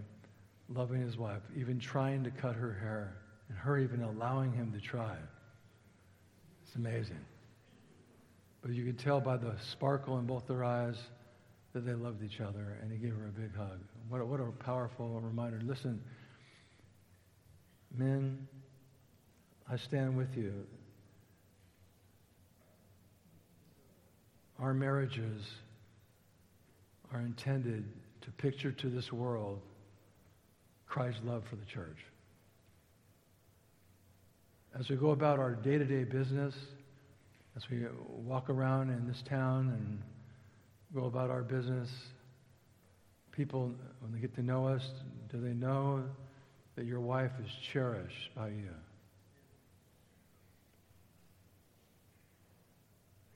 loving 0.70 1.02
his 1.02 1.18
wife, 1.18 1.42
even 1.56 1.80
trying 1.80 2.24
to 2.24 2.32
cut 2.32 2.56
her 2.56 2.74
hair, 2.74 3.18
and 3.50 3.58
her 3.58 3.78
even 3.78 4.02
allowing 4.02 4.52
him 4.52 4.72
to 4.74 4.80
try. 4.80 5.16
It's 6.66 6.76
amazing. 6.76 7.24
But 8.62 8.72
you 8.72 8.84
could 8.84 9.00
tell 9.00 9.22
by 9.22 9.38
the 9.38 9.56
sparkle 9.72 10.18
in 10.18 10.26
both 10.26 10.48
their 10.48 10.64
eyes 10.64 10.98
that 11.74 11.86
they 11.86 11.94
loved 11.94 12.24
each 12.24 12.42
other, 12.42 12.78
and 12.82 12.92
he 12.92 12.98
gave 12.98 13.16
her 13.16 13.28
a 13.28 13.40
big 13.40 13.56
hug. 13.56 13.80
What 14.10 14.22
a, 14.22 14.26
what 14.26 14.40
a 14.40 14.52
powerful 14.64 15.20
reminder. 15.22 15.60
Listen, 15.64 16.02
men, 17.98 18.48
I 19.72 19.78
stand 19.78 20.16
with 20.16 20.36
you. 20.36 20.54
Our 24.60 24.74
marriages 24.74 25.42
are 27.14 27.20
intended 27.20 27.84
to 28.22 28.32
picture 28.32 28.72
to 28.72 28.90
this 28.90 29.12
world 29.12 29.60
Christ's 30.88 31.22
love 31.26 31.44
for 31.50 31.56
the 31.56 31.66
church. 31.66 31.98
As 34.80 34.90
we 34.90 34.96
go 34.96 35.12
about 35.12 35.40
our 35.40 35.56
day 35.56 35.78
to 35.78 35.86
day 35.86 36.04
business, 36.04 36.54
as 37.56 37.70
we 37.70 37.86
walk 38.08 38.50
around 38.50 38.90
in 38.90 39.08
this 39.08 39.22
town 39.28 39.70
and 39.78 40.02
go 40.94 41.08
about 41.08 41.30
our 41.30 41.42
business, 41.42 41.90
people, 43.32 43.72
when 44.00 44.12
they 44.14 44.20
get 44.20 44.36
to 44.36 44.42
know 44.42 44.68
us, 44.68 44.84
do 45.32 45.40
they 45.40 45.54
know 45.54 46.04
that 46.76 46.86
your 46.86 47.00
wife 47.00 47.32
is 47.44 47.52
cherished 47.72 48.34
by 48.36 48.50
you? 48.50 48.70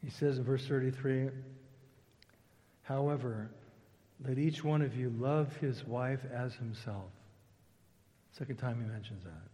He 0.04 0.10
says 0.10 0.38
in 0.38 0.44
verse 0.44 0.66
33 0.66 1.30
However, 2.84 3.50
let 4.26 4.38
each 4.40 4.64
one 4.64 4.82
of 4.82 4.96
you 4.96 5.14
love 5.20 5.56
his 5.58 5.86
wife 5.86 6.22
as 6.34 6.56
himself. 6.56 7.12
Second 8.32 8.58
time 8.58 8.82
he 8.82 8.90
mentions 8.90 9.24
that. 9.24 9.50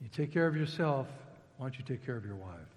You 0.00 0.08
take 0.08 0.32
care 0.32 0.46
of 0.46 0.56
yourself, 0.56 1.08
why 1.56 1.66
don't 1.66 1.78
you 1.78 1.84
take 1.84 2.06
care 2.06 2.16
of 2.16 2.24
your 2.24 2.36
wife? 2.36 2.68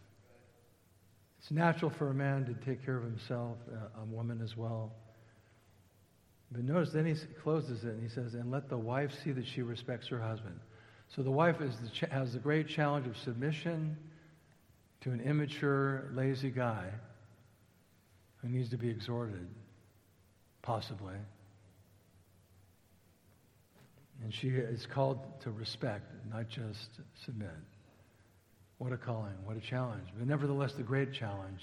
It's 1.40 1.52
natural 1.52 1.92
for 1.92 2.10
a 2.10 2.14
man 2.14 2.46
to 2.46 2.54
take 2.66 2.84
care 2.84 2.98
of 2.98 3.04
himself, 3.04 3.58
a 4.00 4.06
woman 4.06 4.42
as 4.44 4.58
well. 4.58 4.92
But 6.52 6.64
notice 6.66 6.92
then 6.94 7.06
he 7.06 7.16
closes 7.42 7.84
it 7.84 7.90
and 7.90 8.04
he 8.04 8.10
says, 8.10 8.34
and 8.34 8.52
let 8.52 8.70
the 8.70 8.78
wife 8.78 9.12
see 9.24 9.32
that 9.32 9.48
she 9.48 9.62
respects 9.62 10.08
her 10.10 10.20
husband. 10.20 10.60
So 11.16 11.24
the 11.24 11.32
wife 11.32 11.58
the 11.60 11.90
ch- 11.90 12.10
has 12.10 12.34
the 12.34 12.40
great 12.40 12.68
challenge 12.68 13.08
of 13.08 13.16
submission 13.18 13.98
to 15.02 15.12
an 15.12 15.22
immature, 15.22 16.10
lazy 16.14 16.52
guy 16.52 16.90
who 18.38 18.50
needs 18.50 18.70
to 18.70 18.78
be 18.78 18.90
exhorted 18.90 19.48
possibly. 20.62 21.16
And 24.24 24.34
she 24.34 24.50
is 24.50 24.86
called 24.94 25.20
to 25.42 25.52
respect, 25.52 26.12
not 26.32 26.48
just 26.50 27.00
submit. 27.26 27.50
What 28.78 28.92
a 28.92 28.98
calling, 28.98 29.34
what 29.46 29.58
a 29.58 29.62
challenge. 29.62 30.08
But 30.18 30.28
nevertheless, 30.28 30.74
the 30.74 30.84
great 30.84 31.14
challenge 31.14 31.62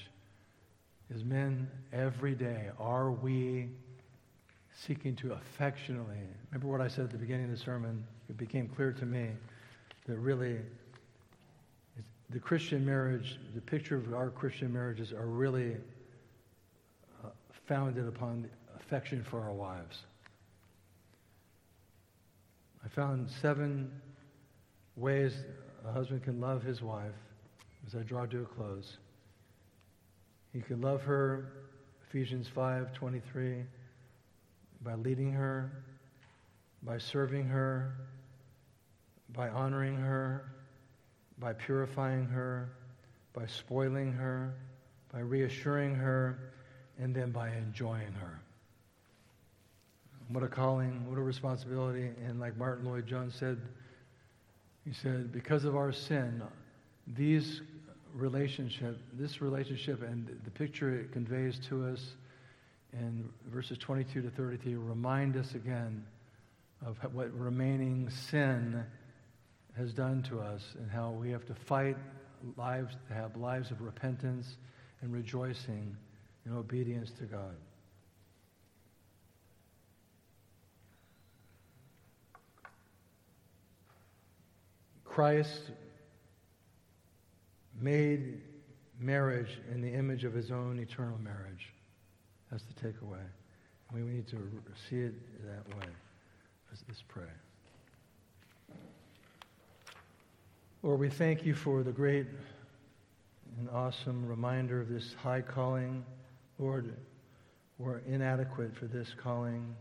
is 1.11 1.25
men 1.25 1.69
every 1.93 2.35
day, 2.35 2.71
are 2.79 3.11
we 3.11 3.71
seeking 4.87 5.17
to 5.17 5.33
affectionately, 5.33 6.21
remember 6.51 6.69
what 6.69 6.81
I 6.81 6.89
said 6.89 7.05
at 7.05 7.11
the 7.11 7.19
beginning 7.19 7.47
of 7.47 7.51
the 7.51 7.57
sermon? 7.57 8.05
It 8.29 8.37
became 8.37 8.69
clear 8.69 8.93
to 8.93 9.07
me 9.07 9.31
that 10.07 10.19
really 10.19 10.59
the 12.31 12.39
Christian 12.39 12.85
marriage, 12.85 13.39
the 13.55 13.61
picture 13.61 13.97
of 13.97 14.13
our 14.15 14.31
Christian 14.31 14.73
marriages 14.73 15.13
are 15.13 15.27
really 15.27 15.77
uh, 17.25 17.29
founded 17.67 18.07
upon 18.07 18.49
affection 18.77 19.25
for 19.25 19.41
our 19.41 19.53
wives. 19.53 19.99
I 22.85 22.89
found 22.89 23.29
seven 23.43 23.91
ways 24.97 25.35
a 25.87 25.93
husband 25.93 26.23
can 26.23 26.41
love 26.41 26.63
his 26.63 26.83
wife 26.83 27.15
as 27.87 27.95
I 27.95 28.03
draw 28.03 28.27
to 28.27 28.43
a 28.43 28.45
close. 28.45 28.99
He 30.53 30.61
can 30.61 30.81
love 30.81 31.03
her, 31.03 31.53
Ephesians 32.09 32.49
5:23, 32.55 33.65
by 34.83 34.95
leading 34.95 35.33
her, 35.33 35.85
by 36.83 36.99
serving 36.99 37.47
her, 37.47 37.95
by 39.35 39.49
honoring 39.49 39.97
her, 39.97 40.53
by 41.39 41.53
purifying 41.53 42.27
her, 42.27 42.71
by 43.33 43.47
spoiling 43.47 44.13
her, 44.13 44.55
by 45.13 45.21
reassuring 45.21 45.95
her, 45.95 46.53
and 46.99 47.15
then 47.15 47.31
by 47.31 47.51
enjoying 47.51 48.13
her. 48.13 48.41
What 50.29 50.43
a 50.43 50.49
calling, 50.49 51.09
what 51.09 51.19
a 51.19 51.23
responsibility. 51.23 52.11
And 52.27 52.41
like 52.41 52.57
Martyn 52.57 52.85
Lloyd-Jones 52.85 53.35
said, 53.35 53.59
he 54.85 54.93
said, 54.93 55.33
because 55.33 55.65
of 55.65 55.77
our 55.77 55.93
sin, 55.93 56.43
these 57.07 57.63
relationship, 58.15 58.99
this 59.15 59.41
relationship 59.41 60.03
and 60.03 60.39
the 60.45 60.51
picture 60.51 60.95
it 60.95 61.13
conveys 61.13 61.59
to 61.69 61.87
us 61.87 62.15
in 62.93 63.29
verses 63.47 63.79
22 63.79 64.23
to 64.23 64.31
33 64.31 64.75
remind 64.77 65.37
us 65.37 65.55
again 65.55 66.05
of 66.85 66.97
what 67.13 67.33
remaining 67.39 68.09
sin 68.11 68.85
has 69.77 69.93
done 69.93 70.23
to 70.23 70.41
us 70.41 70.63
and 70.79 70.91
how 70.91 71.11
we 71.11 71.31
have 71.31 71.45
to 71.47 71.55
fight 71.55 71.97
lives, 72.57 72.95
to 73.09 73.15
have 73.15 73.37
lives 73.37 73.71
of 73.71 73.81
repentance 73.81 74.57
and 75.03 75.13
rejoicing 75.13 75.97
in 76.47 76.57
obedience 76.57 77.11
to 77.19 77.25
God. 77.25 77.55
Christ 85.05 85.63
made 87.81 88.41
marriage 89.01 89.59
in 89.73 89.81
the 89.81 89.93
image 89.93 90.25
of 90.25 90.33
his 90.33 90.51
own 90.51 90.79
eternal 90.79 91.19
marriage. 91.19 91.73
That's 92.51 92.65
the 92.65 92.89
takeaway. 92.89 93.25
We 93.93 94.01
need 94.01 94.27
to 94.29 94.39
see 94.89 95.01
it 95.01 95.15
that 95.47 95.69
way. 95.77 95.87
Let's, 96.71 96.85
let's 96.89 97.03
pray. 97.09 97.25
Lord, 100.83 101.01
we 101.01 101.09
thank 101.09 101.45
you 101.45 101.55
for 101.55 101.83
the 101.83 101.93
great 101.93 102.27
and 103.59 103.69
awesome 103.71 104.27
reminder 104.27 104.81
of 104.81 104.89
this 104.89 105.15
high 105.23 105.41
calling. 105.41 106.05
Lord, 106.59 106.95
we're 107.79 107.99
inadequate 108.07 108.77
for 108.77 108.87
this 108.87 109.15
calling. 109.17 109.75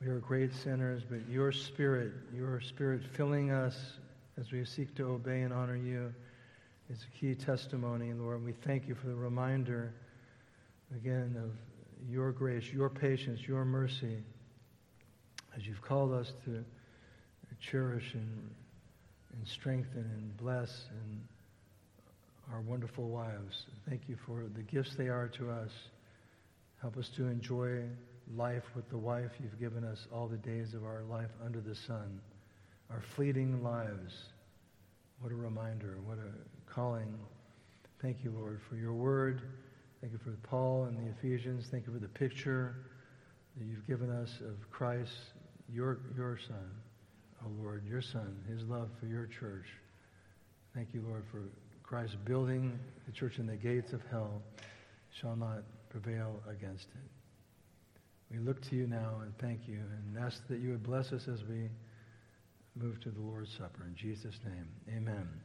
We 0.00 0.08
are 0.08 0.18
great 0.18 0.54
sinners, 0.54 1.02
but 1.08 1.28
your 1.28 1.52
spirit, 1.52 2.12
your 2.34 2.60
spirit 2.60 3.02
filling 3.12 3.50
us 3.50 3.76
as 4.38 4.50
we 4.52 4.64
seek 4.64 4.94
to 4.96 5.04
obey 5.04 5.42
and 5.42 5.52
honor 5.52 5.76
you 5.76 6.12
is 6.90 7.04
a 7.04 7.18
key 7.18 7.34
testimony, 7.34 8.12
Lord. 8.12 8.44
We 8.44 8.52
thank 8.52 8.88
you 8.88 8.94
for 8.94 9.06
the 9.06 9.14
reminder, 9.14 9.92
again, 10.94 11.36
of 11.42 11.50
your 12.08 12.32
grace, 12.32 12.64
your 12.72 12.90
patience, 12.90 13.40
your 13.46 13.64
mercy, 13.64 14.18
as 15.56 15.66
you've 15.66 15.82
called 15.82 16.12
us 16.12 16.32
to 16.44 16.64
cherish 17.70 18.14
and, 18.14 18.50
and 19.32 19.48
strengthen 19.48 20.04
and 20.14 20.36
bless 20.36 20.70
and 20.90 21.20
our 22.52 22.60
wonderful 22.60 23.08
wives. 23.08 23.66
Thank 23.88 24.02
you 24.08 24.16
for 24.26 24.44
the 24.54 24.62
gifts 24.62 24.94
they 24.96 25.08
are 25.08 25.28
to 25.38 25.50
us. 25.50 25.70
Help 26.80 26.96
us 26.96 27.08
to 27.16 27.26
enjoy 27.26 27.84
life 28.36 28.64
with 28.74 28.88
the 28.90 28.98
wife 28.98 29.30
you've 29.42 29.58
given 29.58 29.84
us 29.84 30.06
all 30.12 30.28
the 30.28 30.36
days 30.36 30.74
of 30.74 30.84
our 30.84 31.02
life 31.08 31.30
under 31.44 31.60
the 31.60 31.74
sun, 31.74 32.20
our 32.90 33.02
fleeting 33.16 33.62
lives. 33.62 34.14
What 35.20 35.32
a 35.32 35.36
reminder, 35.36 35.98
what 36.04 36.18
a 36.18 36.72
calling. 36.72 37.14
Thank 38.02 38.24
you, 38.24 38.30
Lord, 38.30 38.60
for 38.68 38.76
your 38.76 38.92
word. 38.92 39.40
Thank 40.04 40.12
you 40.12 40.20
for 40.22 40.36
Paul 40.46 40.84
and 40.84 40.98
the 40.98 41.12
Ephesians. 41.18 41.64
Thank 41.70 41.86
you 41.86 41.92
for 41.94 41.98
the 41.98 42.08
picture 42.08 42.74
that 43.56 43.64
you've 43.64 43.86
given 43.86 44.10
us 44.10 44.28
of 44.46 44.70
Christ, 44.70 45.10
your, 45.72 45.96
your 46.14 46.38
Son, 46.46 46.70
oh 47.42 47.48
Lord, 47.58 47.86
your 47.88 48.02
Son, 48.02 48.36
his 48.46 48.64
love 48.64 48.90
for 49.00 49.06
your 49.06 49.24
church. 49.24 49.64
Thank 50.74 50.88
you, 50.92 51.02
Lord, 51.08 51.24
for 51.30 51.44
Christ 51.82 52.18
building 52.26 52.78
the 53.06 53.12
church 53.12 53.38
in 53.38 53.46
the 53.46 53.56
gates 53.56 53.94
of 53.94 54.02
hell 54.10 54.42
shall 55.22 55.36
not 55.36 55.62
prevail 55.88 56.38
against 56.50 56.84
it. 56.84 57.10
We 58.30 58.40
look 58.40 58.60
to 58.68 58.76
you 58.76 58.86
now 58.86 59.22
and 59.22 59.32
thank 59.38 59.60
you 59.66 59.78
and 59.78 60.22
ask 60.22 60.46
that 60.50 60.58
you 60.58 60.72
would 60.72 60.82
bless 60.82 61.12
us 61.12 61.28
as 61.32 61.42
we 61.48 61.70
move 62.76 63.00
to 63.04 63.08
the 63.08 63.22
Lord's 63.22 63.52
Supper. 63.56 63.86
In 63.86 63.94
Jesus' 63.96 64.38
name, 64.44 64.68
amen. 64.94 65.40